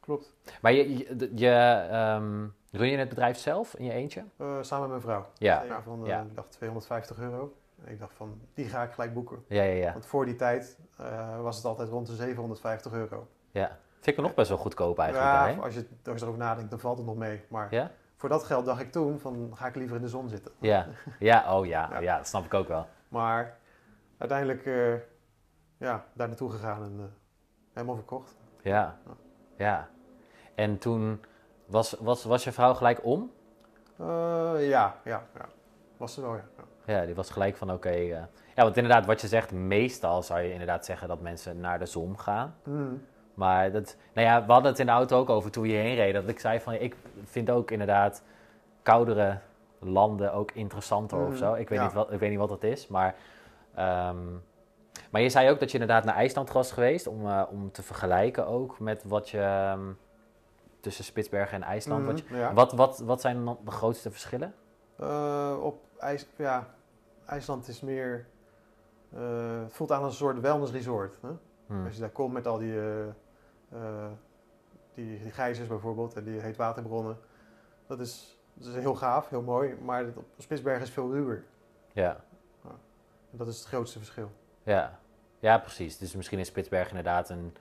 Klopt. 0.00 0.32
Maar 0.60 0.72
je, 0.72 0.96
je, 0.98 1.30
je 1.34 1.50
ehm, 1.90 2.46
run 2.70 2.88
je 2.90 2.96
het 2.98 3.08
bedrijf 3.08 3.38
zelf 3.38 3.74
in 3.74 3.84
je 3.84 3.92
eentje? 3.92 4.24
Eh, 4.36 4.46
samen 4.60 4.80
met 4.80 4.88
mijn 4.88 5.00
vrouw. 5.00 5.26
Ja. 5.38 5.62
Ja, 5.62 5.82
van, 5.82 6.00
eh, 6.02 6.06
ja. 6.08 6.20
ik 6.20 6.34
dacht 6.34 6.52
250 6.52 7.18
euro. 7.18 7.54
En 7.84 7.92
ik 7.92 7.98
dacht 7.98 8.12
van, 8.14 8.40
die 8.54 8.68
ga 8.68 8.82
ik 8.82 8.92
gelijk 8.92 9.14
boeken. 9.14 9.44
Ja, 9.48 9.62
ja, 9.62 9.72
ja. 9.84 9.92
Want 9.92 10.06
voor 10.06 10.24
die 10.24 10.36
tijd 10.36 10.78
eh, 10.98 11.40
was 11.40 11.56
het 11.56 11.64
altijd 11.64 11.88
rond 11.88 12.06
de 12.06 12.14
750 12.14 12.92
euro. 12.92 13.28
ja. 13.50 13.78
Vind 14.00 14.16
ik 14.18 14.24
nog 14.24 14.34
best 14.34 14.48
wel 14.48 14.58
goedkoop 14.58 14.98
eigenlijk. 14.98 15.28
ja, 15.32 15.46
hè? 15.48 15.60
als 15.60 15.74
je, 15.74 15.86
als 16.04 16.14
je 16.18 16.22
erover 16.22 16.38
nadenkt, 16.40 16.70
dan 16.70 16.78
valt 16.80 16.96
het 16.98 17.06
nog 17.06 17.16
mee. 17.16 17.44
Maar 17.48 17.66
Ja? 17.74 17.90
voor 18.16 18.28
dat 18.28 18.44
geld 18.44 18.64
dacht 18.66 18.80
ik 18.80 18.92
toen 18.92 19.18
van, 19.18 19.50
ga 19.54 19.66
ik 19.66 19.74
liever 19.74 19.96
in 19.96 20.02
de 20.02 20.08
zon 20.08 20.28
zitten. 20.28 20.52
Ja. 20.60 20.86
Ja, 21.18 21.56
oh 21.58 21.66
ja. 21.66 21.88
Ja. 21.92 21.98
Ja, 21.98 22.16
dat 22.16 22.26
snap 22.28 22.44
ik 22.44 22.54
ook 22.54 22.68
wel. 22.68 22.86
Maar 23.08 23.56
uiteindelijk, 24.18 24.66
eh, 24.66 24.92
ja, 25.78 26.04
daar 26.12 26.28
naartoe 26.28 26.50
gegaan 26.50 26.82
en 26.82 26.94
eh, 26.98 27.04
helemaal 27.72 27.94
verkocht. 27.94 28.36
Ja. 28.62 28.96
Ja. 29.56 29.88
En 30.54 30.78
toen 30.78 31.20
was, 31.66 31.96
was, 32.00 32.24
was 32.24 32.44
je 32.44 32.52
vrouw 32.52 32.74
gelijk 32.74 33.04
om? 33.04 33.30
Eh, 33.98 34.06
ja, 34.68 34.96
ja, 35.04 35.26
ja. 35.34 35.48
Was 35.96 36.14
ze 36.14 36.20
wel, 36.20 36.34
ja. 36.34 36.44
ja. 36.86 37.04
Die 37.06 37.14
was 37.14 37.30
gelijk 37.30 37.56
van 37.56 37.72
oké. 37.72 37.90
Ja, 37.90 38.28
want 38.54 38.76
inderdaad, 38.76 39.06
wat 39.06 39.20
je 39.20 39.28
zegt, 39.28 39.52
meestal 39.52 40.22
zou 40.22 40.40
je 40.40 40.50
inderdaad 40.52 40.84
zeggen 40.84 41.08
dat 41.08 41.20
mensen 41.20 41.60
naar 41.60 41.78
de 41.78 41.86
zon 41.86 42.18
gaan. 42.18 42.54
Mm, 42.64 43.04
Maar 43.34 43.72
dat, 43.72 43.96
nou 44.14 44.26
ja, 44.26 44.46
we 44.46 44.52
hadden 44.52 44.70
het 44.70 44.80
in 44.80 44.86
de 44.86 44.92
auto 44.92 45.18
ook 45.18 45.30
over 45.30 45.50
toen 45.50 45.62
we 45.62 45.68
hierheen 45.68 45.94
reden. 45.94 46.20
Dat 46.20 46.30
ik 46.30 46.38
zei 46.40 46.60
van, 46.60 46.72
ik 46.72 46.96
vind 47.24 47.50
ook 47.50 47.70
inderdaad 47.70 48.22
koudere 48.82 49.38
landen 49.78 50.32
ook 50.32 50.50
interessanter 50.52 51.18
of 51.18 51.28
Mm, 51.28 51.36
zo. 51.36 51.54
Ik 51.54 51.68
weet, 51.68 51.78
ja. 51.78 51.84
niet 51.84 51.92
wat, 51.94 52.12
ik 52.12 52.18
weet 52.18 52.30
niet 52.30 52.38
wat 52.38 52.50
het 52.50 52.64
is, 52.64 52.88
maar... 52.88 53.14
ehm, 53.76 54.32
maar 55.10 55.20
je 55.20 55.28
zei 55.28 55.50
ook 55.50 55.60
dat 55.60 55.70
je 55.72 55.78
inderdaad 55.78 56.04
naar 56.04 56.14
IJsland 56.14 56.52
was 56.52 56.72
geweest 56.72 57.06
om, 57.06 57.26
eh, 57.26 57.42
om 57.50 57.70
te 57.72 57.82
vergelijken 57.82 58.46
ook 58.46 58.78
met 58.80 59.04
wat 59.04 59.28
je 59.28 59.40
ehm, 59.40 59.92
tussen 60.80 61.04
Spitsbergen 61.04 61.54
en 61.56 61.62
IJsland. 61.62 62.00
mm, 62.00 62.06
wat, 62.06 62.18
je- 62.18 62.36
ja. 62.36 62.52
wat, 62.54 62.72
wat, 62.72 62.98
wat 62.98 63.20
zijn 63.20 63.44
dan 63.44 63.58
de 63.64 63.70
grootste 63.70 64.10
verschillen? 64.10 64.54
Eh, 64.98 65.56
op 65.60 65.78
IJs, 65.98 66.26
ja, 66.36 66.74
IJsland 67.26 67.68
is 67.68 67.80
meer, 67.80 68.26
eh, 69.12 69.20
het 69.62 69.72
voelt 69.72 69.92
aan 69.92 70.02
als 70.02 70.10
een 70.12 70.18
soort 70.18 70.40
wellness 70.40 70.72
resort. 70.72 71.18
Hè? 71.22 71.28
Hm. 71.66 71.84
Als 71.84 71.94
je 71.94 72.00
daar 72.00 72.10
komt 72.10 72.32
met 72.32 72.46
al 72.46 72.58
die, 72.58 72.74
die, 74.94 75.22
die 75.22 75.30
gijzers 75.30 75.68
bijvoorbeeld 75.68 76.14
en 76.14 76.24
die 76.24 76.40
heetwaterbronnen. 76.40 77.18
Dat 77.86 78.00
is, 78.00 78.38
dat 78.54 78.68
is 78.74 78.80
heel 78.80 78.94
gaaf, 78.94 79.28
heel 79.28 79.42
mooi, 79.42 79.74
maar 79.82 80.04
op 80.14 80.24
Spitsbergen 80.38 80.82
is 80.82 80.90
veel 80.90 81.12
ruwer. 81.12 81.44
Ja, 81.92 82.24
dat 83.36 83.48
is 83.48 83.58
het 83.58 83.66
grootste 83.66 83.98
verschil. 83.98 84.30
ja. 84.62 84.98
ja, 85.38 85.58
precies. 85.58 85.98
Dus 85.98 86.14
misschien 86.16 86.38
is 86.38 86.46
Spitsbergen 86.46 86.96
inderdaad 86.96 87.28
een 87.30 87.56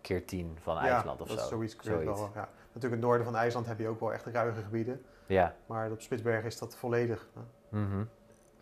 keer 0.00 0.26
tien 0.26 0.58
van 0.60 0.76
IJsland 0.78 1.04
ja, 1.18 1.24
of 1.24 1.28
dat 1.28 1.38
zo. 1.38 1.44
is 1.44 1.48
zoiets. 1.48 1.76
Zoiets. 1.80 2.20
Wel, 2.20 2.30
ja. 2.34 2.48
Natuurlijk 2.66 2.92
het 2.92 3.10
noorden 3.10 3.24
van 3.24 3.36
IJsland 3.36 3.66
heb 3.66 3.78
je 3.78 3.88
ook 3.88 4.00
wel 4.00 4.12
echt 4.12 4.26
ruige 4.26 4.62
gebieden. 4.62 5.02
Ja. 5.26 5.54
Maar 5.66 5.90
op 5.90 6.00
Spitsbergen 6.00 6.46
is 6.46 6.58
dat 6.58 6.76
volledig. 6.76 7.28
Mhm. 7.68 8.04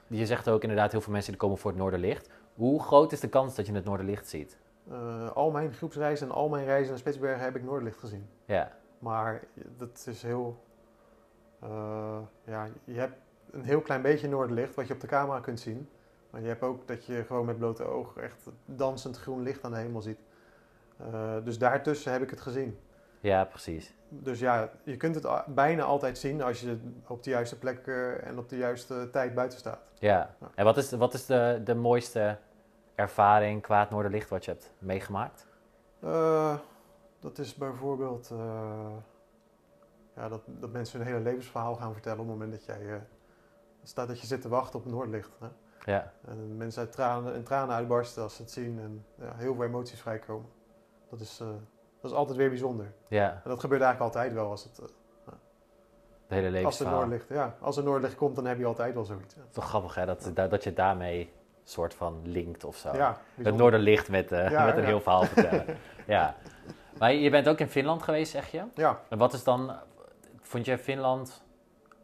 Je 0.07 0.27
zegt 0.27 0.48
ook 0.48 0.62
inderdaad, 0.62 0.90
heel 0.92 1.01
veel 1.01 1.12
mensen 1.12 1.33
die 1.33 1.40
komen 1.40 1.59
voor 1.59 1.70
het 1.70 1.81
Noorderlicht. 1.81 2.31
Hoe 2.55 2.83
groot 2.83 3.12
is 3.12 3.20
de 3.20 3.29
kans 3.29 3.55
dat 3.55 3.66
je 3.66 3.72
het 3.72 3.85
Noorderlicht 3.85 4.29
ziet? 4.29 4.57
Eh, 4.90 5.31
al 5.31 5.51
mijn 5.51 5.72
groepsreizen 5.72 6.29
en 6.29 6.35
al 6.35 6.48
mijn 6.48 6.64
reizen 6.64 6.88
naar 6.88 6.98
Spitsbergen 6.98 7.44
heb 7.44 7.57
ik 7.57 7.62
Noordlicht 7.62 7.98
gezien. 7.98 8.29
Ja, 8.44 8.72
Maar 8.98 9.44
dat 9.77 10.05
is 10.07 10.22
heel. 10.22 10.64
eh, 11.61 12.18
ja, 12.44 12.68
je 12.85 12.98
hebt 12.98 13.16
een 13.51 13.64
heel 13.64 13.81
klein 13.81 14.03
beetje 14.03 14.29
Noorderlicht 14.29 14.74
wat 14.74 14.87
je 14.87 14.94
op 14.94 15.01
de 15.01 15.07
camera 15.07 15.40
kunt 15.40 15.61
zien. 15.61 15.88
Maar 16.30 16.40
je 16.40 16.46
hebt 16.46 16.62
ook 16.62 16.88
dat 16.88 17.04
je 17.04 17.24
gewoon 17.24 17.46
met 17.46 17.58
blote 17.58 17.84
ogen 17.84 18.22
echt 18.22 18.48
dansend 18.64 19.18
groen 19.18 19.42
licht 19.42 19.64
aan 19.64 19.70
de 19.70 19.76
hemel 19.76 20.00
ziet. 20.00 20.18
Eh, 20.96 21.34
dus 21.44 21.58
daartussen 21.58 22.12
heb 22.12 22.22
ik 22.22 22.30
het 22.30 22.40
gezien. 22.40 22.78
ja 23.20 23.44
precies. 23.44 23.94
Dus 24.08 24.38
ja, 24.38 24.70
je 24.82 24.96
kunt 24.96 25.14
het 25.14 25.26
bijna 25.46 25.82
altijd 25.82 26.18
zien 26.18 26.42
als 26.42 26.60
je 26.60 26.78
op 27.06 27.22
de 27.22 27.30
juiste 27.30 27.58
plek 27.58 27.86
eh, 27.86 28.26
en 28.26 28.38
op 28.38 28.48
de 28.48 28.56
juiste 28.56 29.08
tijd 29.10 29.34
buiten 29.34 29.58
staat. 29.58 29.80
Ja. 29.98 30.34
Ja. 30.40 30.50
En 30.54 30.64
wat 30.64 30.76
is, 30.76 30.90
wat 30.90 31.14
is 31.14 31.26
de, 31.26 31.60
de 31.64 31.74
mooiste 31.74 32.38
ervaring 32.94 33.62
qua 33.62 33.80
het 33.80 33.90
Noorderlicht 33.90 34.28
wat 34.28 34.44
je 34.44 34.50
hebt 34.50 34.70
meegemaakt? 34.78 35.46
Eh, 36.00 36.58
dat 37.20 37.38
is 37.38 37.54
bijvoorbeeld 37.54 38.32
ja, 40.14 40.28
dat, 40.28 40.42
dat 40.46 40.72
mensen 40.72 40.98
hun 40.98 41.08
hele 41.08 41.20
levensverhaal 41.20 41.74
gaan 41.74 41.92
vertellen 41.92 42.18
op 42.18 42.26
het 42.26 42.34
moment 42.34 42.52
dat 42.52 42.64
jij 42.64 43.00
staat 43.82 44.08
dat 44.08 44.20
je 44.20 44.26
zit 44.26 44.40
te 44.40 44.48
wachten 44.48 44.78
op 44.78 44.84
het 44.84 44.94
Noordlicht. 44.94 45.30
Hè? 45.40 45.48
Ja, 45.84 46.12
En 46.26 46.56
mensen 46.56 46.80
uit 46.82 46.92
tranen, 46.92 47.34
in 47.34 47.42
tranen 47.44 47.74
uitbarsten 47.74 48.22
als 48.22 48.36
ze 48.36 48.42
het 48.42 48.50
zien 48.50 48.78
en 48.80 49.04
ja, 49.20 49.32
heel 49.36 49.54
veel 49.54 49.64
emoties 49.64 50.00
vrijkomen. 50.00 50.48
Dat 51.10 51.20
is, 51.20 51.40
eh, 51.40 51.46
dat 52.00 52.10
is 52.10 52.16
altijd 52.16 52.36
weer 52.36 52.48
bijzonder. 52.48 52.92
ja. 53.08 53.30
En 53.44 53.50
dat 53.50 53.60
gebeurt 53.60 53.82
eigenlijk 53.82 54.14
altijd 54.14 54.32
wel 54.32 54.50
als 54.50 54.64
het, 54.64 54.78
eh, 54.78 54.84
De 56.26 56.34
hele 56.34 56.64
als 56.64 56.80
er. 56.80 56.90
Noordlicht, 56.90 57.28
ja, 57.28 57.56
als 57.60 57.76
er 57.76 57.82
Noordlicht 57.82 58.14
komt, 58.14 58.36
dan 58.36 58.44
heb 58.44 58.58
je 58.58 58.64
altijd 58.66 58.94
wel 58.94 59.04
zoiets. 59.04 59.34
Ja, 59.34 59.42
Toch 59.50 59.64
grappig 59.68 59.94
hè, 59.94 60.06
dat, 60.06 60.30
dat, 60.34 60.50
dat 60.50 60.64
je 60.64 60.72
daarmee 60.72 61.32
soort 61.64 61.94
van 61.94 62.20
linkt 62.24 62.64
of 62.64 62.76
zo. 62.76 62.94
ja 62.94 63.16
het. 63.34 63.56
Noorderlicht 63.56 64.08
met, 64.08 64.32
eh, 64.32 64.50
Ja, 64.50 64.64
met 64.66 64.74
een 64.74 64.80
ja. 64.80 64.86
heel 64.86 65.00
verhaal 65.00 65.24
vertellen. 65.24 65.64
ja. 66.06 66.36
Maar 66.98 67.12
je 67.12 67.30
bent 67.30 67.48
ook 67.48 67.58
in 67.58 67.68
Finland 67.68 68.02
geweest, 68.02 68.30
zeg 68.32 68.50
je? 68.50 68.64
Ja, 68.74 69.00
En 69.08 69.18
wat 69.18 69.32
is 69.32 69.44
dan, 69.44 69.72
vond 70.40 70.64
je 70.64 70.78
Finland 70.78 71.44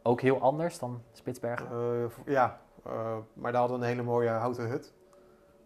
ook 0.03 0.21
heel 0.21 0.41
anders 0.41 0.79
dan 0.79 1.01
Spitsbergen? 1.11 2.09
ja 2.25 2.59
maar 3.33 3.51
daar 3.51 3.61
hadden 3.61 3.79
we 3.79 3.83
een 3.85 3.89
hele 3.91 4.03
mooie 4.03 4.29
houten 4.29 4.67
hut 4.69 4.93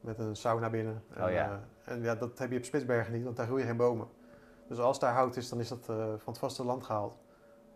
met 0.02 0.20
een 0.20 0.36
sauna 0.36 0.70
binnen. 0.70 1.04
En, 1.14 1.24
Oh 1.24 1.32
ja. 1.32 1.62
eh, 1.84 1.94
en 1.94 2.02
ja, 2.02 2.16
dat 2.16 2.40
heb 2.40 2.52
je 2.52 2.58
op 2.58 2.64
Spitsbergen 2.64 3.14
niet, 3.14 3.24
want 3.24 3.36
daar 3.38 3.46
groeien 3.46 3.66
geen 3.66 3.78
bomen. 3.78 4.08
Dus 4.68 4.80
als 4.80 5.00
daar 5.00 5.14
hout 5.14 5.36
is, 5.36 5.50
dan 5.50 5.60
is 5.60 5.68
dat 5.68 5.90
eh, 5.90 5.96
van 5.98 6.18
het 6.34 6.38
vasteland 6.38 6.84
gehaald. 6.84 7.18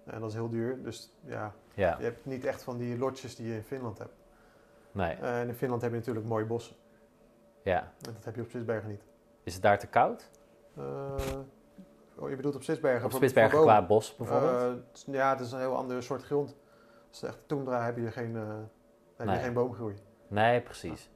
En 0.06 0.20
dat 0.20 0.30
is 0.30 0.36
heel 0.36 0.50
duur, 0.50 0.84
dus 0.84 1.14
ja, 1.26 1.54
Ja, 1.74 1.96
je 1.98 2.04
hebt 2.04 2.26
niet 2.26 2.46
echt 2.46 2.64
van 2.64 2.78
die 2.78 2.98
lotjes 2.98 3.36
die 3.36 3.48
je 3.48 3.56
in 3.56 3.64
Finland 3.64 3.98
hebt. 3.98 4.14
nee. 4.92 5.16
Eh, 5.16 5.40
en 5.42 5.48
in 5.48 5.54
Finland 5.54 5.82
heb 5.82 5.92
je 5.92 5.98
natuurlijk 5.98 6.26
mooie 6.26 6.46
bossen. 6.46 6.76
Ja. 7.64 7.80
En 7.80 8.14
dat 8.14 8.26
heb 8.26 8.36
je 8.36 8.42
op 8.42 8.48
Spitsbergen 8.48 8.90
niet. 8.90 9.02
Is 9.44 9.54
het 9.54 9.62
daar 9.64 9.80
te 9.80 9.88
koud? 9.88 10.30
Eh, 10.78 10.84
oh, 12.16 12.30
je 12.30 12.36
bedoelt 12.36 12.56
op 12.56 12.64
Spitsbergen? 12.64 13.06
Op 13.06 13.12
Spitsbergen 13.12 13.62
qua 13.62 13.86
bos 13.86 14.16
bijvoorbeeld? 14.16 14.82
Eh, 15.08 15.14
ja, 15.14 15.30
het 15.30 15.40
is 15.40 15.52
een 15.52 15.60
heel 15.60 15.76
andere 15.76 16.02
soort 16.02 16.24
grond. 16.24 16.56
Als 17.10 17.22
het 17.22 17.30
echt 17.30 17.48
toendra 17.48 17.86
heb 17.86 17.98
je 17.98 18.12
geen, 18.12 18.38
eh, 19.18 19.28
heb 19.28 19.36
je 19.36 19.44
geen 19.44 19.54
boomgroei. 19.54 19.96
nee, 20.28 20.62
precies. 20.62 21.10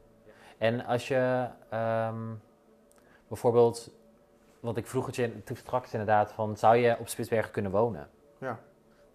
En 0.57 0.85
als 0.85 1.07
je 1.07 1.49
ehm, 1.69 2.33
bijvoorbeeld, 3.27 3.91
want 4.59 4.77
ik 4.77 4.87
vroeg 4.87 5.05
het 5.05 5.15
je 5.15 5.43
toen 5.43 5.55
straks 5.55 5.91
inderdaad 5.91 6.31
van, 6.31 6.57
zou 6.57 6.75
je 6.75 6.97
op 6.99 7.07
Spitsbergen 7.07 7.51
kunnen 7.51 7.71
wonen? 7.71 8.09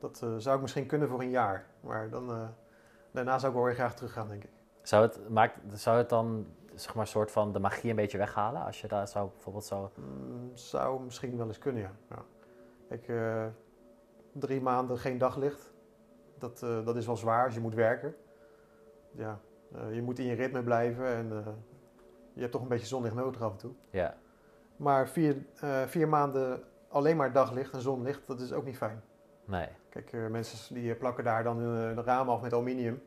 Dat 0.02 0.22
eh, 0.22 0.34
zou 0.36 0.54
ik 0.56 0.62
misschien 0.62 0.86
kunnen 0.86 1.08
voor 1.08 1.20
een 1.20 1.30
jaar. 1.30 1.66
Maar 1.80 2.10
dan, 2.10 2.30
eh, 2.30 2.48
daarna 3.10 3.38
zou 3.38 3.52
ik 3.52 3.58
wel 3.58 3.66
weer 3.66 3.74
graag 3.74 3.94
teruggaan, 3.94 4.28
denk 4.28 4.44
ik. 4.44 4.50
Zou 4.82 5.02
het, 5.02 5.28
maakt, 5.28 5.58
zou 5.74 5.98
het 5.98 6.08
dan 6.08 6.46
zeg 6.74 6.94
maar 6.94 7.06
soort 7.06 7.30
van 7.30 7.52
de 7.52 7.58
magie 7.58 7.90
een 7.90 7.96
beetje 7.96 8.18
weghalen 8.18 8.64
als 8.64 8.80
je 8.80 8.88
daar 8.88 9.08
zou 9.08 9.30
bijvoorbeeld 9.30 9.64
zo... 9.64 9.90
Mm, 9.94 10.50
zou 10.54 11.02
misschien 11.02 11.36
wel 11.36 11.46
eens 11.46 11.58
kunnen, 11.58 11.82
ja. 11.82 11.90
ja. 12.08 12.24
Ik, 12.88 13.08
eh, 13.08 13.46
drie 14.32 14.60
maanden 14.60 14.98
geen 14.98 15.18
daglicht. 15.18 15.72
Dat, 16.38 16.58
dat 16.58 16.96
is 16.96 17.06
wel 17.06 17.16
zwaar 17.16 17.44
als 17.44 17.54
je 17.54 17.60
moet 17.60 17.74
werken. 17.74 18.14
Ja, 19.14 19.40
eh, 19.74 19.94
je 19.94 20.02
moet 20.02 20.18
in 20.18 20.24
je 20.26 20.34
ritme 20.34 20.62
blijven 20.62 21.06
en 21.06 21.30
eh, 21.32 21.52
je 22.32 22.40
hebt 22.40 22.52
toch 22.52 22.62
een 22.62 22.68
beetje 22.68 22.86
zonlicht 22.86 23.14
nodig 23.14 23.42
af 23.42 23.50
en 23.52 23.58
toe. 23.58 23.72
Ja, 23.90 24.14
Maar 24.76 25.08
vier, 25.08 25.36
eh, 25.60 25.82
vier 25.82 26.08
maanden 26.08 26.62
alleen 26.88 27.16
maar 27.16 27.32
daglicht 27.32 27.72
en 27.72 27.80
zonlicht, 27.80 28.26
dat 28.26 28.40
is 28.40 28.52
ook 28.52 28.64
niet 28.64 28.76
fijn. 28.76 29.02
nee. 29.44 29.68
Kijk, 29.88 30.12
mensen 30.30 30.74
die 30.74 30.94
plakken 30.94 31.24
daar 31.24 31.44
dan 31.44 31.58
hun 31.58 31.94
de 31.94 32.02
ramen 32.02 32.34
af 32.34 32.42
met 32.42 32.52
aluminium. 32.52 33.02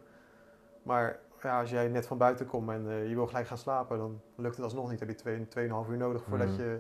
Maar 0.84 1.20
ja, 1.42 1.60
als 1.60 1.70
jij 1.70 1.88
net 1.88 2.08
van 2.08 2.18
buiten 2.18 2.46
komt 2.46 2.70
en 2.70 2.84
je 2.90 3.16
wil 3.16 3.28
gelijk 3.28 3.48
gaan 3.48 3.58
slapen, 3.58 3.98
dan 3.98 4.22
lukt 4.36 4.56
het 4.56 4.64
alsnog 4.64 4.90
niet. 4.90 5.00
Dan 5.00 5.08
heb 5.08 5.18
je 5.18 5.24
twee, 5.24 5.48
tweeënhalf 5.48 5.90
uur 5.90 5.98
nodig 5.98 6.24
voordat 6.24 6.48
Mhm. 6.48 6.62
je 6.62 6.80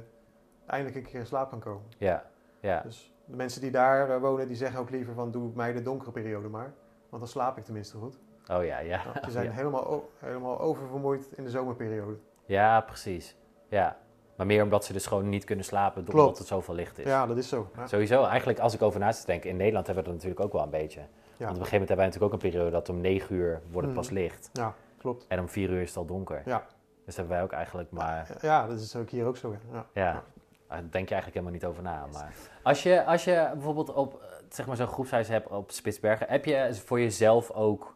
eindelijk 0.66 0.98
een 1.06 1.12
keer 1.12 1.20
in 1.20 1.26
slaap 1.26 1.50
kan 1.50 1.60
komen. 1.60 1.84
Ja, 1.98 2.30
ja, 2.60 2.82
Dus 2.82 3.14
de 3.26 3.36
mensen 3.36 3.62
die 3.62 3.72
daar 3.72 4.20
wonen, 4.20 4.48
die 4.48 4.56
zeggen 4.58 4.80
ook 4.80 4.90
liever 4.90 5.14
van 5.14 5.32
doe 5.32 5.52
mij 5.56 5.74
de 5.74 5.82
donkere 5.82 6.12
periode 6.12 6.48
maar. 6.48 6.74
Want 7.10 7.22
dan 7.24 7.28
slaap 7.32 7.58
ik 7.58 7.64
tenminste 7.64 7.98
goed. 7.98 8.20
Oh 8.52 8.66
ja, 8.66 8.80
ja. 8.80 9.04
Nou, 9.04 9.20
die 9.22 9.32
zijn 9.32 9.46
ja. 9.46 9.52
helemaal, 9.52 10.10
helemaal 10.20 10.60
oververmoeid 10.60 11.28
in 11.36 11.44
de 11.44 11.50
zomerperiode. 11.50 12.18
Ja, 12.46 12.82
precies. 12.82 13.36
Ja. 13.70 13.98
Maar 14.36 14.46
meer 14.46 14.64
omdat 14.64 14.86
ze 14.86 14.94
dus 14.94 15.06
gewoon 15.06 15.30
niet 15.30 15.44
kunnen 15.44 15.66
slapen 15.66 16.04
Klopt. 16.04 16.18
doordat 16.18 16.38
het 16.38 16.48
zoveel 16.48 16.74
licht 16.76 16.98
is. 17.00 17.06
Ja, 17.06 17.26
dat 17.26 17.38
is 17.38 17.50
zo. 17.50 17.70
Ja. 17.76 17.88
Sowieso, 17.88 18.24
eigenlijk 18.24 18.60
als 18.60 18.74
ik 18.74 18.82
over 18.82 19.00
na 19.00 19.12
te 19.12 19.26
denken, 19.26 19.50
in 19.50 19.58
Nederland 19.58 19.86
hebben 19.86 20.04
we 20.04 20.10
dat 20.10 20.18
natuurlijk 20.20 20.46
ook 20.46 20.54
wel 20.54 20.64
een 20.64 20.70
beetje. 20.70 21.00
Want 21.00 21.10
op 21.40 21.40
een 21.40 21.48
gegeven 21.48 21.72
moment 21.72 21.88
hebben 21.90 21.98
wij 21.98 22.06
natuurlijk 22.06 22.34
ook 22.34 22.44
een 22.44 22.50
periode 22.50 22.72
dat 22.72 22.90
om 22.90 23.02
9 23.02 23.36
uur 23.36 23.62
wordt 23.72 23.88
het 23.88 23.96
pas 23.96 24.06
Mhm. 24.10 24.16
licht. 24.16 24.50
ja, 24.54 24.74
klopt. 24.98 25.26
En 25.28 25.40
om 25.40 25.50
4 25.50 25.70
uur 25.70 25.82
is 25.82 25.88
het 25.88 25.98
al 25.98 26.06
donker. 26.06 26.42
Ja. 26.46 26.66
Dus 27.06 27.16
hebben 27.16 27.34
wij 27.36 27.44
ook 27.44 27.52
eigenlijk 27.52 27.92
maar... 27.92 28.28
Ja, 28.42 28.68
dat 28.68 28.80
is 28.80 28.96
ook 28.96 29.10
hier 29.10 29.26
ook 29.26 29.38
zo. 29.38 29.56
ja. 29.72 29.86
Ja. 29.94 30.24
Daar 30.68 30.78
denk 30.90 31.10
je 31.10 31.14
eigenlijk 31.16 31.34
helemaal 31.34 31.52
niet 31.52 31.66
over 31.66 31.84
na. 31.84 32.06
Maar 32.14 32.34
als 32.64 32.84
je, 32.84 33.06
als 33.06 33.24
je 33.24 33.50
bijvoorbeeld 33.54 33.94
op 33.94 34.14
eh, 34.22 34.28
zeg 34.50 34.68
maar 34.68 34.76
zo'n 34.76 34.88
groepsreis 34.88 35.28
hebt 35.28 35.48
op 35.48 35.72
Spitsbergen, 35.72 36.28
heb 36.30 36.46
je 36.46 36.70
voor 36.86 37.00
jezelf 37.00 37.52
ook 37.52 37.95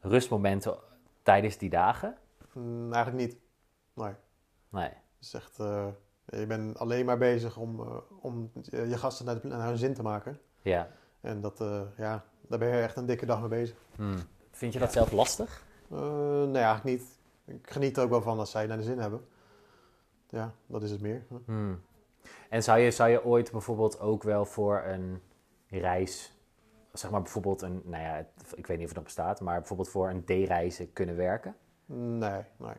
rustmomenten 0.00 0.76
tijdens 1.22 1.56
die 1.58 1.70
dagen? 1.70 2.16
Mm, 2.52 2.92
eigenlijk 2.92 3.26
niet. 3.26 3.38
Nee. 3.94 4.12
Nee. 4.68 4.88
Het 4.88 5.26
is 5.26 5.34
echt, 5.34 5.58
eh, 5.58 5.86
Je 6.26 6.46
bent 6.46 6.78
alleen 6.78 7.04
maar 7.04 7.18
bezig 7.18 7.56
om, 7.56 7.80
eh, 7.80 7.96
om 8.20 8.50
je 8.70 8.96
gasten 8.98 9.26
naar, 9.26 9.40
de- 9.40 9.48
naar 9.48 9.66
hun 9.68 9.78
zin 9.78 9.94
te 9.94 10.02
maken. 10.02 10.40
Ja. 10.62 10.88
En 11.20 11.40
dat, 11.40 11.60
eh, 11.60 11.80
ja, 11.96 12.24
daar 12.48 12.58
ben 12.58 12.68
je 12.68 12.82
echt 12.82 12.96
een 12.96 13.06
dikke 13.06 13.26
dag 13.26 13.40
mee 13.40 13.48
bezig. 13.48 13.76
Hmm. 13.96 14.16
Vind 14.50 14.72
je 14.72 14.78
dat 14.78 14.92
zelf 14.92 15.12
lastig? 15.12 15.64
Nee, 15.88 16.52
eigenlijk 16.62 16.84
niet. 16.84 17.18
Ik 17.44 17.70
geniet 17.70 17.96
er 17.96 18.02
ook 18.02 18.10
wel 18.10 18.22
van 18.22 18.38
als 18.38 18.50
zij 18.50 18.66
naar 18.66 18.76
de 18.76 18.82
zin 18.82 18.98
hebben. 18.98 19.26
Ja, 20.28 20.52
dat 20.66 20.82
is 20.82 20.90
het 20.90 21.00
meer. 21.00 21.26
Hmm. 21.44 21.80
En 22.48 22.62
zou 22.62 22.78
je, 22.78 22.90
zou 22.90 23.10
je 23.10 23.24
ooit 23.24 23.50
bijvoorbeeld 23.52 24.00
ook 24.00 24.22
wel 24.22 24.44
voor 24.44 24.82
een 24.84 25.20
reis, 25.68 26.32
zeg 26.98 27.10
maar 27.10 27.22
bijvoorbeeld 27.22 27.62
een, 27.62 27.82
nou 27.84 28.02
ja, 28.02 28.26
ik 28.54 28.66
weet 28.66 28.78
niet 28.78 28.86
of 28.86 28.92
het 28.92 28.94
nog 28.94 29.04
bestaat, 29.04 29.40
maar 29.40 29.58
bijvoorbeeld 29.58 29.88
voor 29.88 30.10
een 30.10 30.24
D-reizen 30.24 30.92
kunnen 30.92 31.16
werken? 31.16 31.56
Nee, 31.86 32.42
nee. 32.56 32.74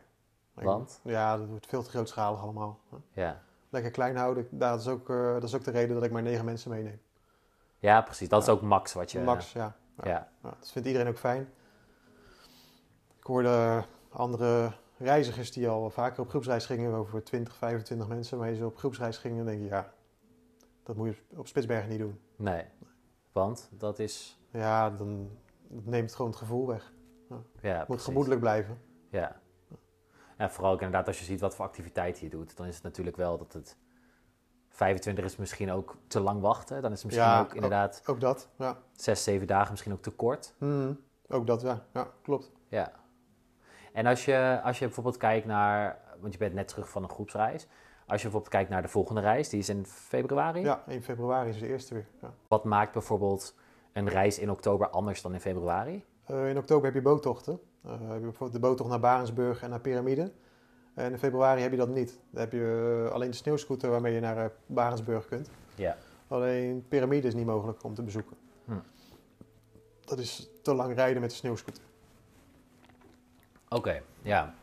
Want? 0.54 1.00
Ja, 1.04 1.36
dat 1.36 1.48
wordt 1.48 1.66
veel 1.66 1.82
te 1.82 1.90
grootschalig 1.90 2.40
allemaal. 2.40 2.80
Ja. 3.12 3.42
Lekker 3.68 3.90
klein 3.90 4.16
houden. 4.16 4.48
Dat 4.50 4.80
is, 4.80 4.88
ook, 4.88 5.10
eh, 5.10 5.32
dat 5.32 5.42
is 5.42 5.54
ook 5.54 5.64
de 5.64 5.70
reden 5.70 5.94
dat 5.94 6.04
ik 6.04 6.10
maar 6.10 6.22
negen 6.22 6.44
mensen 6.44 6.70
meeneem. 6.70 7.00
Ja, 7.78 8.02
precies. 8.02 8.28
Dat 8.28 8.42
is 8.42 8.48
ook 8.48 8.62
max 8.62 8.92
wat 8.92 9.12
je... 9.12 9.20
Max, 9.20 9.52
ja. 9.52 9.76
Ja. 10.02 10.10
Ja, 10.10 10.28
dat 10.40 10.70
vindt 10.70 10.88
iedereen 10.88 11.08
ook 11.08 11.18
fijn. 11.18 11.48
Ik 13.18 13.26
hoorde 13.26 13.84
andere 14.10 14.72
reizigers 14.98 15.52
die 15.52 15.68
al 15.68 15.90
vaker 15.90 16.22
op 16.22 16.28
groepsreis 16.28 16.66
gingen, 16.66 16.94
over 16.94 17.24
20, 17.24 17.56
25 17.56 18.08
mensen, 18.08 18.38
maar 18.38 18.54
ze 18.54 18.64
op 18.64 18.76
groepsreis 18.76 19.18
gingen, 19.18 19.36
dan 19.36 19.46
denk 19.46 19.60
je, 19.60 19.68
ja, 19.68 19.92
dat 20.82 20.96
moet 20.96 21.08
je 21.08 21.36
op 21.36 21.46
Spitsbergen 21.46 21.88
niet 21.88 21.98
doen. 21.98 22.20
Nee. 22.36 22.64
Want 23.32 23.68
dat 23.72 23.98
is... 23.98 24.40
Ja, 24.50 24.90
dan 24.90 25.30
neemt 25.68 26.04
het 26.06 26.14
gewoon 26.14 26.30
het 26.30 26.40
gevoel 26.40 26.66
weg. 26.66 26.92
Ja, 27.28 27.36
Het 27.36 27.76
moet 27.76 27.86
precies. 27.86 28.04
gemoedelijk 28.04 28.40
blijven. 28.40 28.80
Ja. 29.10 29.40
En 30.36 30.50
vooral 30.50 30.72
ook 30.72 30.80
inderdaad 30.80 31.06
als 31.06 31.18
je 31.18 31.24
ziet 31.24 31.40
wat 31.40 31.54
voor 31.54 31.64
activiteiten 31.64 32.24
je 32.24 32.30
doet, 32.30 32.56
dan 32.56 32.66
is 32.66 32.74
het 32.74 32.82
natuurlijk 32.84 33.16
wel 33.16 33.38
dat 33.38 33.52
het 33.52 33.76
25 34.68 35.24
is 35.24 35.36
misschien 35.36 35.70
ook 35.70 35.96
te 36.06 36.20
lang 36.20 36.40
wachten. 36.40 36.82
Dan 36.82 36.92
is 36.92 36.96
het 37.02 37.06
misschien 37.06 37.30
Ja, 37.30 37.40
ook 37.40 37.54
inderdaad 37.54 38.02
Ook 38.06 38.20
dat, 38.20 38.48
ja. 38.58 38.78
zes, 38.92 39.24
zeven 39.24 39.46
dagen 39.46 39.70
misschien 39.70 39.92
ook 39.92 40.02
te 40.02 40.10
kort. 40.10 40.54
Mhm. 40.58 40.92
Ook 41.28 41.46
dat, 41.46 41.60
ja. 41.60 41.84
Ja, 41.92 42.08
klopt. 42.22 42.52
Ja. 42.68 42.92
En 43.92 44.06
als 44.06 44.24
je, 44.24 44.60
als 44.64 44.78
je 44.78 44.84
bijvoorbeeld 44.84 45.16
kijkt 45.16 45.46
naar, 45.46 46.00
want 46.20 46.32
je 46.32 46.38
bent 46.38 46.54
net 46.54 46.68
terug 46.68 46.88
van 46.88 47.02
een 47.02 47.08
groepsreis. 47.10 47.66
Als 48.10 48.22
je 48.22 48.28
bijvoorbeeld 48.28 48.52
kijkt 48.52 48.70
naar 48.70 48.82
de 48.82 48.88
volgende 48.88 49.20
reis, 49.20 49.48
die 49.48 49.58
is 49.58 49.68
in 49.68 49.86
februari. 49.86 50.60
Ja, 50.60 50.82
1 50.86 51.02
februari 51.02 51.48
is 51.48 51.58
de 51.58 51.68
eerste 51.68 51.94
weer. 51.94 52.06
Ja. 52.22 52.32
Wat 52.48 52.64
maakt 52.64 52.92
bijvoorbeeld 52.92 53.54
een 53.92 54.08
reis 54.08 54.38
in 54.38 54.50
oktober 54.50 54.88
anders 54.88 55.22
dan 55.22 55.34
in 55.34 55.40
februari? 55.40 56.04
Eh, 56.24 56.48
in 56.48 56.58
oktober 56.58 56.84
heb 56.84 56.94
je 56.94 57.02
boottochten. 57.02 57.60
Eh, 57.84 57.90
heb 57.90 58.00
je 58.00 58.20
bijvoorbeeld 58.20 58.52
de 58.52 58.58
boottocht 58.58 58.90
naar 58.90 59.00
Barensburg 59.00 59.62
en 59.62 59.70
naar 59.70 59.80
Pyramide. 59.80 60.32
En 60.94 61.12
in 61.12 61.18
februari 61.18 61.62
heb 61.62 61.70
je 61.70 61.76
dat 61.76 61.88
niet. 61.88 62.18
Dan 62.30 62.40
heb 62.40 62.52
je 62.52 63.04
eh, 63.06 63.14
alleen 63.14 63.30
de 63.30 63.36
sneeuwscooter 63.36 63.90
waarmee 63.90 64.14
je 64.14 64.20
naar 64.20 64.52
Barensburg 64.66 65.26
kunt. 65.26 65.50
Ja. 65.74 65.96
Alleen 66.28 66.84
Pyramide 66.88 67.26
is 67.26 67.34
niet 67.34 67.46
mogelijk 67.46 67.84
om 67.84 67.94
te 67.94 68.02
bezoeken. 68.02 68.36
Hm. 68.64 68.72
Dat 70.04 70.18
is 70.18 70.50
te 70.62 70.74
lang 70.74 70.94
rijden 70.94 71.20
met 71.20 71.30
de 71.30 71.36
sneeuwscooter. 71.36 71.82
Oké, 73.68 74.02
ja. 74.22 74.54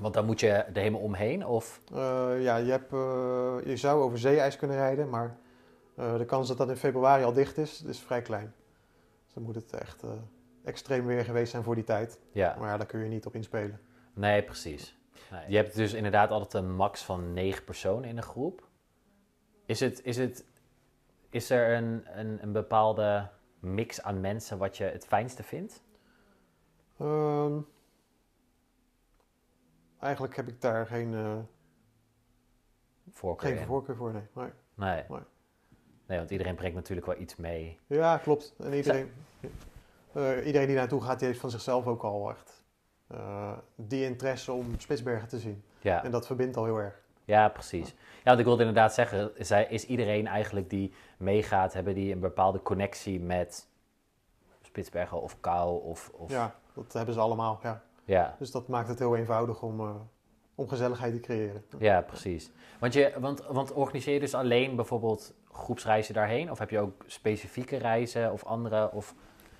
Want 0.00 0.14
dan 0.14 0.26
moet 0.26 0.40
je 0.40 0.50
er 0.50 0.76
helemaal 0.76 1.00
omheen 1.00 1.46
of... 1.46 1.80
Eh, 1.92 2.42
ja, 2.42 2.56
je, 2.56 2.70
hebt, 2.70 2.92
eh, 2.92 3.56
je 3.64 3.76
zou 3.76 4.02
over 4.02 4.18
zeeijs 4.18 4.56
kunnen 4.56 4.76
rijden, 4.76 5.08
maar 5.08 5.36
eh, 5.96 6.16
de 6.16 6.24
kans 6.24 6.48
dat 6.48 6.58
dat 6.58 6.68
in 6.68 6.76
februari 6.76 7.24
al 7.24 7.32
dicht 7.32 7.58
is, 7.58 7.82
is 7.82 7.98
vrij 7.98 8.22
klein. 8.22 8.54
Dus 9.24 9.34
dan 9.34 9.42
moet 9.42 9.54
het 9.54 9.72
echt 9.72 10.02
extreem 10.64 11.06
weer 11.06 11.24
geweest 11.24 11.50
zijn 11.50 11.62
voor 11.62 11.74
die 11.74 11.84
tijd. 11.84 12.18
Ja, 12.32 12.56
Maar 12.58 12.68
ja, 12.68 12.76
daar 12.76 12.86
kun 12.86 13.00
je 13.00 13.08
niet 13.08 13.26
op 13.26 13.34
inspelen. 13.34 13.80
nee, 14.14 14.42
precies. 14.42 14.98
Nee. 15.30 15.44
Je 15.48 15.56
hebt 15.56 15.74
dus 15.74 15.92
inderdaad 15.92 16.30
altijd 16.30 16.64
een 16.64 16.74
max 16.74 17.02
van 17.02 17.32
negen 17.32 17.64
personen 17.64 18.08
in 18.08 18.16
een 18.16 18.22
groep. 18.22 18.68
Is, 19.66 19.80
het, 19.80 20.04
is, 20.04 20.16
het, 20.16 20.44
is 21.30 21.50
er 21.50 21.76
een, 21.76 22.06
een, 22.18 22.42
een 22.42 22.52
bepaalde 22.52 23.28
mix 23.60 24.02
aan 24.02 24.20
mensen 24.20 24.58
wat 24.58 24.76
je 24.76 24.84
het 24.84 25.06
fijnste 25.06 25.42
vindt? 25.42 25.82
Ehm, 26.98 27.58
eigenlijk 30.00 30.36
heb 30.36 30.48
ik 30.48 30.60
daar 30.60 30.86
geen, 30.86 31.14
eh, 31.14 31.36
Voorkeur 33.12 33.56
geen 33.56 33.66
voorkeur 33.66 33.96
voor. 33.96 34.12
Nee. 34.12 34.22
Nee. 34.74 35.04
Nee. 36.06 36.18
Want 36.18 36.30
iedereen 36.30 36.54
brengt 36.54 36.74
natuurlijk 36.76 37.06
wel 37.06 37.16
iets 37.16 37.36
mee. 37.36 37.78
Ja, 37.86 38.18
klopt. 38.18 38.54
En 38.58 38.72
iedereen, 38.72 39.12
eh, 40.12 40.46
iedereen 40.46 40.66
die 40.66 40.76
naartoe 40.76 41.02
gaat, 41.02 41.18
die 41.18 41.28
heeft 41.28 41.40
van 41.40 41.50
zichzelf 41.50 41.86
ook 41.86 42.02
al 42.02 42.30
echt 42.30 42.64
eh, 43.06 43.58
die 43.74 44.04
interesse 44.04 44.52
om 44.52 44.74
Spitsbergen 44.78 45.28
te 45.28 45.38
zien. 45.38 45.62
Ja, 45.80 46.04
En 46.04 46.10
dat 46.10 46.26
verbindt 46.26 46.56
al 46.56 46.64
heel 46.64 46.78
erg. 46.78 47.02
ja 47.24 47.48
precies. 47.48 47.88
Ja, 47.88 48.24
want 48.24 48.38
ik 48.38 48.44
wilde 48.44 48.64
inderdaad 48.64 48.94
zeggen, 48.94 49.36
is 49.70 49.86
iedereen 49.86 50.26
eigenlijk 50.26 50.70
die 50.70 50.94
meegaat, 51.16 51.72
hebben 51.72 51.94
die 51.94 52.12
een 52.12 52.20
bepaalde 52.20 52.62
connectie 52.62 53.20
met 53.20 53.66
Spitsbergen 54.62 55.20
of 55.22 55.40
Kou 55.40 55.82
of... 55.82 56.10
of 56.14 56.30
Ja, 56.30 56.54
dat 56.74 56.92
hebben 56.92 57.14
ze 57.14 57.20
allemaal. 57.20 57.60
Ja. 57.62 57.82
Ja. 58.10 58.36
Dus 58.38 58.50
dat 58.50 58.68
maakt 58.68 58.88
het 58.88 58.98
heel 58.98 59.16
eenvoudig 59.16 59.62
om, 59.62 59.80
eh, 59.80 59.94
om 60.54 60.68
gezelligheid 60.68 61.12
te 61.12 61.20
creëren. 61.20 61.64
Ja, 61.78 62.00
precies. 62.00 62.50
Want, 62.78 62.92
je, 62.92 63.12
want, 63.18 63.46
want 63.46 63.72
organiseer 63.72 64.14
je 64.14 64.20
dus 64.20 64.34
alleen 64.34 64.76
bijvoorbeeld 64.76 65.34
groepsreizen 65.52 66.14
daarheen? 66.14 66.50
Of 66.50 66.58
heb 66.58 66.70
je 66.70 66.78
ook 66.78 67.04
specifieke 67.06 67.76
reizen 67.76 68.32
of 68.32 68.44
andere? 68.44 68.90
Of... 68.92 69.14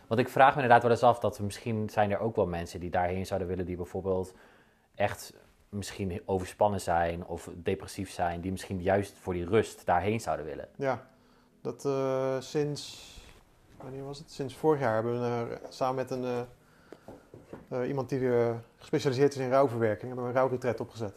Want 0.06 0.20
ik 0.20 0.28
vraag 0.28 0.48
me 0.48 0.54
inderdaad 0.54 0.82
wel 0.82 0.90
eens 0.90 1.02
af 1.02 1.18
dat 1.18 1.38
er 1.38 1.44
misschien 1.44 1.90
zijn 1.90 2.10
er 2.10 2.18
ook 2.18 2.36
wel 2.36 2.46
mensen 2.46 2.80
die 2.80 2.90
daarheen 2.90 3.26
zouden 3.26 3.48
willen, 3.48 3.66
die 3.66 3.76
bijvoorbeeld 3.76 4.34
echt 4.94 5.32
misschien 5.68 6.22
overspannen 6.24 6.80
zijn 6.80 7.26
of 7.26 7.50
depressief 7.54 8.10
zijn, 8.10 8.40
die 8.40 8.50
misschien 8.50 8.82
juist 8.82 9.18
voor 9.18 9.32
die 9.32 9.46
rust 9.46 9.86
daarheen 9.86 10.20
zouden 10.20 10.46
willen. 10.46 10.68
Ja, 10.76 11.06
dat 11.60 11.84
eh, 11.84 12.40
sinds, 12.40 13.10
wanneer 13.82 14.04
was 14.04 14.18
het? 14.18 14.30
Sinds 14.30 14.56
vorig 14.56 14.80
jaar 14.80 14.94
hebben 14.94 15.20
we 15.20 15.54
eh, 15.54 15.70
samen 15.70 15.94
met 15.94 16.10
een, 16.10 16.46
eh, 17.68 17.88
iemand 17.88 18.08
die 18.08 18.36
eh, 18.38 18.50
gespecialiseerd 18.76 19.34
is 19.34 19.40
in 19.40 19.50
rouwverwerking, 19.50 20.06
hebben 20.06 20.22
we 20.24 20.30
een 20.30 20.36
rouwretret 20.36 20.80
opgezet. 20.80 21.14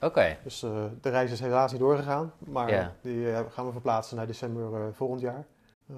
Oké, 0.00 0.36
Dus 0.42 0.62
eh, 0.62 0.84
de 1.00 1.08
reis 1.10 1.30
is 1.32 1.40
helaas 1.40 1.70
niet 1.72 1.80
doorgegaan, 1.80 2.32
maar 2.38 2.92
die 3.00 3.30
eh, 3.32 3.40
gaan 3.50 3.66
we 3.66 3.72
verplaatsen 3.72 4.16
naar 4.16 4.26
december 4.26 4.74
eh, 4.80 4.86
volgend 4.92 5.20
jaar. 5.20 5.46
Eh, 5.86 5.96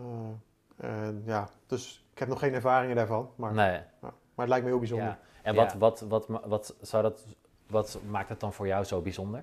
en 0.77 1.23
ja, 1.25 1.49
dus 1.67 2.07
ik 2.13 2.19
heb 2.19 2.29
nog 2.29 2.39
geen 2.39 2.55
ervaringen 2.55 2.97
daarvan, 2.97 3.31
maar, 3.35 3.53
nee. 3.55 3.81
maar 4.01 4.13
het 4.35 4.49
lijkt 4.49 4.65
me 4.65 4.71
heel 4.71 4.79
bijzonder. 4.79 5.07
Ja. 5.07 5.19
En 5.43 5.55
Ja. 5.55 5.61
wat, 5.61 5.73
wat, 5.73 6.27
wat, 6.27 6.41
wat, 6.47 6.75
zou 6.81 7.03
dat, 7.03 7.25
wat 7.67 7.99
maakt 8.11 8.29
het 8.29 8.41
dan 8.41 8.53
voor 8.53 8.67
jou 8.67 8.85
zo 8.85 9.01
bijzonder? 9.01 9.43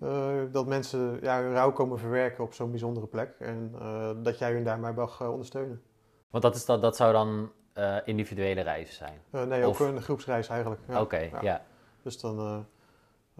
Eh, 0.00 0.34
dat 0.52 0.66
mensen 0.66 1.18
ja, 1.20 1.40
hun 1.42 1.52
rouw 1.52 1.72
komen 1.72 1.98
verwerken 1.98 2.44
op 2.44 2.54
zo'n 2.54 2.70
bijzondere 2.70 3.06
plek 3.06 3.34
en 3.38 3.74
eh, 3.80 4.10
dat 4.22 4.38
jij 4.38 4.52
hun 4.52 4.64
daarmee 4.64 4.92
mag 4.92 5.22
ondersteunen. 5.22 5.82
Want 6.30 6.42
dat, 6.42 6.54
is 6.54 6.64
dat, 6.64 6.82
dat 6.82 6.96
zou 6.96 7.12
dan 7.12 7.50
eh, 7.72 7.96
individuele 8.04 8.60
reizen 8.60 8.94
zijn. 8.94 9.20
Eh, 9.30 9.42
nee, 9.42 9.64
ook 9.64 9.70
Of- 9.70 9.80
een 9.80 10.02
groepsreis 10.02 10.48
eigenlijk. 10.48 10.80
Ja. 10.88 11.00
Oké, 11.00 11.18
ja. 11.18 11.38
ja. 11.42 11.62
Dus 12.02 12.20
dan 12.20 12.66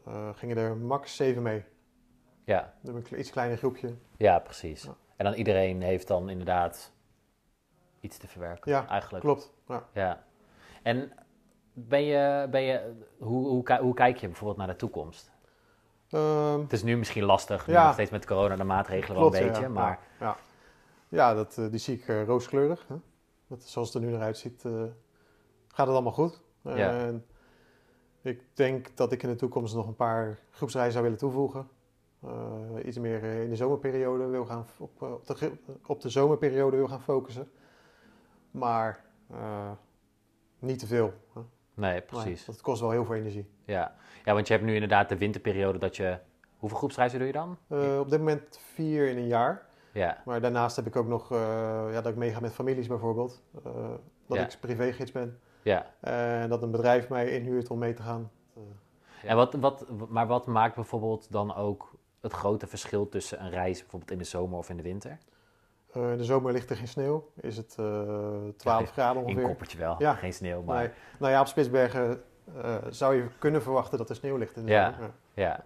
eh, 0.05 0.29
gingen 0.35 0.57
er 0.57 0.77
max 0.77 1.17
zeven 1.17 1.43
mee. 1.43 1.65
Ja. 2.45 2.75
Hebben 2.83 3.05
een 3.11 3.19
iets 3.19 3.31
kleiner 3.31 3.57
groepje. 3.59 3.95
Ja, 4.17 4.39
precies. 4.39 4.83
Ja. 4.83 4.95
En 5.17 5.25
dan 5.25 5.35
iedereen 5.35 5.83
heeft 5.83 6.07
dan 6.09 6.29
inderdaad 6.29 6.93
iets 8.01 8.17
te 8.19 8.29
verwerken. 8.29 8.71
Ja, 8.73 8.89
eigenlijk. 8.89 9.25
Klopt. 9.25 9.53
Ja. 9.69 9.85
Ja. 9.93 10.25
En 10.83 11.13
ben 11.73 12.03
je, 12.05 12.47
ben 12.51 12.63
je, 12.63 12.93
hoe, 13.19 13.47
hoe, 13.49 13.79
hoe 13.81 13.95
kijk 13.95 14.17
je 14.17 14.27
bijvoorbeeld 14.27 14.59
naar 14.59 14.67
de 14.67 14.77
toekomst? 14.77 15.31
Ehm, 16.11 16.61
Het 16.61 16.73
is 16.73 16.83
nu 16.83 16.97
misschien 16.97 17.25
lastig, 17.25 17.67
nu 17.67 17.75
nog 17.75 17.93
steeds 17.93 18.11
met 18.11 18.27
corona 18.27 18.57
de 18.57 18.65
maatregelen 18.65 19.17
wel 19.17 19.35
een 19.35 19.47
beetje, 19.47 19.63
ja, 19.63 19.69
maar 19.69 19.99
Ja, 20.21 20.37
ja 21.09 21.35
dat, 21.35 21.55
die 21.55 21.79
zie 21.79 21.99
ik 21.99 22.27
rooskleurig. 22.27 22.85
Hè? 22.89 22.95
Dat, 23.53 23.63
zoals 23.63 23.93
het 23.93 24.03
er 24.03 24.09
nu 24.09 24.15
naar 24.15 24.25
uitziet, 24.25 24.65
eh, 24.65 24.73
gaat 25.69 25.87
het 25.87 25.95
allemaal 25.95 26.13
goed. 26.13 26.41
Ja. 26.63 26.75
En 26.75 27.27
ik 28.23 28.43
denk 28.55 28.97
dat 28.97 29.13
ik 29.13 29.23
in 29.23 29.29
de 29.29 29.37
toekomst 29.37 29.75
nog 29.75 29.87
een 29.87 29.97
paar 29.97 30.39
groepsreizen 30.51 30.93
zou 30.93 31.05
willen 31.05 31.19
toevoegen. 31.19 31.69
Eh, 32.23 32.85
iets 32.85 32.99
meer 32.99 33.23
eh, 33.23 33.43
in 33.43 33.49
de 33.49 33.57
zomerperiode 33.57 34.27
wil 34.27 34.45
gaan 34.45 34.67
op, 34.79 35.03
op, 35.03 35.27
de, 35.27 35.53
op 35.87 36.01
de 36.01 36.09
zomerperiode 36.09 36.77
wil 36.77 36.89
gaan 36.89 37.03
focussen. 37.03 37.51
Maar 38.51 39.05
niet 40.59 40.79
te 40.79 40.87
veel. 40.87 41.13
Nee, 41.75 42.01
precies. 42.01 42.45
dat 42.45 42.61
kost 42.61 42.81
wel 42.81 42.91
heel 42.91 43.05
veel 43.05 43.15
energie. 43.15 43.51
Ja. 43.65 43.95
ja, 44.25 44.35
want 44.35 44.47
je 44.47 44.53
hebt 44.53 44.67
nu 44.67 44.75
inderdaad 44.75 45.09
de 45.09 45.19
winterperiode 45.19 45.79
dat 45.79 45.97
je, 45.97 46.19
hoeveel 46.57 46.79
groepsreizen 46.79 47.19
doe 47.19 47.27
je 47.27 47.33
dan? 47.33 47.59
Op 47.99 48.11
dit 48.11 48.19
moment 48.19 48.59
vier 48.75 49.09
in 49.09 49.17
een 49.17 49.27
jaar. 49.27 49.67
Ja, 49.93 50.23
Maar 50.25 50.41
daarnaast 50.41 50.77
heb 50.77 50.87
ik 50.87 50.97
ook 50.97 51.07
nog 51.07 51.33
eh, 51.33 51.39
ja, 51.91 52.01
dat 52.01 52.07
ik 52.13 52.17
meega 52.17 52.41
met 52.41 52.53
families 52.53 52.87
bijvoorbeeld. 52.87 53.43
Eh, 53.65 53.73
dat 54.27 54.39
Ja. 54.39 54.45
ik 54.45 54.57
privégids 54.61 55.13
ben. 55.13 55.39
ja. 55.63 55.87
En 56.01 56.49
dat 56.49 56.63
een 56.63 56.71
bedrijf 56.71 57.09
mij 57.09 57.31
inhuurt 57.31 57.71
om 57.71 57.79
mee 57.79 57.95
te 57.95 58.03
gaan. 58.03 58.31
En 59.25 59.37
wat, 59.37 59.55
wat, 59.55 59.87
maar 60.09 60.27
wat 60.27 60.47
maakt 60.47 60.75
bijvoorbeeld 60.75 61.33
dan 61.33 61.55
ook 61.55 61.91
het 62.21 62.33
grote 62.33 62.67
verschil 62.67 63.09
tussen 63.09 63.45
een 63.45 63.51
reis 63.51 63.81
bijvoorbeeld 63.81 64.11
in 64.11 64.19
de 64.19 64.25
zomer 64.25 64.59
of 64.59 64.69
in 64.71 64.77
de 64.77 64.83
winter? 64.83 65.19
Eh, 65.93 66.11
in 66.11 66.17
de 66.19 66.25
zomer 66.25 66.53
ligt 66.53 66.71
er 66.71 66.77
geen 66.77 66.89
sneeuw. 66.89 67.31
Is 67.41 67.57
het 67.57 67.77
eh 67.79 68.39
12 68.57 68.91
graden 68.97 69.23
In 69.23 69.29
ongeveer. 69.29 69.47
koppertje 69.49 69.79
wel, 69.79 69.95
Ja. 69.99 70.15
geen 70.15 70.33
sneeuw, 70.33 70.63
maar 70.63 70.79
Nee. 70.79 70.91
Nou 71.19 71.33
ja, 71.33 71.41
op 71.41 71.47
Spitsbergen 71.47 72.23
eh, 72.63 72.77
zou 72.91 73.15
je 73.15 73.27
kunnen 73.39 73.63
verwachten 73.63 73.99
dat 73.99 74.09
er 74.11 74.17
sneeuw 74.17 74.37
ligt 74.37 74.57
in 74.57 74.65
de 74.65 74.71
Ja. 74.73 74.93
zomer. 74.93 75.11
ja. 75.35 75.65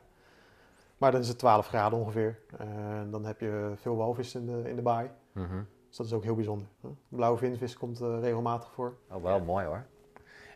Maar 0.97 1.13
dan 1.13 1.21
is 1.21 1.29
het 1.29 1.39
12 1.39 1.67
graden 1.67 1.99
ongeveer. 1.99 2.39
En 2.59 3.09
dan 3.11 3.25
heb 3.25 3.41
je 3.41 3.73
veel 3.77 3.97
walvis 3.97 4.35
in 4.35 4.47
de, 4.47 4.69
in 4.69 4.77
de 4.77 4.83
baai. 4.83 5.11
Mhm. 5.33 5.63
Dus 5.89 5.97
dat 5.97 6.07
is 6.07 6.13
ook 6.13 6.25
heel 6.25 6.35
bijzonder. 6.35 6.67
Blauwe 7.09 7.39
vinvis 7.39 7.77
komt 7.77 8.01
eh, 8.01 8.21
regelmatig 8.21 8.73
voor. 8.73 8.97
Oh, 9.11 9.23
wel 9.23 9.41
mooi 9.41 9.67
hoor. 9.67 9.87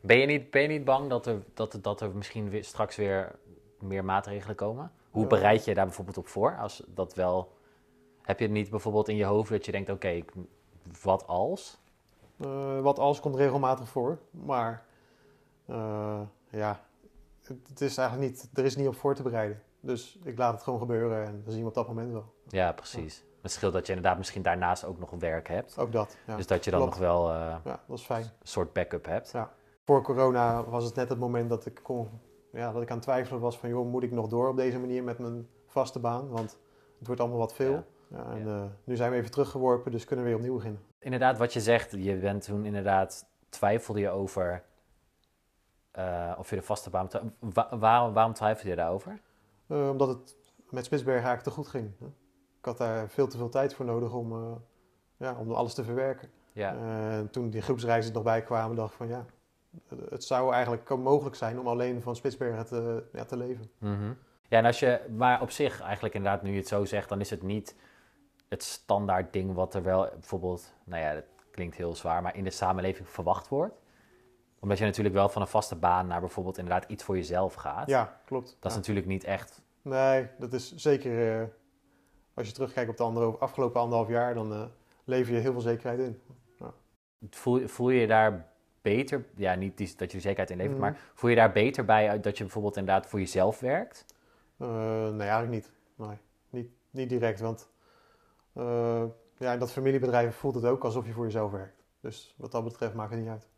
Ben 0.03 0.18
je 0.18 0.26
niet, 0.26 0.51
ben 0.51 0.62
je 0.62 0.68
niet 0.68 0.84
bang 0.84 1.09
dat 1.09 1.26
er, 1.26 1.43
dat, 1.55 1.78
dat 1.82 2.01
er 2.01 2.11
misschien 2.16 2.51
weer, 2.51 2.64
straks 2.64 2.97
weer 2.97 3.38
meer 3.78 4.05
maatregelen 4.05 4.57
komen? 4.57 4.93
Hoe 5.11 5.26
bereid 5.26 5.64
je 5.64 5.74
daar 5.74 5.84
bijvoorbeeld 5.84 6.18
op 6.18 6.26
voor? 6.26 6.57
Als 6.57 6.82
dat 6.86 7.14
wel... 7.14 7.59
Heb 8.22 8.38
je 8.38 8.45
het 8.45 8.55
niet 8.55 8.70
bijvoorbeeld 8.70 9.09
in 9.09 9.16
je 9.16 9.24
hoofd 9.24 9.51
dat 9.51 9.64
je 9.64 9.72
denkt, 9.72 9.91
oké, 9.91 10.22
wat 11.03 11.26
als? 11.26 11.78
Eh, 12.36 12.80
wat 12.80 12.99
als 12.99 13.20
komt 13.20 13.36
regelmatig 13.36 13.88
voor. 13.88 14.18
Maar 14.30 14.84
eh, 15.66 16.20
ja, 16.51 16.84
het, 17.43 17.59
het 17.68 17.80
is 17.80 17.97
eigenlijk 17.97 18.30
niet, 18.30 18.51
er 18.55 18.64
is 18.64 18.76
niet 18.76 18.88
op 18.88 18.97
voor 18.97 19.14
te 19.14 19.22
bereiden. 19.22 19.62
Dus 19.81 20.18
ik 20.22 20.39
laat 20.39 20.53
het 20.53 20.62
gewoon 20.62 20.78
gebeuren 20.78 21.24
en 21.26 21.41
dan 21.45 21.53
zien 21.53 21.62
we 21.62 21.68
op 21.68 21.74
dat 21.74 21.87
moment 21.89 22.12
wel. 22.12 22.35
Ja, 22.49 22.72
precies. 22.72 23.24
Het 23.43 23.51
scheelt 23.51 23.72
dat 23.72 23.87
je 23.87 23.93
inderdaad 23.93 24.18
misschien 24.18 24.43
daarnaast 24.43 24.85
ook 24.85 24.99
nog 24.99 25.11
werk 25.11 25.49
hebt. 25.49 25.78
Ook 25.78 25.93
dat. 25.93 26.16
Ja, 26.26 26.37
dus 26.37 26.47
dat 26.47 26.64
je 26.64 26.70
dan 26.70 26.81
klopt. 26.81 26.95
nog 26.99 27.05
wel 27.09 27.31
eh, 27.31 27.57
ja 27.64 27.81
dat 27.87 27.99
is 27.99 28.05
fijn. 28.05 28.22
een 28.22 28.31
soort 28.43 28.72
backup 28.72 29.05
hebt. 29.07 29.35
Voor 29.85 30.03
corona 30.03 30.64
was 30.64 30.85
het 30.85 30.95
net 30.95 31.09
het 31.09 31.18
moment 31.18 31.49
dat 31.49 31.66
ik, 31.66 31.81
kon, 31.83 32.09
ja, 32.53 32.72
dat 32.72 32.83
ik 32.83 32.89
aan 32.89 32.95
het 32.97 33.05
twijfelen 33.05 33.41
was 33.41 33.59
van... 33.59 33.68
joh, 33.68 33.87
moet 33.91 34.03
ik 34.03 34.11
nog 34.12 34.28
door 34.28 34.49
op 34.49 34.57
deze 34.57 34.78
manier 34.78 35.03
met 35.05 35.18
mijn 35.18 35.49
vaste 35.66 35.99
baan? 35.99 36.28
Want 36.28 36.59
het 36.99 37.07
wordt 37.07 37.20
allemaal 37.20 37.39
wat 37.39 37.55
veel. 37.55 37.72
Ja. 37.72 37.85
Ja, 38.09 38.24
en 38.31 38.47
Ja. 38.47 38.57
eh, 38.57 38.64
nu 38.85 38.97
zijn 38.97 39.11
we 39.11 39.16
even 39.16 39.31
teruggeworpen, 39.31 39.93
dus 39.93 40.05
kunnen 40.05 40.24
we 40.24 40.31
weer 40.31 40.41
opnieuw 40.41 40.57
beginnen. 40.57 40.81
Inderdaad, 40.99 41.39
wat 41.39 41.53
je 41.53 41.61
zegt, 41.61 41.91
je 41.93 42.16
bent 42.16 42.43
toen 42.45 42.64
inderdaad, 42.64 43.26
twijfelde 43.49 44.01
je 44.01 44.11
over 44.11 44.62
eh, 45.91 46.33
of 46.39 46.51
je 46.51 46.57
de 46.57 46.62
vaste 46.62 46.91
baan... 46.91 47.09
Wa- 47.39 47.78
waarom, 47.78 48.12
waarom 48.12 48.33
twijfelde 48.33 48.68
je 48.70 48.76
daarover? 48.76 49.20
Eh, 49.71 49.89
omdat 49.89 50.09
het 50.09 50.37
met 50.71 50.85
Spitsbergen 50.85 51.25
eigenlijk 51.25 51.57
te 51.57 51.62
goed 51.62 51.68
ging. 51.68 51.93
hè. 51.99 52.07
Ik 52.59 52.64
had 52.64 52.79
daar 52.79 53.09
veel 53.09 53.27
te 53.29 53.37
veel 53.37 53.49
tijd 53.49 53.75
voor 53.75 53.85
nodig 53.85 54.12
om, 54.12 54.33
eh, 54.33 54.53
ja, 55.16 55.37
om 55.39 55.53
alles 55.53 55.75
te 55.75 55.85
verwerken. 55.85 56.31
Ja, 56.53 56.75
En 56.77 57.31
toen 57.31 57.51
die 57.51 57.62
groepsreizen 57.62 58.12
nog 58.12 58.23
bij 58.23 58.43
kwamen, 58.43 58.77
dacht 58.77 58.91
ik 58.91 58.97
van 58.97 59.09
ja, 59.09 59.25
het 60.09 60.25
zou 60.25 60.53
eigenlijk 60.53 60.89
mogelijk 60.89 61.37
zijn 61.37 61.61
om 61.61 61.66
alleen 61.66 62.03
van 62.03 62.16
Spitsbergen 62.16 62.66
te, 62.66 63.05
ja, 63.12 63.25
te 63.25 63.37
leven. 63.37 63.71
Mhm. 63.79 64.12
Ja, 64.49 64.59
en 64.59 64.64
als 64.64 64.79
je, 64.79 65.01
maar 65.16 65.43
op 65.43 65.51
zich 65.51 65.81
eigenlijk 65.81 66.14
inderdaad, 66.14 66.43
nu 66.43 66.51
je 66.51 66.57
het 66.57 66.68
zo 66.68 66.85
zegt, 66.85 67.09
dan 67.09 67.21
is 67.21 67.31
het 67.31 67.43
niet 67.43 67.75
het 68.49 68.62
standaard 68.62 69.33
ding 69.33 69.55
wat 69.55 69.75
er 69.75 69.83
wel 69.83 70.09
bijvoorbeeld, 70.12 70.75
nou 70.85 71.03
ja, 71.03 71.14
dat 71.14 71.25
klinkt 71.51 71.77
heel 71.77 71.95
zwaar, 71.95 72.23
maar 72.23 72.37
in 72.37 72.45
de 72.45 72.51
samenleving 72.51 73.09
verwacht 73.09 73.49
wordt. 73.49 73.75
Omdat 74.61 74.79
je 74.79 74.85
natuurlijk 74.85 75.15
wel 75.15 75.29
van 75.29 75.43
een 75.43 75.49
vaste 75.49 75.77
baan 75.77 76.07
naar 76.07 76.21
bijvoorbeeld 76.21 76.59
inderdaad 76.59 76.91
iets 76.91 77.05
voor 77.05 77.17
jezelf 77.17 77.55
gaat. 77.55 77.89
Ja, 77.89 78.21
klopt. 78.25 78.57
Dat 78.61 78.71
is 78.71 78.77
natuurlijk 78.77 79.07
niet 79.07 79.25
echt, 79.25 79.63
Nee, 79.83 80.29
dat 80.39 80.53
is 80.53 80.75
zeker, 80.75 81.41
eh, 81.41 81.47
als 82.35 82.47
je 82.47 82.53
terugkijkt 82.53 82.91
op 82.91 82.97
de 82.97 83.03
andere, 83.03 83.27
afgelopen 83.39 83.81
anderhalf 83.81 84.09
jaar, 84.09 84.35
dan 84.35 84.53
eh, 84.53 84.65
lever 85.05 85.35
je 85.35 85.41
heel 85.41 85.53
veel 85.53 85.61
zekerheid 85.61 85.99
in. 86.01 86.21
voel, 87.31 87.69
voel 87.69 87.91
je 87.91 88.01
je 88.01 88.07
daar 88.07 88.47
beter, 88.83 89.25
ja, 89.37 89.55
niet 89.55 89.77
die, 89.77 89.93
dat 89.97 90.11
je 90.11 90.17
er 90.17 90.23
zekerheid 90.23 90.51
in 90.51 90.57
levert, 90.57 90.79
Mhm. 90.79 90.87
maar 90.87 90.99
voel 91.15 91.31
je 91.31 91.37
daar 91.37 91.53
beter 91.53 91.85
bij 91.85 92.21
dat 92.21 92.37
je 92.39 92.45
bijvoorbeeld 92.45 92.77
inderdaad 92.77 93.07
voor 93.07 93.19
jezelf 93.19 93.61
werkt? 93.61 94.05
Eh, 94.57 94.69
nee, 95.09 95.29
eigenlijk 95.29 95.51
niet. 95.51 95.71
Nee, 95.95 96.17
niet, 96.51 96.71
niet 96.91 97.09
direct, 97.09 97.41
want 97.41 97.69
ja, 99.39 99.53
in 99.53 99.59
dat 99.59 99.73
familiebedrijf 99.73 100.37
voelt 100.37 100.55
het 100.55 100.65
ook 100.65 100.85
alsof 100.85 101.07
je 101.07 101.13
voor 101.13 101.25
jezelf 101.25 101.51
werkt. 101.53 101.83
Dus 102.01 102.35
wat 102.37 102.53
dat 102.53 102.65
betreft 102.65 102.95
maakt 102.95 103.11
het 103.11 103.21
niet 103.21 103.29
uit. 103.29 103.49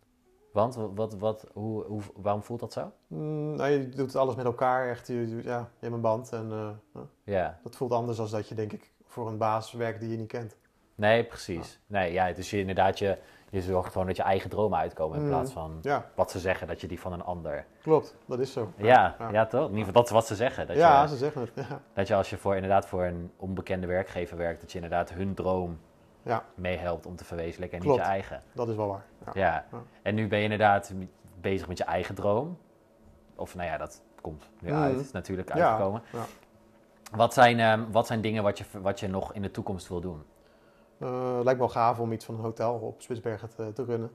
Want 0.52 0.78
wat, 0.94 1.14
wat, 1.18 1.46
hoe, 1.52 1.84
hoe, 1.84 2.00
waarom 2.16 2.42
voelt 2.42 2.60
dat 2.60 2.72
zo? 2.72 2.92
Mm, 3.06 3.54
nou, 3.56 3.70
je 3.70 3.88
doet 3.88 4.16
alles 4.16 4.34
met 4.34 4.44
elkaar, 4.44 4.88
echt, 4.88 5.06
je, 5.06 5.28
je- 5.36 5.42
ja, 5.42 5.58
je 5.58 5.64
hebt 5.80 5.92
een 5.94 6.00
band 6.00 6.32
en 6.32 6.50
eh, 6.94 7.00
ja, 7.24 7.58
dat 7.62 7.76
voelt 7.76 7.92
anders 7.92 8.16
dan 8.16 8.28
dat 8.30 8.48
je 8.48 8.54
denk 8.54 8.72
ik 8.72 8.92
voor 9.06 9.28
een 9.28 9.38
baas 9.38 9.72
werkt 9.72 10.00
die 10.00 10.10
je 10.10 10.16
niet 10.16 10.28
kent. 10.28 10.56
nee, 10.94 11.24
precies. 11.24 11.80
Nee, 11.86 12.12
ja, 12.12 12.32
dus 12.32 12.50
je 12.50 12.58
inderdaad, 12.58 12.98
je, 12.98 13.18
je 13.50 13.62
zorgt 13.62 13.92
gewoon 13.92 14.06
dat 14.06 14.16
je 14.16 14.22
eigen 14.22 14.50
dromen 14.50 14.78
uitkomen 14.78 15.16
in 15.16 15.22
Mm. 15.22 15.28
plaats 15.28 15.52
van 15.52 15.78
Ja, 15.82 16.10
wat 16.14 16.30
ze 16.30 16.38
zeggen, 16.38 16.66
dat 16.66 16.80
je 16.80 16.86
die 16.86 17.00
van 17.00 17.12
een 17.12 17.22
ander... 17.24 17.66
klopt, 17.82 18.14
dat 18.26 18.38
is 18.38 18.52
zo. 18.52 18.72
Ja, 18.76 19.16
ja, 19.18 19.30
ja. 19.30 19.46
toch? 19.46 19.60
In 19.68 19.68
ieder 19.68 19.78
geval, 19.86 19.92
dat 19.92 20.04
is 20.04 20.10
wat 20.10 20.26
ze 20.26 20.34
zeggen. 20.34 20.66
Dat, 20.66 20.76
Ja, 20.76 21.02
je, 21.02 21.08
ze 21.08 21.16
zeggen 21.16 21.40
het. 21.40 21.66
Dat 21.94 22.06
je 22.08 22.14
als 22.14 22.30
je 22.30 22.36
voor, 22.36 22.54
inderdaad 22.54 22.86
voor 22.86 23.04
een 23.04 23.30
onbekende 23.36 23.86
werkgever 23.86 24.36
werkt, 24.36 24.60
dat 24.60 24.70
je 24.72 24.76
inderdaad 24.78 25.10
hun 25.12 25.34
droom 25.34 25.78
Ja. 26.22 26.44
meehelpt 26.54 27.06
om 27.06 27.16
te 27.16 27.24
verwezenlijken 27.24 27.78
en 27.78 27.84
Klopt. 27.84 27.98
niet 27.98 28.06
je 28.06 28.12
eigen. 28.12 28.42
Dat 28.52 28.68
is 28.68 28.76
wel 28.76 28.88
waar. 28.88 29.04
Ja. 29.34 29.64
En 30.02 30.14
nu 30.14 30.28
ben 30.28 30.38
je 30.38 30.44
inderdaad 30.44 30.92
bezig 31.40 31.68
met 31.68 31.78
je 31.78 31.84
eigen 31.84 32.14
droom. 32.14 32.58
Of 33.36 33.54
nou 33.54 33.68
ja, 33.68 33.76
dat 33.76 34.02
komt 34.20 34.50
nu 34.60 34.70
Mhm. 34.70 34.80
uit, 34.82 34.98
is 35.00 35.10
natuurlijk 35.12 35.50
uitgekomen. 35.50 36.02
ja. 36.12 36.24
Wat, 37.16 37.32
zijn, 37.34 37.60
ehm, 37.60 37.90
wat 37.90 38.06
zijn 38.06 38.20
dingen 38.20 38.42
wat 38.42 38.58
je, 38.58 38.64
wat 38.82 39.00
je 39.00 39.08
nog 39.08 39.34
in 39.34 39.42
de 39.42 39.50
toekomst 39.50 39.88
wil 39.88 40.00
doen? 40.00 40.22
Eh, 40.98 41.08
lijkt 41.32 41.44
me 41.60 41.66
wel 41.66 41.68
gaaf 41.68 41.98
om 42.00 42.12
iets 42.12 42.24
van 42.24 42.34
een 42.34 42.40
hotel 42.40 42.74
op 42.74 43.02
Spitsbergen 43.02 43.48
te, 43.54 43.72
te 43.72 43.84
runnen. 43.84 44.10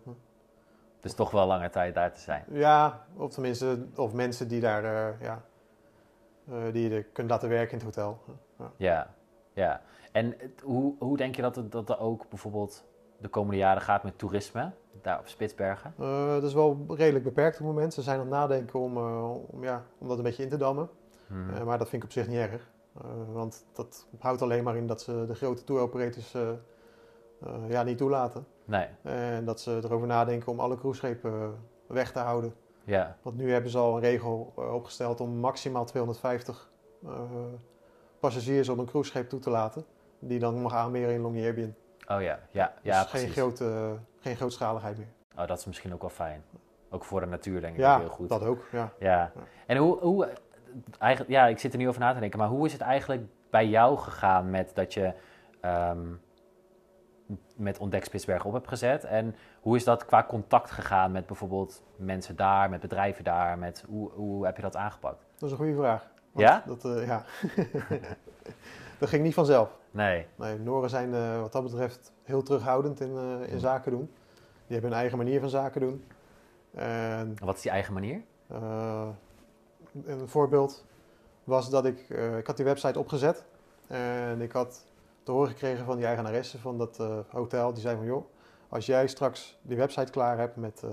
Dus 0.99 1.13
toch 1.13 1.31
wel 1.31 1.45
lange 1.47 1.69
tijd 1.69 1.93
daar 1.95 2.11
te 2.11 2.19
zijn. 2.19 2.43
Ja, 2.51 3.05
of 3.15 3.31
tenminste, 3.31 3.85
of 3.95 4.13
mensen 4.13 4.47
die 4.47 4.61
daar, 4.61 4.83
eh, 4.83 5.21
ja, 5.21 5.41
eh, 6.49 6.57
die 6.71 6.89
je 6.89 7.03
kunt 7.03 7.29
laten 7.29 7.49
werken 7.49 7.79
in 7.79 7.85
het 7.85 7.95
hotel. 7.95 8.19
Ja. 8.57 8.71
Ja, 8.77 9.07
ja. 9.57 9.81
En 10.11 10.35
hoe, 10.63 10.95
hoe 10.99 11.17
denk 11.17 11.35
je 11.35 11.41
dat 11.41 11.55
het, 11.55 11.71
dat 11.71 11.89
er 11.89 11.99
ook 11.99 12.29
bijvoorbeeld 12.29 12.83
de 13.17 13.27
komende 13.27 13.57
jaren 13.57 13.81
gaat 13.81 14.03
met 14.03 14.17
toerisme 14.17 14.71
daar 15.01 15.19
op 15.19 15.27
Spitsbergen? 15.27 15.93
Eh, 15.99 16.27
dat 16.27 16.43
is 16.43 16.53
wel 16.53 16.85
redelijk 16.87 17.23
beperkt 17.23 17.59
op 17.59 17.65
het 17.65 17.75
moment. 17.75 17.93
Ze 17.93 18.01
zijn 18.01 18.15
aan 18.19 18.25
het 18.25 18.33
nadenken 18.33 18.79
om, 18.79 18.97
eh, 18.97 19.33
om, 19.47 19.63
ja, 19.63 19.83
om 19.97 20.07
dat 20.07 20.17
een 20.17 20.23
beetje 20.23 20.43
in 20.43 20.49
te 20.49 20.57
dammen. 20.57 20.89
Mhm. 21.27 21.53
Eh, 21.55 21.63
maar 21.63 21.77
dat 21.77 21.89
vind 21.89 22.03
ik 22.03 22.07
op 22.07 22.13
zich 22.13 22.27
niet 22.27 22.37
erg. 22.37 22.69
Want 23.31 23.65
dat 23.73 24.07
houdt 24.19 24.41
alleen 24.41 24.63
maar 24.63 24.77
in 24.77 24.87
dat 24.87 25.01
ze 25.01 25.25
de 25.27 25.35
grote 25.35 25.63
tour 25.63 25.81
operators 25.81 26.35
eh, 27.45 27.69
ja, 27.69 27.83
niet 27.83 27.97
toelaten. 27.97 28.45
Nee, 28.65 28.87
En 29.01 29.45
dat 29.45 29.61
ze 29.61 29.79
erover 29.83 30.07
nadenken 30.07 30.51
om 30.51 30.59
alle 30.59 30.77
cruiseschepen 30.77 31.55
weg 31.87 32.11
te 32.11 32.19
houden. 32.19 32.53
ja, 32.83 33.17
Want 33.21 33.37
nu 33.37 33.51
hebben 33.51 33.71
ze 33.71 33.77
al 33.77 33.95
een 33.95 34.01
regel 34.01 34.53
opgesteld 34.55 35.21
om 35.21 35.29
maximaal 35.29 35.85
250 35.85 36.71
eh, 37.05 37.11
passagiers 38.19 38.69
op 38.69 38.77
een 38.77 38.85
cruiseschip 38.85 39.29
toe 39.29 39.39
te 39.39 39.49
laten. 39.49 39.85
Die 40.19 40.39
dan 40.39 40.61
mag 40.61 40.73
aanmeren 40.73 41.13
in 41.13 41.21
Longyearbyen. 41.21 41.75
oh 42.07 42.21
ja, 42.21 42.39
ja, 42.51 42.65
Dus 42.75 42.83
ja 42.83 43.01
geen, 43.01 43.09
precies. 43.09 43.31
grote, 43.31 43.97
geen 44.19 44.35
grootschaligheid 44.35 44.97
meer. 44.97 45.07
Oh, 45.37 45.47
dat 45.47 45.57
is 45.59 45.65
misschien 45.65 45.93
ook 45.93 46.01
wel 46.01 46.09
fijn. 46.09 46.43
Ook 46.89 47.03
voor 47.05 47.19
de 47.19 47.25
natuur 47.25 47.61
denk 47.61 47.73
ik 47.73 47.79
Ja, 47.79 47.99
heel 47.99 48.09
goed. 48.09 48.29
dat 48.29 48.43
ook. 48.43 48.65
Ja. 48.71 48.91
Ja. 48.99 49.31
En 49.67 49.77
hoe, 49.77 49.99
hoe 49.99 50.29
eigenlijk, 50.99 51.31
ja, 51.31 51.45
ik 51.47 51.59
zit 51.59 51.71
er 51.73 51.79
nu 51.79 51.87
over 51.87 52.01
na 52.01 52.13
te 52.13 52.19
denken, 52.19 52.39
maar 52.39 52.47
hoe 52.47 52.65
is 52.65 52.71
het 52.73 52.81
eigenlijk 52.81 53.23
bij 53.49 53.67
jou 53.67 53.97
gegaan 53.97 54.49
met 54.49 54.71
dat 54.75 54.93
je 54.93 55.13
ehm, 55.61 56.05
met 57.55 57.77
Ontdek 57.77 58.03
Spitsbergen 58.05 58.45
op 58.45 58.53
hebt 58.53 58.67
gezet? 58.67 59.03
En 59.03 59.35
hoe 59.61 59.75
is 59.75 59.83
dat 59.83 60.05
qua 60.05 60.23
contact 60.23 60.71
gegaan 60.71 61.11
met 61.11 61.25
bijvoorbeeld 61.25 61.83
mensen 61.97 62.35
daar, 62.35 62.69
met 62.69 62.79
bedrijven 62.79 63.23
daar? 63.23 63.57
Met, 63.57 63.83
hoe, 63.87 64.11
hoe 64.11 64.45
heb 64.45 64.55
je 64.55 64.61
dat 64.61 64.75
aangepakt? 64.75 65.25
Dat 65.37 65.43
is 65.43 65.51
een 65.51 65.57
goede 65.57 65.75
vraag. 65.75 66.07
Ja? 66.37 66.63
Dat, 66.65 66.85
eh, 66.85 67.07
ja. 67.07 67.25
dat 68.99 69.09
ging 69.09 69.23
niet 69.23 69.33
vanzelf. 69.33 69.77
Nee. 69.91 70.25
Nee, 70.35 70.59
Noren 70.59 70.89
zijn 70.89 71.13
eh, 71.13 71.41
wat 71.41 71.51
dat 71.51 71.63
betreft 71.63 72.11
heel 72.23 72.43
terughoudend 72.43 72.99
in, 72.99 73.17
eh, 73.17 73.51
in 73.51 73.59
zaken 73.59 73.91
doen. 73.91 74.11
Die 74.35 74.75
hebben 74.75 74.89
hun 74.89 74.99
eigen 74.99 75.17
manier 75.17 75.39
van 75.39 75.49
zaken 75.49 75.81
doen. 75.81 76.05
En 76.73 77.35
Wat 77.39 77.55
is 77.55 77.61
die 77.61 77.71
eigen 77.71 77.93
manier? 77.93 78.21
Een 80.05 80.27
voorbeeld 80.27 80.85
was 81.43 81.69
dat 81.69 81.85
ik, 81.85 82.09
ik 82.37 82.47
had 82.47 82.55
die 82.55 82.65
website 82.65 82.99
opgezet 82.99 83.43
en 83.87 84.41
ik 84.41 84.51
had 84.51 84.85
te 85.23 85.31
horen 85.31 85.49
gekregen 85.49 85.85
van 85.85 85.97
die 85.97 86.05
eigenaresse 86.05 86.59
van 86.59 86.77
dat 86.77 87.03
hotel. 87.29 87.73
Die 87.73 87.81
zei 87.81 87.95
van 87.95 88.05
joh, 88.05 88.25
als 88.69 88.85
jij 88.85 89.07
straks 89.07 89.57
die 89.61 89.77
website 89.77 90.11
klaar 90.11 90.37
hebt 90.37 90.55
met 90.55 90.83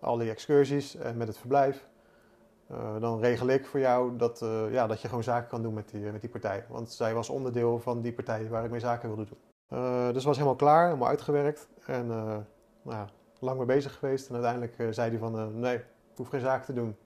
al 0.00 0.16
die 0.16 0.30
excursies 0.30 0.96
en 0.96 1.16
met 1.16 1.28
het 1.28 1.38
verblijf, 1.38 1.86
eh, 2.68 3.00
dan 3.00 3.20
regel 3.20 3.46
ik 3.48 3.66
voor 3.66 3.80
jou 3.80 4.16
dat, 4.16 4.42
eh, 4.42 4.72
ja, 4.72 4.86
dat 4.86 5.00
je 5.00 5.08
gewoon 5.08 5.22
zaken 5.22 5.48
kan 5.48 5.62
doen 5.62 5.74
met 5.74 5.88
die, 5.90 6.00
met 6.12 6.20
die 6.20 6.30
partij. 6.30 6.64
Want 6.68 6.92
zij 6.92 7.14
was 7.14 7.28
onderdeel 7.28 7.78
van 7.80 8.00
die 8.00 8.12
partij 8.12 8.48
waar 8.48 8.64
ik 8.64 8.70
mee 8.70 8.80
zaken 8.80 9.08
wilde 9.08 9.24
doen. 9.28 9.38
Eh, 9.68 10.12
dus 10.12 10.24
was 10.24 10.36
helemaal 10.36 10.56
klaar, 10.56 10.86
helemaal 10.86 11.08
uitgewerkt 11.08 11.68
en 11.86 12.10
eh, 12.10 12.36
nou, 12.82 12.96
ja, 12.96 13.06
lang 13.40 13.56
mee 13.56 13.66
bezig 13.66 13.94
geweest. 13.98 14.28
En 14.28 14.34
uiteindelijk 14.34 14.78
eh, 14.78 14.86
zei 14.90 15.10
hij 15.10 15.18
van 15.18 15.38
eh, 15.38 15.46
nee, 15.46 15.74
ik 15.76 15.84
hoef 16.16 16.28
geen 16.28 16.40
zaken 16.40 16.64
te 16.66 16.72
doen. 16.72 16.96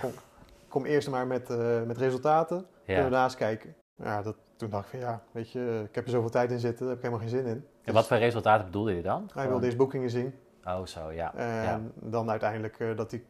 Kom, 0.00 0.10
kom 0.68 0.84
eerst 0.84 1.10
maar 1.10 1.26
met, 1.26 1.50
eh, 1.50 1.82
met 1.82 1.96
resultaten, 1.98 2.56
kunnen 2.56 2.68
we 2.84 2.92
Ja. 2.92 3.00
daarnaast 3.00 3.36
kijken. 3.36 3.74
Ja, 3.96 4.22
dat, 4.22 4.36
toen 4.56 4.70
dacht 4.70 4.84
ik 4.84 4.90
van 4.90 4.98
ja, 5.00 5.22
weet 5.32 5.50
je, 5.50 5.82
ik 5.88 5.94
heb 5.94 6.04
er 6.04 6.10
zoveel 6.10 6.30
tijd 6.30 6.50
in 6.50 6.58
zitten, 6.58 6.78
daar 6.86 6.88
heb 6.88 6.96
ik 7.04 7.10
helemaal 7.10 7.28
geen 7.28 7.38
zin 7.38 7.46
in. 7.46 7.64
En 7.84 7.94
wat 7.94 8.06
voor 8.06 8.16
resultaten 8.16 8.64
bedoelde 8.66 8.94
je 8.94 9.02
dan? 9.02 9.30
Hij 9.34 9.48
wilde 9.48 9.64
eerst 9.64 9.76
boekingen 9.76 10.10
zien 10.10 10.34
Oh, 10.64 10.84
zo, 10.86 11.10
ja. 11.12 11.34
en 11.34 11.62
ja. 11.64 11.80
dan 11.94 12.30
uiteindelijk 12.30 12.80
eh, 12.80 12.96
dat 12.96 13.10
hij 13.10 13.24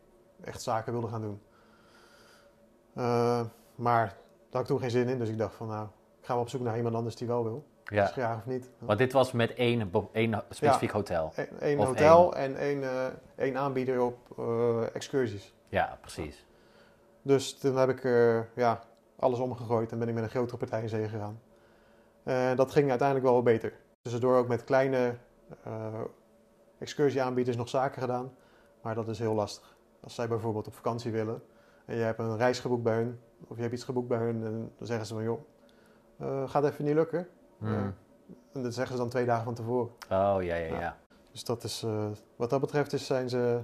echt 0.44 0.62
zaken 0.62 0.92
wilde 0.92 1.08
gaan 1.08 1.20
doen. 1.20 1.40
Eh, 2.98 3.40
maar 3.74 4.06
daar 4.06 4.16
had 4.50 4.60
ik 4.60 4.66
toen 4.66 4.80
geen 4.80 4.90
zin 4.90 5.08
in, 5.08 5.18
dus 5.18 5.28
ik 5.28 5.38
dacht 5.38 5.54
van 5.54 5.66
nou, 5.66 5.86
ik 6.20 6.26
ga 6.26 6.32
wel 6.32 6.42
op 6.42 6.48
zoek 6.48 6.60
naar 6.60 6.76
iemand 6.76 6.94
anders 6.94 7.16
die 7.16 7.26
wel 7.26 7.44
wil. 7.44 7.64
ja. 7.84 8.02
Dus 8.02 8.12
graag 8.12 8.36
of 8.36 8.46
niet. 8.46 8.70
Want 8.78 8.98
dit 8.98 9.12
was 9.12 9.32
met 9.32 9.54
één, 9.54 9.90
specifiek 10.50 10.90
hotel. 10.90 11.32
Eén 11.58 11.78
hotel 11.78 12.36
en 12.36 12.56
één, 12.56 12.82
eh, 12.82 13.06
één 13.36 13.56
aanbieder 13.56 14.00
op 14.00 14.18
eh, 14.38 14.94
excursies. 14.94 15.54
Ja, 15.68 15.98
precies. 16.00 16.46
Dus 17.22 17.58
toen 17.58 17.76
heb 17.76 17.88
ik, 17.88 18.02
ja, 18.54 18.80
alles 19.18 19.38
omgegooid 19.38 19.92
en 19.92 19.98
ben 19.98 20.08
ik 20.08 20.14
met 20.14 20.22
een 20.22 20.30
grotere 20.30 20.56
partij 20.56 20.82
in 20.82 20.88
zee 20.88 21.08
gegaan. 21.08 21.40
Dat 22.56 22.72
ging 22.72 22.88
uiteindelijk 22.88 23.28
wel 23.28 23.42
beter. 23.42 23.72
Tussendoor 24.02 24.36
ook 24.36 24.48
met 24.48 24.64
kleine 24.64 25.14
excursieaanbieders 26.78 27.56
nog 27.56 27.68
zaken 27.68 28.00
gedaan. 28.02 28.34
Maar 28.82 28.94
dat 28.94 29.08
is 29.08 29.18
heel 29.18 29.34
lastig. 29.34 29.76
Als 30.00 30.14
zij 30.14 30.28
bijvoorbeeld 30.28 30.66
op 30.66 30.74
vakantie 30.74 31.12
willen 31.12 31.42
en 31.88 31.96
je 31.96 32.02
hebt 32.02 32.18
een 32.18 32.36
reis 32.36 32.58
geboekt 32.58 32.82
bij 32.82 32.94
hun, 32.94 33.18
of 33.46 33.56
je 33.56 33.62
hebt 33.62 33.74
iets 33.74 33.84
geboekt 33.84 34.08
bij 34.08 34.18
hun, 34.18 34.44
en 34.44 34.72
dan 34.78 34.86
zeggen 34.86 35.06
ze 35.06 35.14
van 35.14 35.22
joh, 35.22 35.40
uh, 36.20 36.48
gaat 36.48 36.64
even 36.64 36.84
niet 36.84 36.94
lukken. 36.94 37.28
Hmm. 37.58 37.68
Uh, 37.68 37.84
en 38.52 38.62
dat 38.62 38.74
zeggen 38.74 38.94
ze 38.94 39.00
dan 39.00 39.10
twee 39.10 39.24
dagen 39.24 39.44
van 39.44 39.54
tevoren. 39.54 39.90
Oh, 40.10 40.36
ja, 40.40 40.54
ja, 40.54 40.80
ja. 40.80 40.96
Dus 41.30 41.44
dat 41.44 41.64
is, 41.64 41.82
uh, 41.82 42.06
wat 42.36 42.50
dat 42.50 42.60
betreft 42.60 42.92
is, 42.92 43.06
zijn 43.06 43.28
ze 43.28 43.60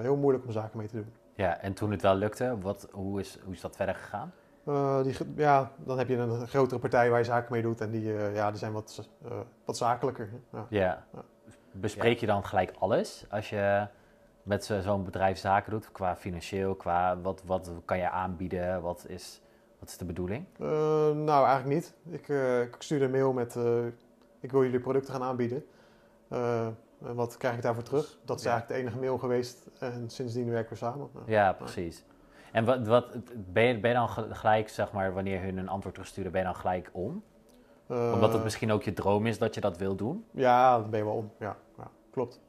heel 0.00 0.16
moeilijk 0.16 0.44
om 0.44 0.52
zaken 0.52 0.78
mee 0.78 0.88
te 0.88 0.96
doen. 0.96 1.12
Ja, 1.34 1.58
en 1.58 1.72
toen 1.72 1.90
het 1.90 2.02
wel 2.02 2.14
lukte, 2.14 2.58
wat, 2.60 2.88
hoe, 2.92 3.20
is, 3.20 3.38
hoe 3.44 3.54
is 3.54 3.60
dat 3.60 3.76
verder 3.76 3.94
gegaan? 3.94 4.32
die, 5.02 5.16
ja, 5.36 5.70
dan 5.76 5.98
heb 5.98 6.08
je 6.08 6.16
een 6.16 6.48
grotere 6.48 6.80
partij 6.80 7.10
waar 7.10 7.18
je 7.18 7.24
zaken 7.24 7.52
mee 7.52 7.62
doet 7.62 7.80
en 7.80 7.90
die, 7.90 8.12
ja, 8.12 8.50
die 8.50 8.58
zijn 8.58 8.72
wat, 8.72 9.08
wat 9.64 9.76
zakelijker. 9.76 10.30
Ja. 10.52 10.66
ja. 10.68 11.04
Bespreek 11.72 12.18
je 12.18 12.26
dan 12.26 12.44
gelijk 12.44 12.72
alles 12.78 13.24
als 13.30 13.50
je 13.50 13.88
met 14.50 14.64
zo'n 14.64 15.04
bedrijf 15.04 15.38
zaken 15.38 15.70
doet, 15.70 15.92
qua 15.92 16.16
financieel, 16.16 16.74
qua 16.74 17.20
wat, 17.20 17.42
wat 17.46 17.72
kan 17.84 17.98
je 17.98 18.10
aanbieden, 18.10 18.82
wat 18.82 19.04
is, 19.08 19.40
wat 19.78 19.88
is 19.88 19.96
de 19.96 20.04
bedoeling? 20.04 20.44
Uh, 20.60 20.68
nou, 21.10 21.46
eigenlijk 21.46 21.66
niet. 21.66 21.94
Ik, 22.08 22.28
uh, 22.28 22.60
ik 22.60 22.74
stuurde 22.78 23.04
een 23.04 23.10
mail 23.10 23.32
met, 23.32 23.54
uh, 23.56 23.86
ik 24.40 24.50
wil 24.50 24.62
jullie 24.62 24.80
producten 24.80 25.12
gaan 25.12 25.22
aanbieden. 25.22 25.64
en 26.28 27.14
wat 27.14 27.36
krijg 27.36 27.54
ik 27.54 27.62
daarvoor 27.62 27.82
terug? 27.82 28.18
Dat 28.24 28.38
is 28.38 28.44
ja. 28.44 28.50
eigenlijk 28.50 28.80
de 28.80 28.86
enige 28.86 29.04
mail 29.04 29.18
geweest 29.18 29.66
en 29.78 30.10
sindsdien 30.10 30.50
werken 30.50 30.72
we 30.72 30.78
samen. 30.78 31.08
Ja, 31.26 31.52
precies. 31.52 32.04
En 32.52 32.64
wat, 32.64 32.86
wat, 32.86 33.16
ben, 33.52 33.64
je, 33.64 33.80
ben 33.80 33.90
je 33.90 33.96
dan 33.96 34.08
gelijk, 34.08 34.68
zeg 34.68 34.92
maar, 34.92 35.12
wanneer 35.12 35.42
hun 35.42 35.56
een 35.56 35.68
antwoord 35.68 35.94
terugsturen, 35.94 36.32
ben 36.32 36.40
je 36.40 36.46
dan 36.46 36.56
gelijk 36.56 36.90
om? 36.92 37.22
Omdat 37.88 38.32
het 38.32 38.42
misschien 38.42 38.72
ook 38.72 38.82
je 38.82 38.92
droom 38.92 39.26
is 39.26 39.38
dat 39.38 39.54
je 39.54 39.60
dat 39.60 39.76
wil 39.76 39.96
doen? 39.96 40.24
Ja, 40.30 40.78
dan 40.78 40.90
ben 40.90 40.98
je 40.98 41.04
wel 41.04 41.14
om. 41.14 41.30
Ja, 41.38 41.56
ja 41.76 41.90
klopt. 42.10 42.40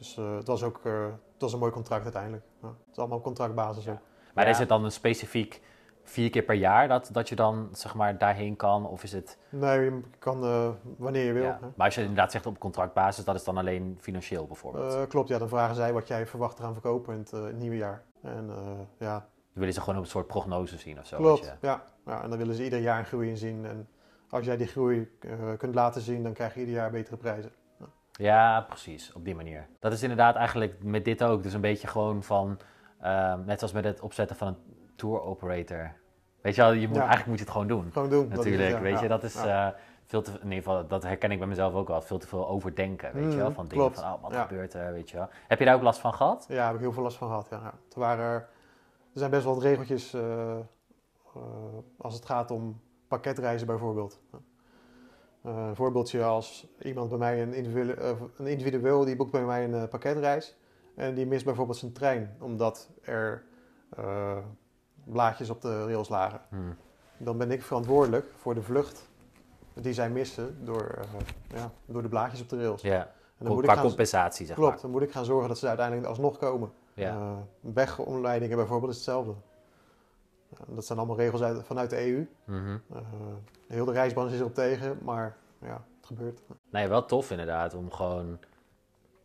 Dus 0.00 0.16
het 0.16 0.46
was 0.46 0.62
ook 0.62 0.80
het 0.84 1.48
was 1.48 1.52
een 1.52 1.58
mooi 1.58 1.72
contract 1.72 2.02
uiteindelijk. 2.02 2.44
Ja, 2.62 2.68
het 2.68 2.90
is 2.92 2.98
allemaal 2.98 3.18
op 3.18 3.24
contractbasis 3.24 3.88
ook. 3.88 3.98
Maar 4.34 4.48
is 4.48 4.58
het 4.58 4.68
dan 4.68 4.84
een 4.84 4.92
specifiek 4.92 5.60
vier 6.02 6.30
keer 6.30 6.42
per 6.42 6.54
jaar 6.54 6.88
dat, 6.88 7.08
dat 7.12 7.28
je 7.28 7.34
dan 7.36 7.68
zeg 7.72 7.94
maar 7.94 8.18
daarheen 8.18 8.56
kan? 8.56 8.86
Of 8.86 9.02
is 9.02 9.12
het... 9.12 9.38
Nee, 9.48 9.80
je 9.80 10.00
kan 10.18 10.44
uh, 10.44 10.68
wanneer 10.96 11.24
je 11.24 11.32
wil. 11.32 11.42
Ja. 11.42 11.58
Maar 11.76 11.86
als 11.86 11.94
je 11.94 12.00
inderdaad 12.00 12.32
zegt 12.32 12.46
op 12.46 12.58
contractbasis, 12.58 13.24
dat 13.24 13.34
is 13.34 13.44
dan 13.44 13.56
alleen 13.56 13.98
financieel 14.00 14.46
bijvoorbeeld? 14.46 14.94
Uh, 14.94 15.02
klopt, 15.08 15.28
ja. 15.28 15.38
Dan 15.38 15.48
vragen 15.48 15.74
zij 15.74 15.92
wat 15.92 16.08
jij 16.08 16.26
verwacht 16.26 16.56
te 16.56 16.62
gaan 16.62 16.72
verkopen 16.72 17.14
in 17.14 17.20
het, 17.20 17.32
uh, 17.32 17.40
nieuwe 17.54 17.76
jaar. 17.76 18.02
En 18.22 18.50
ja... 18.98 19.14
Dan 19.18 19.28
willen 19.52 19.74
ze 19.74 19.80
gewoon 19.80 19.96
op 19.96 20.02
een 20.02 20.10
soort 20.10 20.26
prognose 20.26 20.78
zien 20.78 20.98
of 20.98 21.06
zo? 21.06 21.16
Klopt, 21.16 21.44
je... 21.44 21.52
ja. 21.60 21.84
ja. 22.06 22.22
En 22.22 22.28
dan 22.28 22.38
willen 22.38 22.54
ze 22.54 22.64
ieder 22.64 22.80
jaar 22.80 22.98
een 22.98 23.04
groei 23.04 23.28
in 23.28 23.36
zien. 23.36 23.66
En 23.66 23.88
als 24.30 24.44
jij 24.44 24.56
die 24.56 24.66
groei 24.66 25.10
kunt 25.56 25.74
laten 25.74 26.00
zien, 26.00 26.22
dan 26.22 26.32
krijg 26.32 26.54
je 26.54 26.60
ieder 26.60 26.74
jaar 26.74 26.90
betere 26.90 27.16
prijzen. 27.16 27.52
Ja, 28.20 28.60
precies, 28.60 29.12
op 29.12 29.24
die 29.24 29.34
manier. 29.34 29.66
Dat 29.78 29.92
is 29.92 30.02
inderdaad 30.02 30.36
eigenlijk 30.36 30.82
met 30.82 31.04
dit 31.04 31.22
ook. 31.22 31.42
Dus 31.42 31.52
een 31.52 31.60
beetje 31.60 31.86
gewoon 31.86 32.22
van, 32.22 32.58
uh, 33.02 33.34
net 33.44 33.62
als 33.62 33.72
met 33.72 33.84
het 33.84 34.00
opzetten 34.00 34.36
van 34.36 34.48
een 34.48 34.56
tour 34.96 35.22
operator. 35.22 35.92
Weet 36.40 36.54
je 36.54 36.60
wel, 36.60 36.72
je 36.72 36.86
moet, 36.86 36.96
ja. 36.96 37.00
eigenlijk 37.00 37.28
moet 37.28 37.38
je 37.38 37.44
het 37.44 37.52
gewoon 37.52 37.66
doen. 37.66 37.92
Gewoon 37.92 38.10
doen. 38.10 38.28
Natuurlijk, 38.28 38.70
ja, 38.70 38.80
weet 38.80 39.00
je, 39.00 39.08
dat 39.08 39.22
is 39.22 39.36
uh, 39.36 39.68
veel 40.04 40.22
te, 40.22 40.30
in 40.30 40.42
ieder 40.42 40.56
geval, 40.56 40.86
dat 40.86 41.02
herken 41.02 41.30
ik 41.30 41.38
bij 41.38 41.46
mezelf 41.46 41.74
ook 41.74 41.88
wel, 41.88 42.02
veel 42.02 42.18
te 42.18 42.26
veel 42.26 42.48
overdenken, 42.48 43.12
weet 43.12 43.24
mm, 43.24 43.30
je 43.30 43.36
wel, 43.36 43.52
van 43.52 43.66
dingen 43.68 43.94
van, 43.94 44.04
oh, 44.04 44.22
wat 44.22 44.36
gebeurt 44.36 44.74
er, 44.74 44.92
weet 44.92 45.10
je 45.10 45.16
wel. 45.16 45.28
Heb 45.48 45.58
je 45.58 45.64
daar 45.64 45.74
ook 45.74 45.82
last 45.82 46.00
van 46.00 46.14
gehad? 46.14 46.46
Ja, 46.48 46.66
heb 46.66 46.74
ik 46.74 46.80
heel 46.80 46.92
veel 46.92 47.02
last 47.02 47.16
van 47.16 47.28
gehad, 47.28 47.46
ja. 47.50 47.62
Er, 47.64 48.00
waren, 48.00 48.34
er 48.34 48.48
zijn 49.12 49.30
best 49.30 49.44
wel 49.44 49.54
wat 49.54 49.62
regeltjes 49.62 50.14
uh, 50.14 50.56
als 51.96 52.14
het 52.14 52.26
gaat 52.26 52.50
om 52.50 52.80
pakketreizen 53.08 53.66
bijvoorbeeld. 53.66 54.20
Uh, 55.46 55.66
een 55.68 55.76
voorbeeldje 55.76 56.22
als 56.22 56.66
iemand 56.82 57.08
bij 57.08 57.18
mij, 57.18 57.42
een 57.42 57.54
individueel, 57.54 57.98
uh, 57.98 58.20
een 58.36 58.46
individueel 58.46 59.04
die 59.04 59.16
boekt 59.16 59.30
bij 59.30 59.44
mij 59.44 59.64
een 59.64 59.74
uh, 59.74 59.84
pakketreis. 59.88 60.56
En 60.94 61.14
die 61.14 61.26
mist 61.26 61.44
bijvoorbeeld 61.44 61.78
zijn 61.78 61.92
trein, 61.92 62.36
omdat 62.40 62.90
er 63.02 63.44
blaadjes 65.04 65.50
op 65.50 65.60
de 65.60 65.84
rails 65.84 66.08
lagen. 66.08 66.40
Hmm. 66.48 66.76
Dan 67.16 67.38
ben 67.38 67.50
ik 67.50 67.62
verantwoordelijk 67.62 68.26
voor 68.36 68.54
de 68.54 68.62
vlucht 68.62 69.08
die 69.74 69.92
zij 69.92 70.10
missen 70.10 70.64
door, 70.64 70.98
ja, 71.54 71.72
door 71.86 72.02
de 72.02 72.08
blaadjes 72.08 72.40
op 72.40 72.48
de 72.48 72.56
rails. 72.56 72.82
Ja, 72.82 73.00
en 73.00 73.46
dan 73.46 73.54
moet 73.54 73.62
qua 73.62 73.72
ik 73.72 73.78
gaan, 73.78 73.86
compensatie 73.86 74.46
zeg 74.46 74.56
Klopt, 74.56 74.72
maar. 74.72 74.80
dan 74.82 74.90
moet 74.90 75.02
ik 75.02 75.12
gaan 75.12 75.24
zorgen 75.24 75.48
dat 75.48 75.58
ze 75.58 75.66
uiteindelijk 75.66 76.08
alsnog 76.08 76.38
komen. 76.38 76.72
Ja. 76.94 77.46
wegomleidingen 77.60 78.56
bijvoorbeeld 78.56 78.90
is 78.90 78.96
hetzelfde. 78.96 79.34
Dat 80.66 80.86
zijn 80.86 80.98
allemaal 80.98 81.16
regels 81.16 81.42
uit, 81.42 81.64
vanuit 81.64 81.90
de 81.90 82.06
EU. 82.06 82.26
Mm 82.44 82.64
-hmm. 82.64 82.82
uh, 82.92 83.00
heel 83.68 83.84
de 83.84 83.92
reisbranche 83.92 84.34
is 84.34 84.40
erop 84.40 84.54
tegen, 84.54 84.98
maar 85.02 85.36
ja, 85.60 85.84
het 85.96 86.06
gebeurt. 86.06 86.42
Nee, 86.70 86.88
wel 86.88 87.04
tof 87.04 87.30
inderdaad 87.30 87.74
om 87.74 87.90
gewoon, 87.90 88.38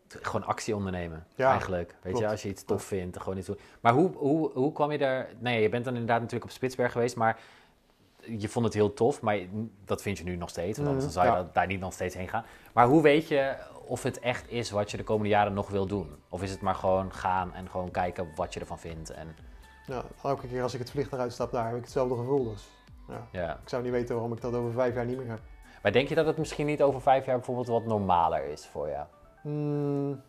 gewoon 0.08 0.46
actie 0.46 0.76
ondernemen. 0.76 1.26
Ja, 1.34 1.50
eigenlijk. 1.50 1.90
Weet 1.90 2.00
klopt. 2.02 2.18
je, 2.18 2.28
als 2.30 2.42
je 2.42 2.48
iets 2.48 2.64
tof 2.64 2.82
vindt, 2.82 3.20
gewoon 3.20 3.38
iets 3.38 3.46
doen. 3.46 3.58
Maar 3.80 3.92
hoe, 3.92 4.10
hoe, 4.16 4.50
hoe 4.52 4.72
kwam 4.72 4.92
je 4.92 4.98
daar? 4.98 5.28
Nee, 5.38 5.62
je 5.62 5.68
bent 5.68 5.84
dan 5.84 5.92
inderdaad 5.92 6.20
natuurlijk 6.20 6.50
op 6.50 6.56
Spitsberg 6.56 6.92
geweest, 6.92 7.16
maar 7.16 7.38
je 8.38 8.48
vond 8.48 8.64
het 8.64 8.74
heel 8.74 8.94
tof, 8.94 9.20
maar 9.20 9.38
dat 9.84 10.02
vind 10.02 10.18
je 10.18 10.24
nu 10.24 10.36
nog 10.36 10.48
steeds, 10.48 10.78
want 10.78 10.90
anders 10.90 11.12
zou 11.12 11.26
je 11.26 11.32
ja. 11.32 11.48
daar 11.52 11.66
niet 11.66 11.80
nog 11.80 11.92
steeds 11.92 12.14
heen 12.14 12.28
gaan. 12.28 12.44
Maar 12.72 12.86
hoe 12.86 13.02
weet 13.02 13.28
je 13.28 13.56
of 13.84 14.02
het 14.02 14.18
echt 14.18 14.50
is 14.50 14.70
wat 14.70 14.90
je 14.90 14.96
de 14.96 15.02
komende 15.02 15.28
jaren 15.28 15.52
nog 15.52 15.68
wil 15.68 15.86
doen? 15.86 16.16
Of 16.28 16.42
is 16.42 16.50
het 16.50 16.60
maar 16.60 16.74
gewoon 16.74 17.12
gaan 17.12 17.54
en 17.54 17.70
gewoon 17.70 17.90
kijken 17.90 18.28
wat 18.34 18.54
je 18.54 18.60
ervan 18.60 18.78
vindt? 18.78 19.10
En... 19.10 19.36
Ja, 19.86 20.02
elke 20.22 20.46
keer 20.46 20.62
als 20.62 20.74
ik 20.74 20.80
het 20.80 20.90
vliegtuig 20.90 21.22
uitstap, 21.22 21.52
daar 21.52 21.66
heb 21.66 21.76
ik 21.76 21.82
hetzelfde 21.82 22.16
gevoel. 22.16 22.44
Dus 22.44 22.68
ja. 23.08 23.26
ja. 23.32 23.58
ik 23.62 23.68
zou 23.68 23.82
niet 23.82 23.92
weten 23.92 24.14
waarom 24.14 24.32
ik 24.32 24.40
dat 24.40 24.54
over 24.54 24.72
vijf 24.72 24.94
jaar 24.94 25.06
niet 25.06 25.18
meer 25.18 25.28
heb. 25.28 25.40
Maar 25.82 25.92
denk 25.92 26.08
je 26.08 26.14
dat 26.14 26.26
het 26.26 26.38
misschien 26.38 26.66
niet 26.66 26.82
over 26.82 27.00
vijf 27.00 27.26
jaar 27.26 27.36
bijvoorbeeld 27.36 27.66
wat 27.66 27.84
normaler 27.84 28.44
is 28.44 28.66
voor 28.66 28.88
jou? 28.88 29.06
Mm, 29.42 30.22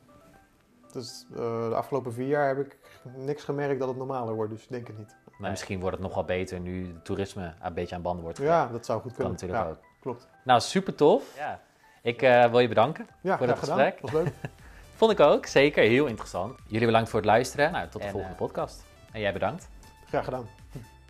dus, 0.92 1.26
uh, 1.32 1.38
de 1.70 1.76
afgelopen 1.76 2.14
vier 2.14 2.28
jaar 2.28 2.48
heb 2.48 2.66
ik 2.66 2.78
niks 3.16 3.44
gemerkt 3.44 3.80
dat 3.80 3.88
het 3.88 3.98
normaler 3.98 4.36
wordt, 4.36 4.52
dus 4.52 4.64
ik 4.64 4.70
denk 4.70 4.88
het 4.88 4.98
niet. 4.98 5.16
Maar 5.38 5.50
misschien 5.50 5.80
wordt 5.80 5.96
het 5.96 6.06
nog 6.06 6.16
wel 6.16 6.24
beter 6.24 6.60
nu 6.60 6.96
toerisme 7.04 7.54
een 7.62 7.74
beetje 7.74 7.96
aan 7.96 8.02
banden 8.02 8.24
wordt 8.24 8.38
Ja, 8.38 8.68
dat 8.68 8.86
zou 8.86 9.02
goed 9.02 9.14
kunnen. 9.14 9.36
Kan 9.36 9.48
natuurlijk 9.48 9.70
ja, 9.70 9.70
ook. 9.70 10.02
Klopt. 10.02 10.28
Nou, 10.44 10.60
super 10.60 10.96
tof. 10.96 11.36
Ja. 11.38 11.60
Ik 12.02 12.22
uh, 12.22 12.46
wil 12.46 12.60
je 12.60 12.68
bedanken 12.68 13.08
ja, 13.22 13.38
voor 13.38 13.48
dat 13.48 13.58
gesprek. 13.58 14.02
Dat 14.02 14.12
was 14.12 14.24
leuk. 14.24 14.34
Vond 14.96 15.12
ik 15.12 15.20
ook, 15.20 15.46
zeker. 15.46 15.84
Heel 15.84 16.06
interessant. 16.06 16.60
Jullie 16.68 16.86
bedankt 16.86 17.10
voor 17.10 17.20
het 17.20 17.30
luisteren. 17.30 17.72
Nou, 17.72 17.88
tot 17.88 18.02
de 18.02 18.08
en, 18.08 18.12
volgende 18.12 18.36
uh, 18.36 18.42
podcast. 18.42 18.86
En 19.18 19.24
jij 19.24 19.34
bedankt. 19.34 19.70
Graag 20.08 20.24
gedaan. 20.24 20.48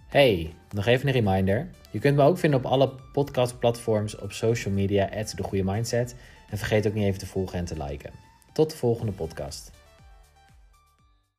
Hey, 0.08 0.54
nog 0.72 0.86
even 0.86 1.08
een 1.08 1.14
reminder. 1.14 1.68
Je 1.92 2.00
kunt 2.00 2.16
me 2.16 2.24
ook 2.24 2.38
vinden 2.38 2.60
op 2.60 2.66
alle 2.66 2.92
podcastplatforms, 3.12 4.18
op 4.18 4.32
social 4.32 4.74
media, 4.74 5.10
at 5.10 5.34
de 5.36 5.44
goede 5.44 5.64
mindset. 5.64 6.16
En 6.50 6.58
vergeet 6.58 6.88
ook 6.88 6.94
niet 6.94 7.04
even 7.04 7.20
te 7.20 7.26
volgen 7.26 7.60
en 7.60 7.66
te 7.66 7.84
liken. 7.84 8.12
Tot 8.54 8.72
de 8.72 8.78
volgende 8.78 9.12
podcast. 9.12 9.72